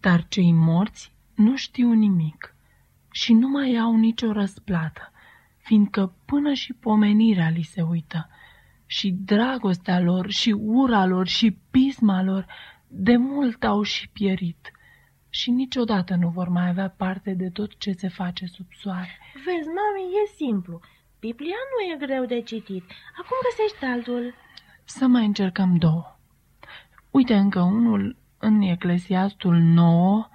dar 0.00 0.26
cei 0.28 0.52
morți 0.52 1.12
nu 1.34 1.56
știu 1.56 1.92
nimic 1.92 2.54
și 3.10 3.32
nu 3.32 3.48
mai 3.48 3.76
au 3.76 3.96
nicio 3.96 4.32
răsplată, 4.32 5.12
fiindcă 5.62 6.14
până 6.24 6.52
și 6.52 6.72
pomenirea 6.72 7.48
li 7.48 7.62
se 7.62 7.82
uită 7.82 8.28
și 8.86 9.10
dragostea 9.10 10.00
lor 10.00 10.30
și 10.30 10.50
ura 10.50 11.06
lor 11.06 11.26
și 11.26 11.58
pisma 11.70 12.22
lor 12.22 12.46
de 12.86 13.16
mult 13.16 13.64
au 13.64 13.82
și 13.82 14.08
pierit 14.08 14.72
și 15.28 15.50
niciodată 15.50 16.14
nu 16.14 16.28
vor 16.28 16.48
mai 16.48 16.68
avea 16.68 16.88
parte 16.96 17.34
de 17.34 17.50
tot 17.50 17.78
ce 17.78 17.92
se 17.92 18.08
face 18.08 18.46
sub 18.46 18.66
soare. 18.80 19.18
Vezi, 19.34 19.68
mami, 19.68 20.12
e 20.24 20.34
simplu. 20.36 20.80
Biblia 21.20 21.56
nu 21.70 21.94
e 21.94 22.06
greu 22.06 22.24
de 22.24 22.40
citit. 22.40 22.84
Acum 23.18 23.36
găsești 23.42 23.84
altul. 23.84 24.34
Să 24.84 25.06
mai 25.06 25.24
încercăm 25.24 25.76
două. 25.76 26.18
Uite 27.10 27.34
încă 27.34 27.60
unul 27.60 28.16
în 28.38 28.60
Eclesiastul 28.60 29.54
9, 29.54 30.28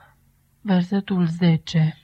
versetul 0.61 1.25
10. 1.25 1.97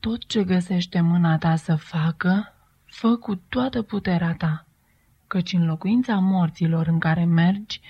Tot 0.00 0.26
ce 0.26 0.44
găsește 0.44 1.00
mâna 1.00 1.38
ta 1.38 1.56
să 1.56 1.76
facă, 1.76 2.54
fă 2.84 3.16
cu 3.16 3.34
toată 3.36 3.82
puterea 3.82 4.34
ta, 4.34 4.66
căci 5.26 5.52
în 5.52 5.66
locuința 5.66 6.14
morților 6.14 6.86
în 6.86 6.98
care 6.98 7.24
mergi, 7.24 7.80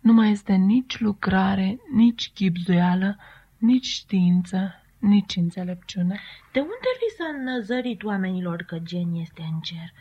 nu 0.00 0.12
mai 0.12 0.30
este 0.30 0.54
nici 0.54 1.00
lucrare, 1.00 1.78
nici 1.92 2.30
chipzuială, 2.34 3.18
nici 3.56 3.86
știință, 3.86 4.82
nici 4.98 5.36
înțelepciune. 5.36 6.20
De 6.52 6.60
unde 6.60 6.90
li 7.00 7.14
s-a 7.16 7.42
năzărit 7.42 8.02
oamenilor 8.02 8.62
că 8.62 8.78
gen 8.78 9.14
este 9.14 9.42
în 9.52 9.60
cer? 9.60 9.92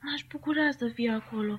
M-aș 0.00 0.24
bucura 0.30 0.70
să 0.70 0.86
fie 0.94 1.10
acolo, 1.10 1.58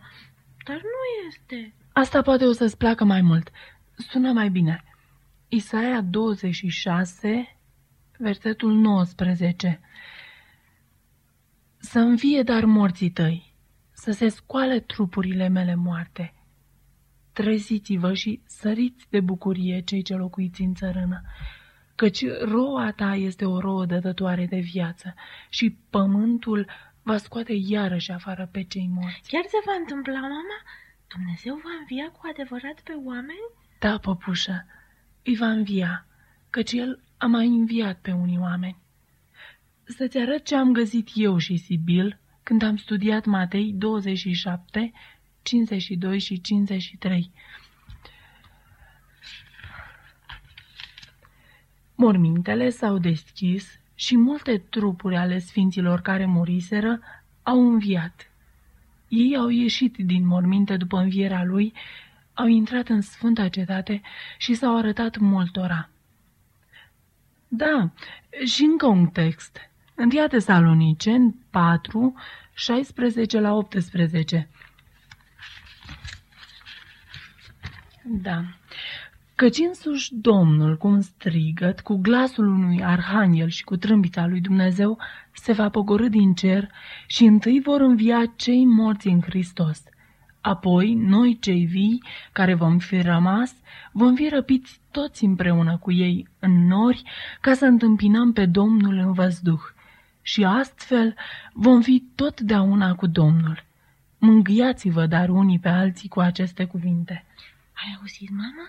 dar 0.65 0.75
nu 0.75 1.27
este. 1.27 1.73
Asta 1.93 2.21
poate 2.21 2.45
o 2.45 2.51
să-ți 2.51 2.77
placă 2.77 3.03
mai 3.03 3.21
mult. 3.21 3.49
Sună 3.97 4.31
mai 4.31 4.49
bine. 4.49 4.83
Isaia 5.47 6.01
26, 6.01 7.57
versetul 8.23 8.73
19. 8.73 9.79
Să 11.77 11.99
învie 11.99 12.43
dar 12.43 12.65
morții 12.65 13.09
tăi, 13.09 13.55
să 13.91 14.11
se 14.11 14.27
scoale 14.27 14.79
trupurile 14.79 15.47
mele 15.47 15.75
moarte. 15.75 16.33
Treziți-vă 17.33 18.13
și 18.13 18.41
săriți 18.45 19.05
de 19.09 19.19
bucurie 19.19 19.81
cei 19.81 20.01
ce 20.01 20.15
locuiți 20.15 20.61
în 20.61 20.73
țărână, 20.73 21.21
căci 21.95 22.25
roa 22.41 22.91
ta 22.91 23.15
este 23.15 23.45
o 23.45 23.59
rouă 23.59 23.85
dătătoare 23.85 24.45
de 24.45 24.59
viață 24.59 25.13
și 25.49 25.77
pământul 25.89 26.69
va 27.01 27.17
scoate 27.17 27.53
iarăși 27.55 28.11
afară 28.11 28.49
pe 28.51 28.63
cei 28.63 28.89
morți. 28.93 29.29
Chiar 29.29 29.43
se 29.47 29.57
va 29.65 29.73
întâmpla, 29.79 30.19
mama? 30.19 30.59
Dumnezeu 31.07 31.55
va 31.55 31.69
învia 31.79 32.11
cu 32.11 32.19
adevărat 32.31 32.81
pe 32.83 32.93
oameni? 33.05 33.49
Da, 33.79 33.97
păpușă, 33.97 34.65
îi 35.23 35.35
va 35.35 35.47
învia, 35.47 36.05
căci 36.49 36.71
el 36.71 37.03
a 37.23 37.25
mai 37.25 37.47
înviat 37.47 37.99
pe 37.99 38.11
unii 38.11 38.37
oameni. 38.37 38.77
Să-ți 39.83 40.17
arăt 40.17 40.45
ce 40.45 40.55
am 40.55 40.71
găsit 40.71 41.09
eu 41.15 41.37
și 41.37 41.57
Sibil 41.57 42.19
când 42.43 42.61
am 42.63 42.77
studiat 42.77 43.25
Matei 43.25 43.73
27, 43.73 44.91
52 45.41 46.19
și 46.19 46.41
53. 46.41 47.31
Mormintele 51.95 52.69
s-au 52.69 52.97
deschis 52.97 53.79
și 53.95 54.17
multe 54.17 54.57
trupuri 54.57 55.15
ale 55.15 55.39
sfinților 55.39 56.01
care 56.01 56.25
muriseră 56.25 56.99
au 57.43 57.67
înviat. 57.67 58.31
Ei 59.07 59.37
au 59.37 59.49
ieșit 59.49 59.95
din 59.97 60.27
morminte 60.27 60.77
după 60.77 60.97
învierea 60.97 61.43
lui, 61.43 61.73
au 62.33 62.45
intrat 62.45 62.87
în 62.87 63.01
sfânta 63.01 63.47
cetate 63.47 64.01
și 64.37 64.53
s-au 64.53 64.77
arătat 64.77 65.17
multora. 65.17 65.87
Da, 67.55 67.91
și 68.45 68.63
încă 68.63 68.85
un 68.85 69.07
text. 69.07 69.57
1 69.95 70.27
Tesaloniceni 70.27 71.35
4, 71.49 72.13
16 72.53 73.39
la 73.39 73.53
18. 73.53 74.49
Da. 78.03 78.43
Căci 79.35 79.57
însuși 79.57 80.15
Domnul, 80.15 80.77
cu 80.77 80.87
un 80.87 81.01
strigăt, 81.01 81.81
cu 81.81 81.95
glasul 81.95 82.47
unui 82.47 82.83
arhanghel 82.83 83.49
și 83.49 83.63
cu 83.63 83.77
trâmbița 83.77 84.27
lui 84.27 84.41
Dumnezeu, 84.41 84.97
se 85.33 85.51
va 85.51 85.69
pogorâ 85.69 86.07
din 86.07 86.33
cer 86.33 86.71
și 87.07 87.23
întâi 87.23 87.61
vor 87.61 87.81
învia 87.81 88.33
cei 88.35 88.65
morți 88.65 89.07
în 89.07 89.21
Hristos. 89.21 89.83
Apoi, 90.43 90.93
noi 90.93 91.37
cei 91.39 91.65
vii, 91.65 92.03
care 92.31 92.53
vom 92.53 92.77
fi 92.77 93.01
rămas, 93.01 93.55
vom 93.91 94.15
fi 94.15 94.29
răpiți 94.29 94.79
toți 94.91 95.23
împreună 95.23 95.77
cu 95.77 95.91
ei 95.91 96.27
în 96.39 96.67
nori, 96.67 97.03
ca 97.41 97.53
să 97.53 97.65
întâmpinăm 97.65 98.33
pe 98.33 98.45
Domnul 98.45 98.97
în 98.97 99.13
văzduh. 99.13 99.61
Și 100.21 100.43
astfel 100.43 101.15
vom 101.53 101.81
fi 101.81 102.03
totdeauna 102.15 102.95
cu 102.95 103.07
Domnul. 103.07 103.63
Mângâiați-vă 104.17 105.05
dar 105.05 105.29
unii 105.29 105.59
pe 105.59 105.69
alții 105.69 106.09
cu 106.09 106.19
aceste 106.19 106.65
cuvinte. 106.65 107.25
Ai 107.73 107.97
auzit, 107.99 108.29
mama? 108.29 108.67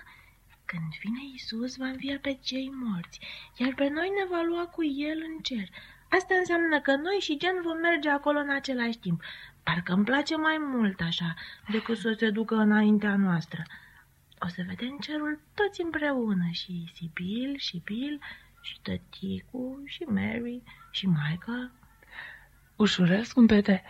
Când 0.65 0.91
vine 1.01 1.23
Isus, 1.35 1.77
va 1.77 1.87
învia 1.87 2.19
pe 2.23 2.39
cei 2.43 2.73
morți, 2.83 3.21
iar 3.57 3.75
pe 3.75 3.89
noi 3.89 4.09
ne 4.19 4.25
va 4.31 4.43
lua 4.49 4.65
cu 4.67 4.85
El 4.85 5.19
în 5.29 5.43
cer. 5.43 5.69
Asta 6.09 6.35
înseamnă 6.39 6.81
că 6.81 6.91
noi 6.97 7.19
și 7.21 7.39
Gen 7.39 7.57
vom 7.63 7.79
merge 7.79 8.09
acolo 8.09 8.39
în 8.39 8.51
același 8.51 8.99
timp. 8.99 9.23
Parcă 9.65 9.93
îmi 9.93 10.05
place 10.05 10.37
mai 10.37 10.57
mult 10.61 11.01
așa, 11.01 11.35
decât 11.71 11.99
să 11.99 12.15
se 12.19 12.31
ducă 12.31 12.55
înaintea 12.55 13.17
noastră. 13.17 13.63
O 14.39 14.49
să 14.49 14.63
vedem 14.67 14.99
cerul 15.01 15.41
toți 15.55 15.83
împreună, 15.83 16.49
și 16.51 16.91
Sibil, 16.95 17.57
și 17.57 17.81
Bill, 17.85 18.21
și 18.61 18.81
tăticu, 18.83 19.83
și 19.85 20.03
Mary, 20.03 20.63
și 20.91 21.07
Michael. 21.07 21.73
Ușurel, 22.77 23.23
scumpete, 23.23 23.83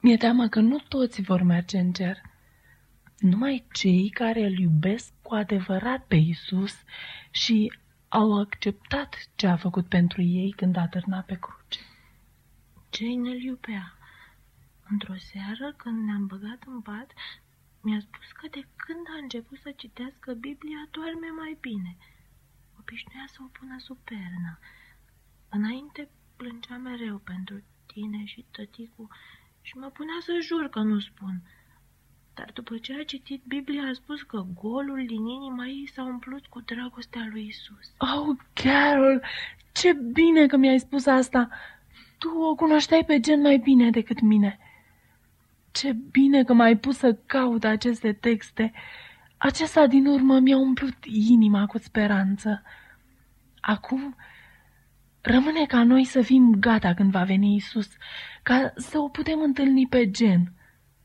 mi-e 0.00 0.16
teamă 0.16 0.48
că 0.48 0.60
nu 0.60 0.78
toți 0.88 1.22
vor 1.22 1.42
merge 1.42 1.78
în 1.78 1.92
cer. 1.92 2.20
Numai 3.18 3.64
cei 3.72 4.08
care 4.08 4.44
îl 4.44 4.58
iubesc 4.58 5.12
cu 5.22 5.34
adevărat 5.34 6.04
pe 6.06 6.14
Isus 6.14 6.82
și 7.30 7.72
au 8.08 8.38
acceptat 8.38 9.16
ce 9.34 9.46
a 9.46 9.56
făcut 9.56 9.86
pentru 9.88 10.22
ei 10.22 10.50
când 10.56 10.76
a 10.76 10.86
târnat 10.86 11.26
pe 11.26 11.38
cruce. 11.38 11.80
Jane 12.90 13.30
îl 13.30 13.40
iubea. 13.42 13.94
Într-o 14.90 15.14
seară, 15.16 15.72
când 15.76 16.04
ne-am 16.04 16.26
băgat 16.26 16.62
în 16.66 16.80
pat, 16.80 17.12
mi-a 17.80 18.00
spus 18.00 18.28
că 18.32 18.46
de 18.50 18.66
când 18.76 19.06
a 19.14 19.16
început 19.22 19.58
să 19.58 19.70
citească 19.76 20.32
Biblia, 20.32 20.88
doarme 20.90 21.28
mai 21.38 21.56
bine. 21.60 21.96
Obișnuia 22.78 23.24
să 23.26 23.38
o 23.40 23.48
pună 23.58 23.76
sub 23.78 23.98
pernă. 24.04 24.58
Înainte 25.48 26.08
plângea 26.36 26.76
mereu 26.76 27.16
pentru 27.16 27.62
tine 27.86 28.24
și 28.24 28.44
tăticu 28.50 29.08
și 29.62 29.76
mă 29.76 29.86
punea 29.86 30.18
să 30.20 30.38
jur 30.40 30.68
că 30.68 30.78
nu 30.78 30.98
spun. 31.00 31.42
Dar 32.34 32.50
după 32.54 32.78
ce 32.78 32.94
a 33.00 33.04
citit 33.04 33.42
Biblia, 33.46 33.82
a 33.82 33.92
spus 33.92 34.22
că 34.22 34.46
golul 34.54 35.06
din 35.06 35.26
inima 35.26 35.66
ei 35.66 35.88
s-a 35.94 36.02
umplut 36.04 36.46
cu 36.46 36.60
dragostea 36.60 37.28
lui 37.30 37.46
Isus. 37.46 37.92
Oh, 37.98 38.36
Carol, 38.52 39.22
ce 39.72 39.92
bine 39.92 40.46
că 40.46 40.56
mi-ai 40.56 40.78
spus 40.78 41.06
asta! 41.06 41.48
Tu 42.18 42.28
o 42.28 42.54
cunoșteai 42.54 43.04
pe 43.04 43.20
gen 43.20 43.40
mai 43.40 43.56
bine 43.56 43.90
decât 43.90 44.20
mine. 44.20 44.58
Ce 45.72 45.92
bine 45.92 46.44
că 46.44 46.52
m-ai 46.52 46.76
pus 46.76 46.96
să 46.96 47.18
caut 47.26 47.64
aceste 47.64 48.12
texte. 48.12 48.72
Acesta 49.36 49.86
din 49.86 50.06
urmă 50.06 50.38
mi-a 50.38 50.56
umplut 50.56 51.04
inima 51.04 51.66
cu 51.66 51.78
speranță. 51.78 52.62
Acum 53.60 54.16
rămâne 55.20 55.66
ca 55.66 55.82
noi 55.84 56.04
să 56.04 56.22
fim 56.22 56.54
gata 56.54 56.94
când 56.94 57.10
va 57.10 57.22
veni 57.24 57.54
Isus, 57.54 57.90
ca 58.42 58.72
să 58.76 58.98
o 58.98 59.08
putem 59.08 59.40
întâlni 59.40 59.86
pe 59.86 60.10
gen 60.10 60.52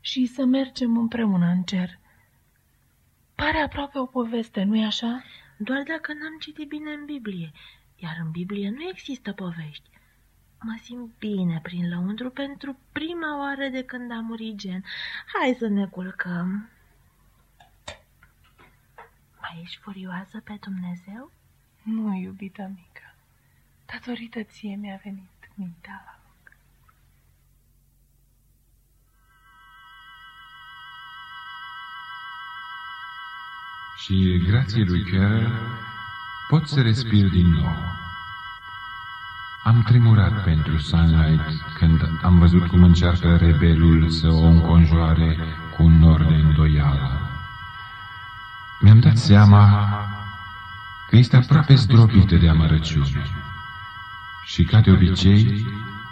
și 0.00 0.26
să 0.26 0.44
mergem 0.44 0.96
împreună 0.96 1.46
în 1.46 1.62
cer. 1.62 1.98
Pare 3.34 3.58
aproape 3.58 3.98
o 3.98 4.06
poveste, 4.06 4.62
nu-i 4.62 4.84
așa? 4.84 5.24
Doar 5.56 5.82
dacă 5.82 6.12
n-am 6.12 6.36
citit 6.40 6.68
bine 6.68 6.90
în 6.92 7.04
Biblie, 7.04 7.52
iar 7.96 8.16
în 8.24 8.30
Biblie 8.30 8.70
nu 8.70 8.88
există 8.88 9.32
povești. 9.32 9.95
Mă 10.60 10.78
simt 10.82 11.18
bine 11.18 11.60
prin 11.62 11.88
lăuntru 11.88 12.30
pentru 12.30 12.78
prima 12.92 13.38
oară 13.38 13.68
de 13.68 13.84
când 13.84 14.10
am 14.10 14.24
murit 14.24 14.56
gen. 14.56 14.84
Hai 15.34 15.56
să 15.58 15.66
ne 15.66 15.86
culcăm. 15.86 16.68
Mai 19.40 19.60
ești 19.62 19.78
furioasă 19.80 20.40
pe 20.40 20.58
Dumnezeu? 20.60 21.32
Nu, 21.82 22.16
iubita 22.16 22.62
mică. 22.62 23.14
Datorită 23.86 24.42
ție 24.42 24.76
mi-a 24.76 25.00
venit 25.04 25.50
mintea 25.54 26.02
la 26.04 26.20
loc. 26.24 26.56
Și 33.96 34.44
grație 34.46 34.84
lui 34.84 35.02
Chiar 35.02 35.52
pot 36.48 36.68
să 36.68 36.82
respir 36.82 37.28
din 37.28 37.46
nou. 37.46 37.95
Am 39.66 39.82
tremurat 39.82 40.42
pentru 40.44 40.78
Sunlight 40.78 41.62
când 41.74 42.10
am 42.22 42.38
văzut 42.38 42.66
cum 42.66 42.82
încearcă 42.82 43.36
rebelul 43.36 44.08
să 44.10 44.28
o 44.28 44.44
înconjoare 44.44 45.36
cu 45.76 45.82
un 45.82 45.98
nor 45.98 46.22
de 46.24 46.34
îndoială. 46.34 47.20
Mi-am 48.80 49.00
dat 49.00 49.16
seama 49.16 49.88
că 51.08 51.16
este 51.16 51.36
aproape 51.36 51.74
zdrobită 51.74 52.36
de 52.36 52.48
amărăciune. 52.48 53.26
Și 54.44 54.64
ca 54.64 54.80
de 54.80 54.90
obicei, 54.90 55.66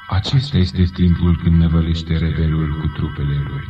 acesta 0.09 0.57
este 0.57 0.83
timpul 0.83 1.41
când 1.43 1.61
năvălește 1.61 2.17
rebelul 2.17 2.81
cu 2.81 2.87
trupele 2.87 3.45
lui. 3.49 3.69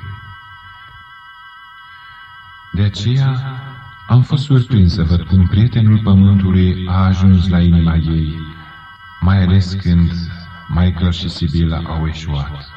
De 2.73 2.83
aceea 2.83 3.61
am 4.07 4.23
fost 4.23 4.45
surprins 4.45 4.95
să 4.95 5.03
văd 5.03 5.23
cum 5.23 5.47
prietenul 5.47 6.01
pământului 6.03 6.87
a 6.89 7.05
ajuns 7.05 7.49
la 7.49 7.61
inima 7.61 7.97
ei, 7.97 8.54
mai 9.25 9.43
ales 9.43 9.73
când 9.73 10.13
Michael 10.69 11.13
și 11.13 11.29
Sibila 11.29 11.81
au 11.87 12.07
eșuat. 12.07 12.69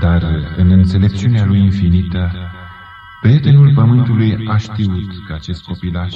Dar 0.00 0.22
în 0.56 0.70
înțelepciunea 0.70 1.44
lui 1.44 1.60
infinită, 1.60 2.50
prietenul 3.20 3.74
pământului 3.74 4.46
a 4.48 4.56
știut 4.56 5.24
că 5.26 5.32
acest 5.32 5.64
copilaș 5.64 6.14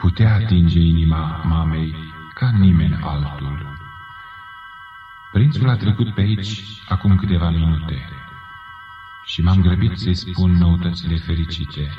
putea 0.00 0.34
atinge 0.34 0.80
inima 0.80 1.42
mamei 1.44 1.94
ca 2.34 2.50
nimeni 2.50 2.98
altul. 3.02 3.76
Prințul 5.32 5.68
a 5.68 5.76
trecut 5.76 6.14
pe 6.14 6.20
aici 6.20 6.62
acum 6.88 7.16
câteva 7.16 7.50
minute 7.50 8.08
și 9.24 9.42
m-am 9.42 9.60
grăbit 9.60 9.98
să-i 9.98 10.14
spun 10.14 10.50
noutățile 10.50 11.16
fericite, 11.16 11.90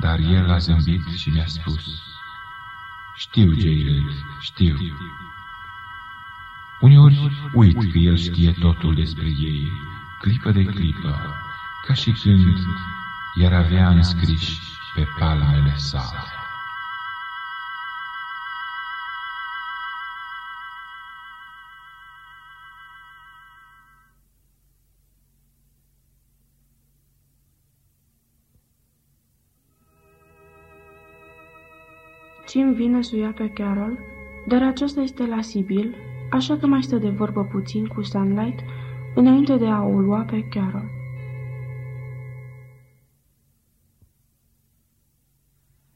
dar 0.00 0.18
el 0.18 0.50
a 0.50 0.58
zâmbit 0.58 1.06
și 1.06 1.30
mi-a 1.30 1.46
spus, 1.46 2.11
Știu, 3.14 3.52
Jared, 3.58 4.24
știu. 4.40 4.76
Uneori 6.80 7.50
uit 7.52 7.92
că 7.92 7.98
el 7.98 8.16
știe 8.16 8.52
totul 8.52 8.94
despre 8.94 9.26
ei, 9.26 9.72
clipă 10.18 10.50
de 10.50 10.64
clipă, 10.64 11.34
ca 11.86 11.94
și 11.94 12.10
când 12.10 12.56
i-ar 13.40 13.52
avea 13.52 13.88
înscriși 13.88 14.60
pe 14.94 15.06
palmele 15.18 15.74
sale. 15.76 16.31
Jim 32.52 32.74
vine 32.74 33.02
să 33.02 33.10
o 33.14 33.18
ia 33.18 33.32
pe 33.32 33.50
Carol, 33.50 33.98
dar 34.46 34.62
aceasta 34.62 35.00
este 35.00 35.26
la 35.26 35.42
Sibyl, 35.42 35.94
așa 36.30 36.58
că 36.58 36.66
mai 36.66 36.82
stă 36.82 36.96
de 36.96 37.08
vorbă 37.08 37.44
puțin 37.44 37.86
cu 37.86 38.02
Sunlight 38.02 38.60
înainte 39.14 39.56
de 39.56 39.66
a 39.66 39.82
o 39.82 40.00
lua 40.00 40.22
pe 40.22 40.48
Carol. 40.48 40.90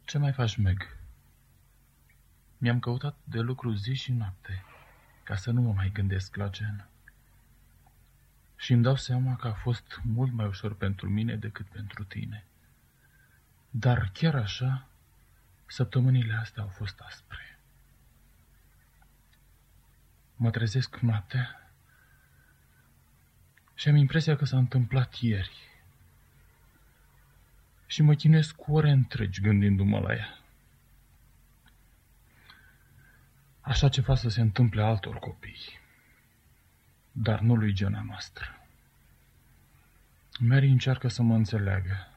Ce 0.05 0.19
mai 0.19 0.33
faci, 0.33 0.57
Meg? 0.57 0.97
Mi-am 2.59 2.79
căutat 2.79 3.17
de 3.25 3.41
lucru 3.41 3.73
zi 3.73 3.95
și 3.95 4.13
noapte, 4.13 4.65
ca 5.23 5.35
să 5.35 5.51
nu 5.51 5.61
mă 5.61 5.73
mai 5.73 5.91
gândesc 5.93 6.37
la 6.37 6.49
gen. 6.49 6.89
Și 8.57 8.73
îmi 8.73 8.83
dau 8.83 8.97
seama 8.97 9.37
că 9.37 9.47
a 9.47 9.53
fost 9.53 10.01
mult 10.05 10.33
mai 10.33 10.47
ușor 10.47 10.75
pentru 10.75 11.09
mine 11.09 11.37
decât 11.37 11.67
pentru 11.67 12.05
tine. 12.05 12.45
Dar 13.71 14.11
chiar 14.13 14.35
așa, 14.35 14.87
Săptămânile 15.67 16.35
astea 16.35 16.63
au 16.63 16.69
fost 16.69 17.01
aspre. 17.01 17.59
Mă 20.37 20.51
trezesc 20.51 20.97
noaptea 20.97 21.71
și 23.75 23.89
am 23.89 23.97
impresia 23.97 24.37
că 24.37 24.45
s-a 24.45 24.57
întâmplat 24.57 25.15
ieri. 25.15 25.65
Și 27.87 28.03
mă 28.03 28.15
chinuiesc 28.15 28.55
cu 28.55 28.73
ore 28.73 28.91
întregi 28.91 29.41
gândindu-mă 29.41 29.99
la 29.99 30.15
ea. 30.15 30.39
Așa 33.61 33.89
ceva 33.89 34.15
să 34.15 34.29
se 34.29 34.41
întâmple 34.41 34.83
altor 34.83 35.19
copii, 35.19 35.81
dar 37.13 37.41
nu 37.41 37.55
lui 37.55 37.73
Gena 37.73 38.03
noastră. 38.03 38.67
Mary 40.39 40.69
încearcă 40.69 41.09
să 41.09 41.23
mă 41.23 41.35
înțeleagă, 41.35 42.16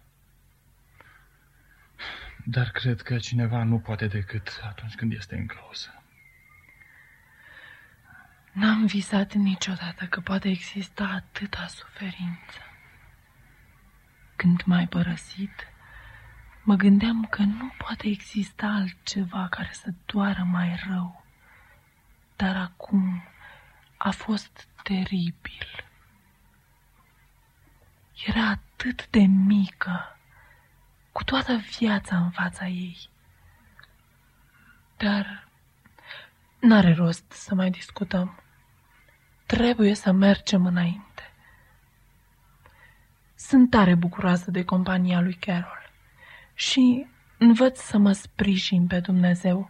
dar 2.45 2.69
cred 2.69 3.01
că 3.01 3.17
cineva 3.17 3.63
nu 3.63 3.79
poate 3.79 4.07
decât 4.07 4.61
atunci 4.63 4.95
când 4.95 5.13
este 5.13 5.35
în 5.35 5.45
cauză. 5.45 6.03
N-am 8.51 8.85
visat 8.85 9.33
niciodată 9.33 10.05
că 10.05 10.21
poate 10.21 10.49
exista 10.49 11.03
atâta 11.03 11.67
suferință. 11.67 12.59
Când 14.35 14.61
m-ai 14.65 14.87
părăsit, 14.87 15.67
mă 16.63 16.75
gândeam 16.75 17.25
că 17.25 17.41
nu 17.41 17.71
poate 17.77 18.07
exista 18.07 18.67
altceva 18.67 19.47
care 19.49 19.69
să 19.71 19.93
doară 20.05 20.43
mai 20.43 20.83
rău. 20.87 21.25
Dar 22.35 22.55
acum 22.55 23.23
a 23.97 24.09
fost 24.09 24.67
teribil. 24.83 25.85
Era 28.25 28.47
atât 28.47 29.09
de 29.09 29.19
mică 29.19 30.18
cu 31.19 31.25
toată 31.25 31.55
viața 31.77 32.17
în 32.17 32.29
fața 32.29 32.67
ei. 32.67 33.09
Dar 34.97 35.47
n-are 36.59 36.93
rost 36.93 37.31
să 37.31 37.55
mai 37.55 37.69
discutăm. 37.69 38.39
Trebuie 39.45 39.93
să 39.93 40.11
mergem 40.11 40.65
înainte. 40.65 41.33
Sunt 43.35 43.69
tare 43.69 43.95
bucuroasă 43.95 44.51
de 44.51 44.63
compania 44.65 45.21
lui 45.21 45.33
Carol 45.33 45.91
și 46.53 47.05
învăț 47.37 47.79
să 47.79 47.97
mă 47.97 48.11
sprijin 48.11 48.87
pe 48.87 48.99
Dumnezeu, 48.99 49.69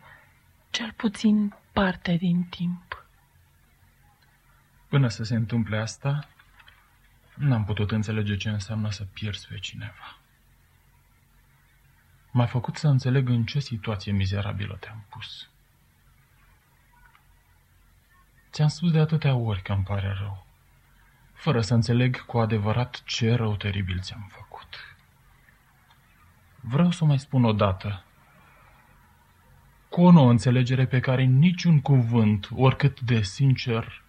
cel 0.70 0.91
puțin 0.95 1.56
parte 1.74 2.16
din 2.16 2.43
timp. 2.43 3.06
Până 4.88 5.08
să 5.08 5.24
se 5.24 5.36
întâmple 5.36 5.78
asta, 5.78 6.28
n-am 7.34 7.66
putut 7.66 7.91
înțelege 7.91 8.36
ce 8.36 8.50
înseamnă 8.50 8.91
să 8.91 9.04
pierzi 9.04 9.47
pe 9.47 9.58
cineva. 9.60 10.19
M-a 12.32 12.46
făcut 12.46 12.78
să 12.78 12.88
înțeleg 12.88 13.30
în 13.30 13.46
ce 13.46 13.60
situație 13.60 14.12
mizerabilă 14.12 14.78
te-am 14.80 15.06
pus. 15.10 15.50
Ți-am 18.52 18.68
spus 18.68 18.92
de 18.92 19.00
atâtea 19.00 19.36
ori 19.36 19.62
că 19.62 19.72
îmi 19.72 19.84
pare 19.84 20.16
rău, 20.20 20.46
fără 21.34 21.62
să 21.62 21.74
înțeleg 21.74 22.26
cu 22.26 22.40
adevărat 22.40 23.04
ce 23.04 23.34
rău 23.34 23.56
teribil 23.56 24.00
ți-am 24.00 24.30
făcut. 24.32 24.96
Vreau 26.60 26.92
să 26.92 27.04
o 27.04 27.08
mai 27.08 27.20
spun 27.20 27.44
o 27.44 27.54
dată, 27.54 28.04
cu 29.90 30.02
o 30.02 30.12
nouă 30.12 30.30
înțelegere 30.30 30.86
pe 30.86 31.00
care 31.00 31.24
niciun 31.24 31.82
cuvânt, 31.82 32.48
oricât 32.56 33.00
de 33.00 33.22
sincer, 33.22 34.04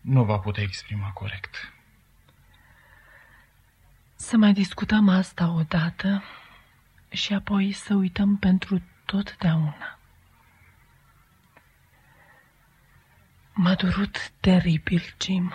nu 0.00 0.24
va 0.24 0.38
putea 0.38 0.62
exprima 0.62 1.10
corect. 1.10 1.72
Să 4.14 4.36
mai 4.36 4.52
discutăm 4.52 5.08
asta 5.08 5.50
odată 5.50 6.22
și 7.08 7.34
apoi 7.34 7.72
să 7.72 7.94
uităm 7.94 8.36
pentru 8.36 8.82
totdeauna. 9.04 9.98
M-a 13.52 13.74
durut 13.74 14.30
teribil, 14.30 15.02
Jim, 15.20 15.52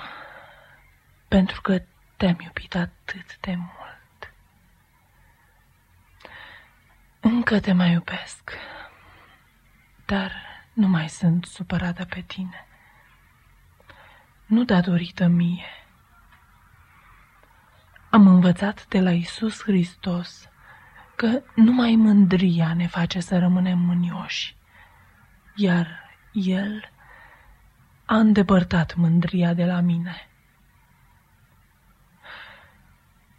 pentru 1.27 1.61
că 1.61 1.81
te-am 2.17 2.37
iubit 2.39 2.75
atât 2.75 3.39
de 3.39 3.55
mult. 3.55 4.33
Încă 7.19 7.59
te 7.59 7.73
mai 7.73 7.91
iubesc, 7.91 8.51
dar 10.05 10.31
nu 10.73 10.87
mai 10.87 11.09
sunt 11.09 11.45
supărată 11.45 12.05
pe 12.05 12.21
tine. 12.21 12.65
Nu 14.45 14.63
datorită 14.63 15.27
mie, 15.27 15.65
am 18.09 18.27
învățat 18.27 18.87
de 18.87 18.99
la 19.01 19.11
Isus 19.11 19.61
Hristos 19.61 20.49
că 21.23 21.43
numai 21.55 21.95
mândria 21.95 22.73
ne 22.73 22.87
face 22.87 23.19
să 23.19 23.39
rămânem 23.39 23.79
mânioși, 23.79 24.55
iar 25.55 26.17
El 26.31 26.91
a 28.05 28.17
îndepărtat 28.17 28.95
mândria 28.95 29.53
de 29.53 29.65
la 29.65 29.79
mine. 29.79 30.29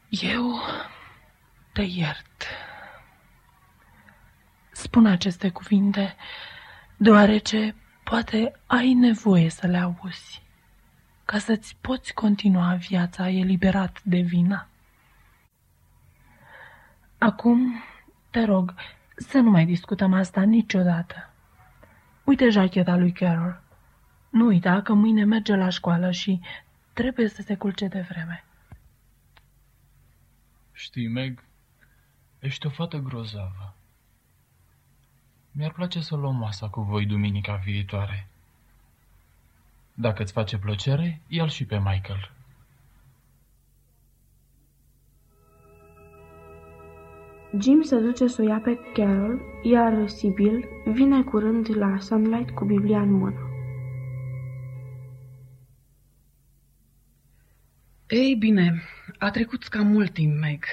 Eu 0.09 0.61
te 1.73 1.83
iert. 1.83 2.47
Spun 4.73 5.07
aceste 5.07 5.51
cuvinte 5.51 6.17
deoarece 6.97 7.75
poate 8.05 8.61
ai 8.67 8.93
nevoie 8.93 9.49
să 9.49 9.67
le 9.67 9.79
auzi 9.79 10.43
ca 11.25 11.39
să-ți 11.39 11.77
poți 11.81 12.15
continua 12.15 12.75
viața 12.75 13.29
eliberat 13.29 14.01
de 14.03 14.19
vină. 14.19 14.69
Acum, 17.25 17.83
te 18.31 18.45
rog, 18.45 18.75
să 19.17 19.39
nu 19.39 19.51
mai 19.51 19.67
discutăm 19.67 20.13
asta 20.13 20.43
niciodată. 20.43 21.31
Uite 22.25 22.49
jacheta 22.49 22.97
lui 22.97 23.13
Carol. 23.13 23.63
Nu 24.31 24.47
uita 24.47 24.83
că 24.83 24.93
mâine 24.93 25.25
merge 25.25 25.55
la 25.55 25.69
școală 25.69 26.11
și 26.11 26.41
trebuie 26.93 27.29
să 27.29 27.43
se 27.43 27.57
culce 27.57 27.87
de 27.87 28.01
vreme. 28.01 28.45
Știi, 30.73 31.09
Meg, 31.09 31.45
ești 32.39 32.67
o 32.67 32.71
fată 32.71 32.99
grozavă. 32.99 33.77
Mi-ar 35.51 35.73
place 35.73 36.01
să 36.01 36.17
luăm 36.17 36.37
masa 36.37 36.69
cu 36.69 36.81
voi 36.81 37.07
duminica 37.07 37.55
viitoare. 37.55 38.29
Dacă 39.95 40.23
îți 40.23 40.33
face 40.33 40.59
plăcere, 40.59 41.21
ia 41.29 41.47
și 41.47 41.65
pe 41.65 41.77
Michael. 41.79 42.34
Jim 47.59 47.83
se 47.83 47.99
duce 47.99 48.27
să 48.27 48.43
o 48.43 48.45
ia 48.45 48.59
pe 48.59 48.79
Carol, 48.95 49.41
iar 49.63 50.09
Sibyl 50.09 50.69
vine 50.85 51.23
curând 51.23 51.77
la 51.77 51.99
Sunlight 51.99 52.51
cu 52.51 52.65
Biblia 52.65 53.01
în 53.01 53.11
mână. 53.13 53.39
Ei 58.07 58.35
bine, 58.35 58.83
a 59.19 59.31
trecut 59.31 59.65
cam 59.65 59.87
mult 59.87 60.13
timp, 60.13 60.41
Meg. 60.41 60.65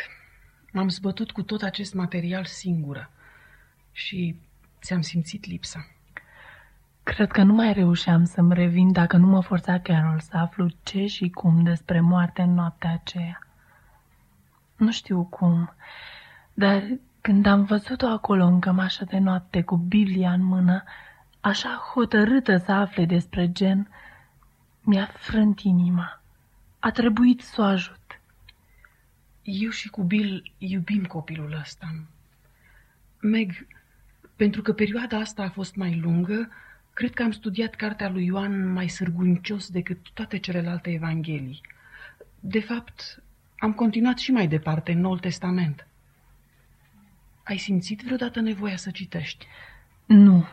M-am 0.72 0.90
zbătut 0.90 1.32
cu 1.32 1.42
tot 1.44 1.62
acest 1.62 1.94
material 1.94 2.46
singură 2.46 3.12
și 3.92 4.36
ți-am 4.82 5.02
simțit 5.02 5.46
lipsa. 5.46 5.88
Cred 7.04 7.32
că 7.32 7.44
nu 7.44 7.54
mai 7.54 7.74
reușeam 7.74 8.24
să-mi 8.24 8.54
revin 8.54 8.92
dacă 8.92 9.18
nu 9.18 9.28
mă 9.28 9.42
forța 9.42 9.80
Carol 9.80 10.20
să 10.20 10.38
aflu 10.38 10.68
ce 10.84 11.06
și 11.06 11.30
cum 11.30 11.64
despre 11.64 12.00
moarte 12.00 12.42
în 12.42 12.54
noaptea 12.54 12.92
aceea. 12.92 13.48
Nu 14.76 14.92
știu 14.92 15.24
cum, 15.24 15.74
dar 16.54 16.84
când 17.22 17.46
am 17.46 17.64
văzut-o 17.64 18.08
acolo 18.08 18.46
în 18.46 18.60
cămașă 18.60 19.06
de 19.06 19.18
noapte 19.18 19.62
cu 19.62 19.76
Biblia 19.78 20.32
în 20.32 20.44
mână, 20.44 20.84
așa 21.40 21.70
hotărâtă 21.94 22.58
să 22.58 22.72
afle 22.72 23.06
despre 23.06 23.52
gen, 23.52 23.90
mi-a 24.82 25.06
frânt 25.06 25.60
inima. 25.60 26.22
A 26.80 26.92
trebuit 26.92 27.42
să 27.42 27.62
o 27.62 27.64
ajut. 27.64 28.22
Eu 29.44 29.70
și 29.70 29.90
cu 29.90 30.04
Bill 30.04 30.52
iubim 30.58 31.06
copilul 31.06 31.58
ăsta. 31.62 31.96
Meg, 33.20 33.68
pentru 34.36 34.62
că 34.62 34.74
perioada 34.74 35.18
asta 35.18 35.44
a 35.44 35.50
fost 35.50 35.76
mai 35.76 36.00
lungă, 36.00 36.50
cred 36.94 37.14
că 37.14 37.24
am 37.24 37.32
studiat 37.32 37.76
cartea 37.76 38.10
lui 38.10 38.26
Ioan 38.26 38.72
mai 38.72 38.88
sârguncios 38.88 39.70
decât 39.70 39.98
toate 40.14 40.38
celelalte 40.38 40.90
evanghelii. 40.90 41.62
De 42.40 42.60
fapt, 42.60 43.24
am 43.60 43.74
continuat 43.74 44.18
și 44.18 44.32
mai 44.32 44.48
departe 44.48 44.92
în 44.92 45.00
Noul 45.00 45.20
Testament. 45.20 45.88
Ai 47.44 47.58
simțit 47.58 48.02
vreodată 48.02 48.40
nevoia 48.40 48.76
să 48.76 48.90
citești? 48.92 49.46
Nu, 50.06 50.46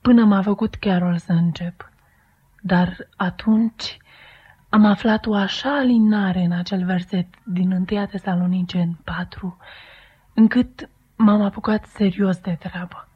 până 0.00 0.24
m-a 0.24 0.42
făcut 0.42 0.74
Carol 0.74 1.18
să 1.18 1.32
încep. 1.32 1.92
Dar 2.60 3.08
atunci 3.16 3.96
am 4.68 4.84
aflat 4.84 5.26
o 5.26 5.34
așa 5.34 5.76
alinare 5.76 6.40
în 6.40 6.52
acel 6.52 6.84
verset 6.84 7.26
din 7.44 7.72
1 7.72 7.84
Tesalonicen 7.84 8.98
4, 9.04 9.58
încât 10.34 10.88
m-am 11.16 11.42
apucat 11.42 11.84
serios 11.86 12.38
de 12.38 12.56
treabă. 12.58 13.08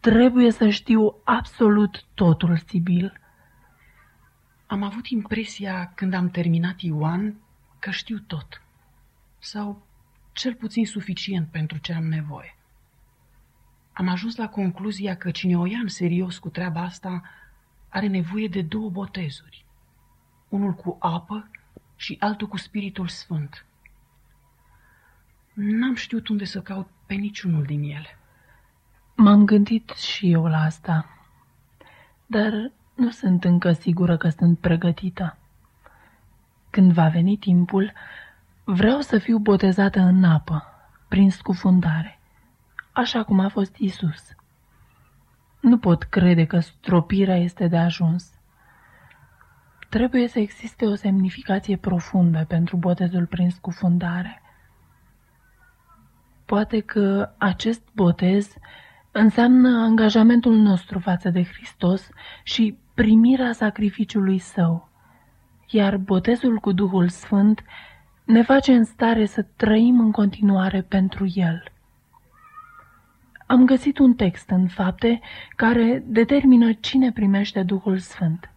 Trebuie 0.00 0.50
să 0.50 0.68
știu 0.68 1.14
absolut 1.24 2.04
totul, 2.14 2.56
Sibil. 2.56 3.20
Am 4.66 4.82
avut 4.82 5.06
impresia, 5.06 5.92
când 5.94 6.14
am 6.14 6.30
terminat 6.30 6.80
Ioan, 6.80 7.36
că 7.78 7.90
știu 7.90 8.18
tot. 8.18 8.62
Sau 9.38 9.85
cel 10.36 10.54
puțin 10.54 10.86
suficient 10.86 11.48
pentru 11.48 11.78
ce 11.78 11.92
am 11.92 12.04
nevoie. 12.04 12.56
Am 13.92 14.08
ajuns 14.08 14.36
la 14.36 14.48
concluzia 14.48 15.16
că 15.16 15.30
cine 15.30 15.58
o 15.58 15.66
ia 15.66 15.78
în 15.78 15.88
serios 15.88 16.38
cu 16.38 16.48
treaba 16.48 16.80
asta 16.80 17.22
are 17.88 18.06
nevoie 18.06 18.48
de 18.48 18.62
două 18.62 18.90
botezuri. 18.90 19.64
Unul 20.48 20.72
cu 20.72 20.96
apă 21.00 21.50
și 21.96 22.16
altul 22.20 22.48
cu 22.48 22.56
Spiritul 22.56 23.08
Sfânt. 23.08 23.66
N-am 25.52 25.94
știut 25.94 26.28
unde 26.28 26.44
să 26.44 26.62
caut 26.62 26.88
pe 27.06 27.14
niciunul 27.14 27.64
din 27.64 27.82
ele. 27.82 28.18
M-am 29.14 29.44
gândit 29.44 29.90
și 29.90 30.32
eu 30.32 30.46
la 30.46 30.58
asta, 30.58 31.08
dar 32.26 32.72
nu 32.94 33.10
sunt 33.10 33.44
încă 33.44 33.72
sigură 33.72 34.16
că 34.16 34.28
sunt 34.28 34.58
pregătită. 34.58 35.38
Când 36.70 36.92
va 36.92 37.08
veni 37.08 37.36
timpul, 37.36 37.92
vreau 38.68 39.00
să 39.00 39.18
fiu 39.18 39.38
botezată 39.38 40.00
în 40.00 40.24
apă, 40.24 40.64
prin 41.08 41.30
scufundare, 41.30 42.20
așa 42.92 43.22
cum 43.22 43.40
a 43.40 43.48
fost 43.48 43.76
Isus. 43.76 44.34
Nu 45.60 45.78
pot 45.78 46.02
crede 46.02 46.44
că 46.44 46.58
stropirea 46.58 47.36
este 47.36 47.66
de 47.66 47.76
ajuns. 47.76 48.30
Trebuie 49.88 50.28
să 50.28 50.38
existe 50.38 50.86
o 50.86 50.94
semnificație 50.94 51.76
profundă 51.76 52.44
pentru 52.48 52.76
botezul 52.76 53.26
prin 53.26 53.50
scufundare. 53.50 54.42
Poate 56.44 56.80
că 56.80 57.34
acest 57.38 57.82
botez 57.94 58.54
înseamnă 59.12 59.82
angajamentul 59.82 60.54
nostru 60.54 60.98
față 60.98 61.30
de 61.30 61.44
Hristos 61.44 62.08
și 62.42 62.78
primirea 62.94 63.52
sacrificiului 63.52 64.38
său, 64.38 64.88
iar 65.68 65.96
botezul 65.96 66.58
cu 66.58 66.72
Duhul 66.72 67.08
Sfânt 67.08 67.64
ne 68.26 68.42
face 68.42 68.72
în 68.72 68.84
stare 68.84 69.26
să 69.26 69.46
trăim 69.56 70.00
în 70.00 70.10
continuare 70.10 70.82
pentru 70.82 71.26
El. 71.34 71.62
Am 73.46 73.66
găsit 73.66 73.98
un 73.98 74.14
text 74.14 74.50
în 74.50 74.66
fapte 74.66 75.20
care 75.56 76.02
determină 76.06 76.72
cine 76.72 77.12
primește 77.12 77.62
Duhul 77.62 77.98
Sfânt. 77.98 78.50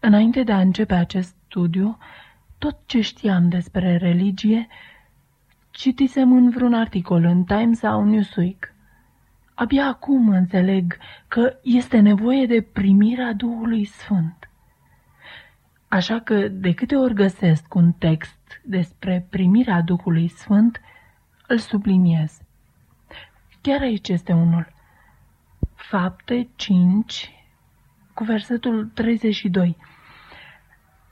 Înainte 0.00 0.42
de 0.42 0.52
a 0.52 0.60
începe 0.60 0.94
acest 0.94 1.34
studiu, 1.46 1.98
tot 2.58 2.76
ce 2.86 3.00
știam 3.00 3.48
despre 3.48 3.96
religie, 3.96 4.68
citisem 5.70 6.32
în 6.32 6.50
vreun 6.50 6.74
articol 6.74 7.24
în 7.24 7.44
Times 7.44 7.78
sau 7.78 8.04
Newsweek. 8.04 8.74
Abia 9.54 9.86
acum 9.86 10.28
înțeleg 10.28 10.96
că 11.28 11.56
este 11.62 12.00
nevoie 12.00 12.46
de 12.46 12.60
primirea 12.60 13.32
Duhului 13.32 13.84
Sfânt. 13.84 14.47
Așa 15.88 16.20
că, 16.20 16.48
de 16.48 16.74
câte 16.74 16.96
ori 16.96 17.14
găsesc 17.14 17.74
un 17.74 17.92
text 17.92 18.60
despre 18.62 19.26
primirea 19.30 19.80
Duhului 19.80 20.28
Sfânt, 20.28 20.80
îl 21.46 21.58
subliniez. 21.58 22.40
Chiar 23.60 23.80
aici 23.80 24.08
este 24.08 24.32
unul. 24.32 24.72
Fapte 25.74 26.48
5, 26.56 27.32
cu 28.14 28.24
versetul 28.24 28.90
32. 28.94 29.76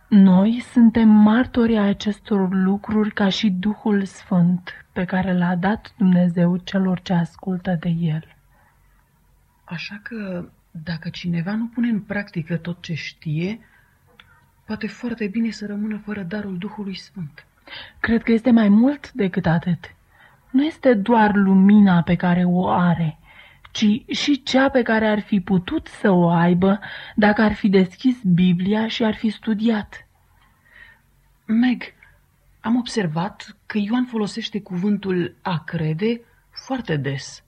Noi 0.08 0.60
suntem 0.60 1.08
martori 1.08 1.76
ai 1.76 1.88
acestor 1.88 2.54
lucruri 2.54 3.12
ca 3.12 3.28
și 3.28 3.50
Duhul 3.50 4.04
Sfânt 4.04 4.86
pe 4.92 5.04
care 5.04 5.38
l-a 5.38 5.54
dat 5.54 5.94
Dumnezeu 5.98 6.56
celor 6.56 7.00
ce 7.00 7.12
ascultă 7.12 7.76
de 7.80 7.88
El. 7.88 8.36
Așa 9.64 10.00
că, 10.02 10.48
dacă 10.70 11.08
cineva 11.08 11.54
nu 11.54 11.66
pune 11.66 11.88
în 11.88 12.00
practică 12.00 12.56
tot 12.56 12.82
ce 12.82 12.94
știe, 12.94 13.60
poate 14.66 14.86
foarte 14.86 15.26
bine 15.26 15.50
să 15.50 15.66
rămână 15.66 16.00
fără 16.04 16.22
darul 16.22 16.58
Duhului 16.58 16.96
Sfânt. 16.96 17.46
Cred 18.00 18.22
că 18.22 18.32
este 18.32 18.50
mai 18.50 18.68
mult 18.68 19.12
decât 19.12 19.46
atât. 19.46 19.94
Nu 20.50 20.64
este 20.64 20.94
doar 20.94 21.34
lumina 21.34 22.02
pe 22.02 22.14
care 22.14 22.44
o 22.44 22.68
are, 22.68 23.18
ci 23.70 24.16
și 24.16 24.42
cea 24.42 24.68
pe 24.68 24.82
care 24.82 25.06
ar 25.06 25.20
fi 25.20 25.40
putut 25.40 25.86
să 25.86 26.10
o 26.10 26.28
aibă 26.28 26.80
dacă 27.14 27.42
ar 27.42 27.52
fi 27.52 27.68
deschis 27.68 28.22
Biblia 28.22 28.88
și 28.88 29.04
ar 29.04 29.14
fi 29.14 29.28
studiat. 29.30 30.06
Meg, 31.44 31.82
am 32.60 32.76
observat 32.76 33.56
că 33.66 33.78
Ioan 33.78 34.04
folosește 34.04 34.60
cuvântul 34.60 35.34
a 35.42 35.62
crede 35.64 36.20
foarte 36.50 36.96
des. 36.96 37.44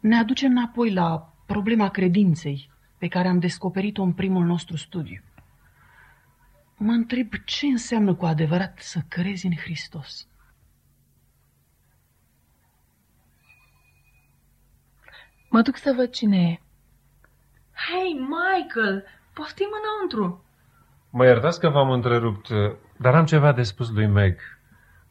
Ne 0.00 0.16
aduce 0.16 0.46
înapoi 0.46 0.92
la 0.92 1.32
problema 1.46 1.88
credinței 1.88 2.70
pe 2.98 3.08
care 3.08 3.28
am 3.28 3.38
descoperit-o 3.38 4.02
în 4.02 4.12
primul 4.12 4.44
nostru 4.44 4.76
studiu. 4.76 5.20
Mă 6.76 6.92
întreb 6.92 7.32
ce 7.44 7.66
înseamnă 7.66 8.14
cu 8.14 8.24
adevărat 8.24 8.78
să 8.78 8.98
crezi 9.08 9.46
în 9.46 9.56
Hristos. 9.56 10.28
Mă 15.50 15.62
duc 15.62 15.76
să 15.76 15.92
văd 15.96 16.10
cine 16.10 16.50
e. 16.50 16.60
Hei, 17.72 18.12
Michael, 18.12 19.04
poftim 19.32 19.68
înăuntru. 19.82 20.44
Mă 21.10 21.24
iertați 21.24 21.60
că 21.60 21.68
v-am 21.68 21.90
întrerupt, 21.90 22.48
dar 22.96 23.14
am 23.14 23.24
ceva 23.24 23.52
de 23.52 23.62
spus 23.62 23.90
lui 23.90 24.06
Meg. 24.06 24.38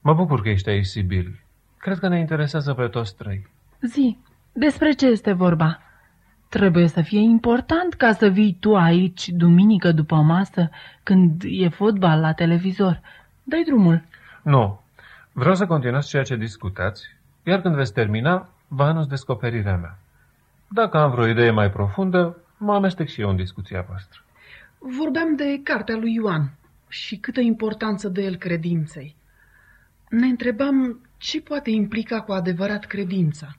Mă 0.02 0.14
bucur 0.14 0.42
că 0.42 0.50
ești 0.50 0.70
aici, 0.70 0.86
Sibyl. 0.86 1.44
Cred 1.78 2.00
că 2.00 2.08
ne 2.08 2.20
interesează 2.20 2.74
pe 2.74 2.88
toți 2.88 3.16
trei. 3.16 3.48
Zi, 3.82 4.18
despre 4.52 4.92
ce 4.92 5.06
este 5.06 5.32
vorba? 5.32 5.80
Trebuie 6.56 6.88
să 6.88 7.02
fie 7.02 7.20
important 7.20 7.94
ca 7.94 8.12
să 8.12 8.28
vii 8.28 8.58
tu 8.60 8.76
aici 8.76 9.28
duminică 9.28 9.92
după 9.92 10.16
masă, 10.16 10.70
când 11.04 11.42
e 11.46 11.70
fotbal 11.70 12.20
la 12.20 12.34
televizor. 12.34 13.02
Dai 13.44 13.64
drumul. 13.64 14.04
Nu. 14.42 14.82
Vreau 15.32 15.56
să 15.56 15.66
continuați 15.66 16.08
ceea 16.08 16.24
ce 16.24 16.36
discutați, 16.36 17.04
iar 17.44 17.62
când 17.62 17.76
veți 17.76 17.94
termina, 17.94 18.50
vă 18.68 18.84
anunț 18.84 19.08
descoperirea 19.08 19.76
mea. 19.76 19.98
Dacă 20.68 20.98
am 20.98 21.12
vreo 21.12 21.28
idee 21.28 21.52
mai 21.52 21.72
profundă, 21.72 22.38
mă 22.58 22.74
amestec 22.74 23.08
și 23.08 23.22
eu 23.22 23.30
în 23.30 23.36
discuția 23.36 23.86
voastră. 23.88 24.20
Vorbeam 24.80 25.36
de 25.36 25.60
cartea 25.64 25.96
lui 25.96 26.14
Ioan 26.14 26.52
și 26.88 27.18
câtă 27.18 27.40
importanță 27.40 28.08
de 28.08 28.22
el 28.22 28.36
credinței. 28.36 29.16
Ne 30.10 30.26
întrebam 30.26 31.00
ce 31.18 31.42
poate 31.42 31.70
implica 31.70 32.22
cu 32.22 32.32
adevărat 32.32 32.86
credința. 32.86 33.56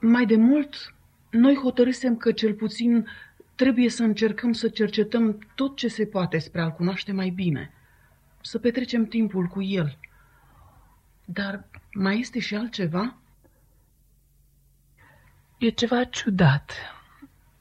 Mai 0.00 0.26
de 0.26 0.36
mult, 0.36 0.94
noi 1.30 1.54
hotărâsem 1.54 2.16
că 2.16 2.32
cel 2.32 2.54
puțin 2.54 3.06
trebuie 3.54 3.90
să 3.90 4.02
încercăm 4.02 4.52
să 4.52 4.68
cercetăm 4.68 5.38
tot 5.54 5.76
ce 5.76 5.88
se 5.88 6.06
poate 6.06 6.38
spre 6.38 6.60
a-l 6.60 6.72
cunoaște 6.72 7.12
mai 7.12 7.28
bine, 7.28 7.72
să 8.40 8.58
petrecem 8.58 9.06
timpul 9.06 9.46
cu 9.46 9.62
el. 9.62 9.98
Dar 11.24 11.64
mai 11.92 12.18
este 12.18 12.38
și 12.38 12.54
altceva? 12.54 13.16
E 15.58 15.68
ceva 15.68 16.04
ciudat, 16.04 16.72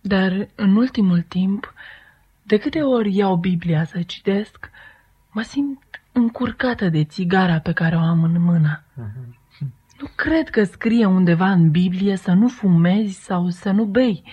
dar 0.01 0.47
în 0.55 0.75
ultimul 0.75 1.21
timp, 1.21 1.73
de 2.43 2.57
câte 2.57 2.81
ori 2.81 3.15
iau 3.15 3.35
Biblia 3.35 3.83
să 3.83 4.01
citesc, 4.01 4.69
mă 5.31 5.41
simt 5.41 5.83
încurcată 6.11 6.89
de 6.89 7.05
țigara 7.05 7.59
pe 7.59 7.73
care 7.73 7.95
o 7.95 7.99
am 7.99 8.23
în 8.23 8.41
mână. 8.41 8.83
Nu 9.99 10.07
cred 10.15 10.49
că 10.49 10.63
scrie 10.63 11.05
undeva 11.05 11.51
în 11.51 11.71
Biblie 11.71 12.15
să 12.15 12.31
nu 12.31 12.47
fumezi 12.47 13.23
sau 13.23 13.49
să 13.49 13.71
nu 13.71 13.85
bei. 13.85 14.23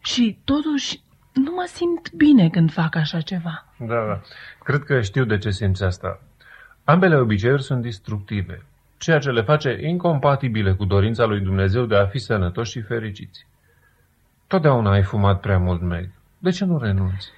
Și 0.00 0.38
totuși 0.44 1.00
nu 1.32 1.52
mă 1.54 1.64
simt 1.66 2.12
bine 2.12 2.48
când 2.48 2.72
fac 2.72 2.94
așa 2.94 3.20
ceva. 3.20 3.64
Da, 3.78 4.06
da. 4.06 4.20
Cred 4.64 4.82
că 4.82 5.00
știu 5.00 5.24
de 5.24 5.38
ce 5.38 5.50
simți 5.50 5.84
asta. 5.84 6.20
Ambele 6.84 7.16
obiceiuri 7.16 7.62
sunt 7.62 7.82
destructive, 7.82 8.62
ceea 8.98 9.18
ce 9.18 9.30
le 9.30 9.42
face 9.42 9.78
incompatibile 9.80 10.72
cu 10.72 10.84
dorința 10.84 11.24
lui 11.24 11.40
Dumnezeu 11.40 11.84
de 11.84 11.96
a 11.96 12.06
fi 12.06 12.18
sănătoși 12.18 12.70
și 12.70 12.80
fericiți. 12.80 13.46
Totdeauna 14.46 14.90
ai 14.90 15.02
fumat 15.02 15.40
prea 15.40 15.58
mult, 15.58 15.82
Meg. 15.82 16.10
De 16.38 16.50
ce 16.50 16.64
nu 16.64 16.78
renunți? 16.78 17.30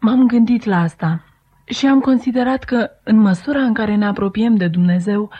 M-am 0.00 0.26
gândit 0.26 0.64
la 0.64 0.80
asta 0.80 1.24
și 1.64 1.86
am 1.86 2.00
considerat 2.00 2.64
că, 2.64 2.90
în 3.02 3.16
măsura 3.16 3.60
în 3.60 3.74
care 3.74 3.94
ne 3.94 4.06
apropiem 4.06 4.56
de 4.56 4.68
Dumnezeu, 4.68 5.30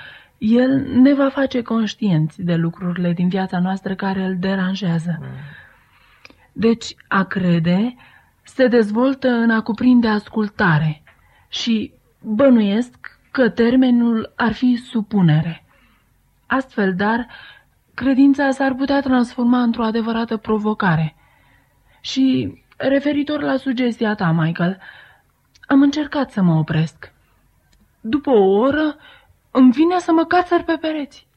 El 0.41 0.81
ne 0.81 1.15
va 1.15 1.29
face 1.29 1.63
conștienți 1.63 2.43
de 2.43 2.55
lucrurile 2.55 3.13
din 3.13 3.29
viața 3.29 3.59
noastră 3.59 3.95
care 3.95 4.25
îl 4.25 4.37
deranjează. 4.39 5.19
Mm. 5.21 5.27
Deci, 6.53 6.95
a 7.09 7.25
crede 7.25 7.97
se 8.43 8.67
dezvoltă 8.67 9.29
în 9.29 9.51
a 9.51 9.63
cuprinde 9.63 10.09
ascultare 10.09 11.03
și 11.49 11.93
bănuiesc 12.23 13.19
că 13.31 13.49
termenul 13.49 14.33
ar 14.37 14.53
fi 14.53 14.77
supunere. 14.77 15.65
Astfel, 16.47 16.95
dar, 16.95 17.27
credința 17.95 18.51
s-ar 18.51 18.75
putea 18.75 19.01
transforma 19.01 19.63
într-o 19.63 19.85
adevărată 19.85 20.37
provocare. 20.37 21.15
Și, 22.01 22.55
referitor 22.77 23.43
la 23.43 23.57
sugestia 23.57 24.15
ta, 24.15 24.31
Michael, 24.31 24.79
am 25.67 25.83
încercat 25.83 26.31
să 26.31 26.43
mă 26.43 26.55
opresc. 26.55 27.13
După 28.01 28.31
o 28.31 28.59
oră, 28.59 28.97
îmi 29.51 29.73
vine 29.73 29.99
să 29.99 30.13
mă 30.13 30.25
cațăr 30.25 30.63
pe 30.63 30.79
pereți. 30.81 31.29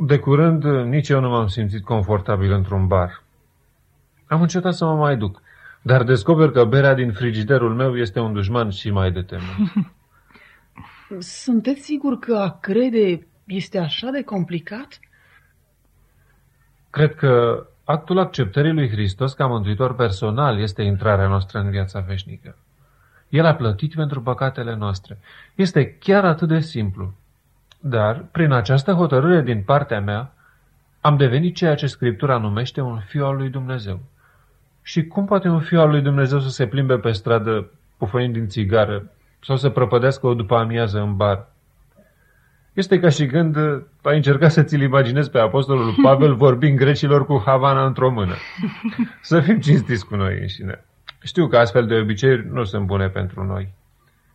De 0.00 0.18
curând, 0.18 0.64
nici 0.64 1.08
eu 1.08 1.20
nu 1.20 1.28
m-am 1.28 1.46
simțit 1.46 1.84
confortabil 1.84 2.52
într-un 2.52 2.86
bar. 2.86 3.22
Am 4.26 4.40
încetat 4.40 4.74
să 4.74 4.84
mă 4.84 4.94
mai 4.94 5.16
duc, 5.16 5.42
dar 5.82 6.02
descoper 6.02 6.50
că 6.50 6.64
berea 6.64 6.94
din 6.94 7.12
frigiderul 7.12 7.74
meu 7.74 7.96
este 7.96 8.20
un 8.20 8.32
dușman 8.32 8.70
și 8.70 8.90
mai 8.90 9.12
de 9.12 9.22
temă. 9.22 9.42
Sunteți 11.42 11.80
sigur 11.80 12.18
că 12.18 12.36
a 12.36 12.58
crede 12.60 13.26
este 13.44 13.78
așa 13.78 14.10
de 14.10 14.22
complicat? 14.22 14.98
Cred 16.90 17.14
că 17.14 17.66
actul 17.84 18.18
acceptării 18.18 18.72
lui 18.72 18.88
Hristos 18.88 19.32
ca 19.32 19.46
mântuitor 19.46 19.94
personal 19.94 20.60
este 20.60 20.82
intrarea 20.82 21.28
noastră 21.28 21.58
în 21.58 21.70
viața 21.70 22.00
veșnică. 22.00 22.56
El 23.28 23.44
a 23.44 23.54
plătit 23.54 23.94
pentru 23.94 24.22
păcatele 24.22 24.74
noastre. 24.74 25.18
Este 25.54 25.96
chiar 25.98 26.24
atât 26.24 26.48
de 26.48 26.60
simplu. 26.60 27.14
Dar, 27.80 28.24
prin 28.30 28.52
această 28.52 28.92
hotărâre 28.92 29.42
din 29.42 29.62
partea 29.62 30.00
mea, 30.00 30.32
am 31.00 31.16
devenit 31.16 31.54
ceea 31.54 31.74
ce 31.74 31.86
Scriptura 31.86 32.38
numește 32.38 32.80
un 32.80 32.98
fiu 32.98 33.24
al 33.24 33.36
lui 33.36 33.48
Dumnezeu. 33.48 34.00
Și 34.82 35.06
cum 35.06 35.26
poate 35.26 35.48
un 35.48 35.60
fiu 35.60 35.80
al 35.80 35.90
lui 35.90 36.00
Dumnezeu 36.00 36.40
să 36.40 36.48
se 36.48 36.66
plimbe 36.66 36.98
pe 36.98 37.12
stradă 37.12 37.70
pufăind 37.96 38.32
din 38.32 38.48
țigară 38.48 39.10
sau 39.44 39.56
să 39.56 39.68
prăpădească 39.68 40.26
o 40.26 40.34
după 40.34 40.56
amiază 40.56 41.00
în 41.00 41.16
bar? 41.16 41.46
Este 42.72 43.00
ca 43.00 43.08
și 43.08 43.26
când 43.26 43.56
ai 44.02 44.16
încercat 44.16 44.52
să 44.52 44.62
ți-l 44.62 44.80
imaginezi 44.80 45.30
pe 45.30 45.38
apostolul 45.38 45.94
Pavel 46.02 46.34
vorbind 46.34 46.78
grecilor 46.78 47.26
cu 47.26 47.42
Havana 47.46 47.86
într-o 47.86 48.10
mână. 48.10 48.34
Să 49.22 49.40
fim 49.40 49.60
cinstiți 49.60 50.06
cu 50.06 50.16
noi 50.16 50.38
înșine. 50.40 50.84
Știu 51.22 51.46
că 51.46 51.58
astfel 51.58 51.86
de 51.86 51.94
obiceiuri 51.94 52.48
nu 52.48 52.64
sunt 52.64 52.86
bune 52.86 53.08
pentru 53.08 53.44
noi. 53.44 53.74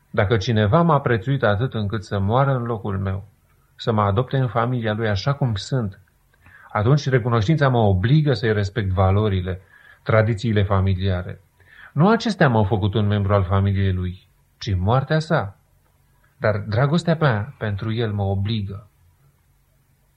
Dacă 0.10 0.38
cineva 0.38 0.82
m-a 0.82 1.00
prețuit 1.00 1.44
atât 1.44 1.74
încât 1.74 2.04
să 2.04 2.20
moară 2.20 2.56
în 2.56 2.64
locul 2.64 2.98
meu, 3.00 3.28
să 3.76 3.92
mă 3.92 4.02
adopte 4.02 4.38
în 4.38 4.48
familia 4.48 4.94
lui 4.94 5.10
așa 5.10 5.34
cum 5.34 5.56
sunt, 5.56 6.00
atunci 6.72 7.10
recunoștința 7.10 7.70
mă 7.70 7.78
obligă 7.78 8.34
să-i 8.34 8.54
respect 8.54 8.90
valorile, 8.90 9.62
tradițiile 10.04 10.64
familiare. 10.64 11.42
Nu 11.94 12.10
acestea 12.10 12.50
m-au 12.50 12.64
făcut 12.64 12.94
un 12.94 13.08
membru 13.08 13.34
al 13.34 13.44
familiei 13.44 13.94
lui, 13.94 14.28
ci 14.58 14.76
moartea 14.76 15.20
sa. 15.20 15.58
Dar 16.38 16.58
dragostea 16.58 17.18
mea 17.20 17.54
pentru 17.58 17.94
el 17.94 18.12
mă 18.12 18.24
obligă. 18.24 18.88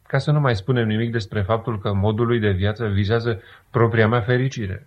Ca 0.07 0.19
să 0.19 0.31
nu 0.31 0.41
mai 0.41 0.57
spunem 0.57 0.87
nimic 0.87 1.13
despre 1.13 1.43
faptul 1.43 1.79
că 1.79 1.93
modul 1.93 2.27
lui 2.27 2.39
de 2.41 2.51
viață 2.51 2.87
vizează 2.87 3.41
propria 3.71 4.09
mea 4.09 4.21
fericire, 4.21 4.87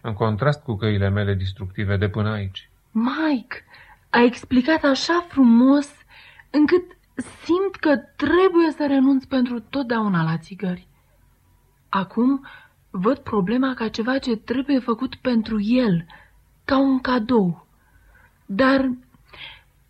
în 0.00 0.12
contrast 0.12 0.62
cu 0.62 0.76
căile 0.76 1.08
mele 1.08 1.34
destructive 1.34 1.96
de 1.96 2.08
până 2.08 2.30
aici. 2.30 2.70
Mike, 2.90 3.64
ai 4.10 4.24
explicat 4.26 4.82
așa 4.82 5.26
frumos 5.28 5.88
încât 6.50 6.82
simt 7.44 7.76
că 7.76 7.96
trebuie 8.16 8.70
să 8.70 8.86
renunț 8.88 9.24
pentru 9.24 9.60
totdeauna 9.60 10.22
la 10.22 10.38
țigări. 10.38 10.86
Acum 11.88 12.46
Văd 12.90 13.18
problema 13.18 13.74
ca 13.74 13.88
ceva 13.88 14.18
ce 14.18 14.36
trebuie 14.36 14.78
făcut 14.78 15.14
pentru 15.14 15.60
el, 15.60 16.06
ca 16.64 16.78
un 16.78 17.00
cadou. 17.00 17.66
Dar, 18.46 18.90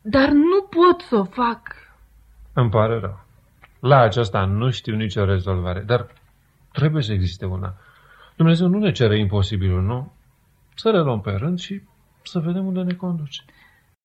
dar 0.00 0.28
nu 0.28 0.62
pot 0.62 1.00
să 1.00 1.16
o 1.16 1.24
fac. 1.24 1.60
Îmi 2.52 2.70
pare 2.70 2.98
rău. 2.98 3.24
La 3.80 3.98
aceasta 4.00 4.44
nu 4.44 4.70
știu 4.70 4.96
nicio 4.96 5.24
rezolvare, 5.24 5.80
dar 5.80 6.06
trebuie 6.72 7.02
să 7.02 7.12
existe 7.12 7.44
una. 7.44 7.74
Dumnezeu 8.40 8.68
nu 8.68 8.78
ne 8.78 8.92
cere 8.92 9.18
imposibilul, 9.18 9.82
nu? 9.82 10.12
Să 10.74 10.90
le 10.90 10.98
luăm 10.98 11.20
pe 11.20 11.30
rând 11.30 11.58
și 11.58 11.80
să 12.22 12.38
vedem 12.38 12.66
unde 12.66 12.82
ne 12.82 12.94
conduce. 12.94 13.42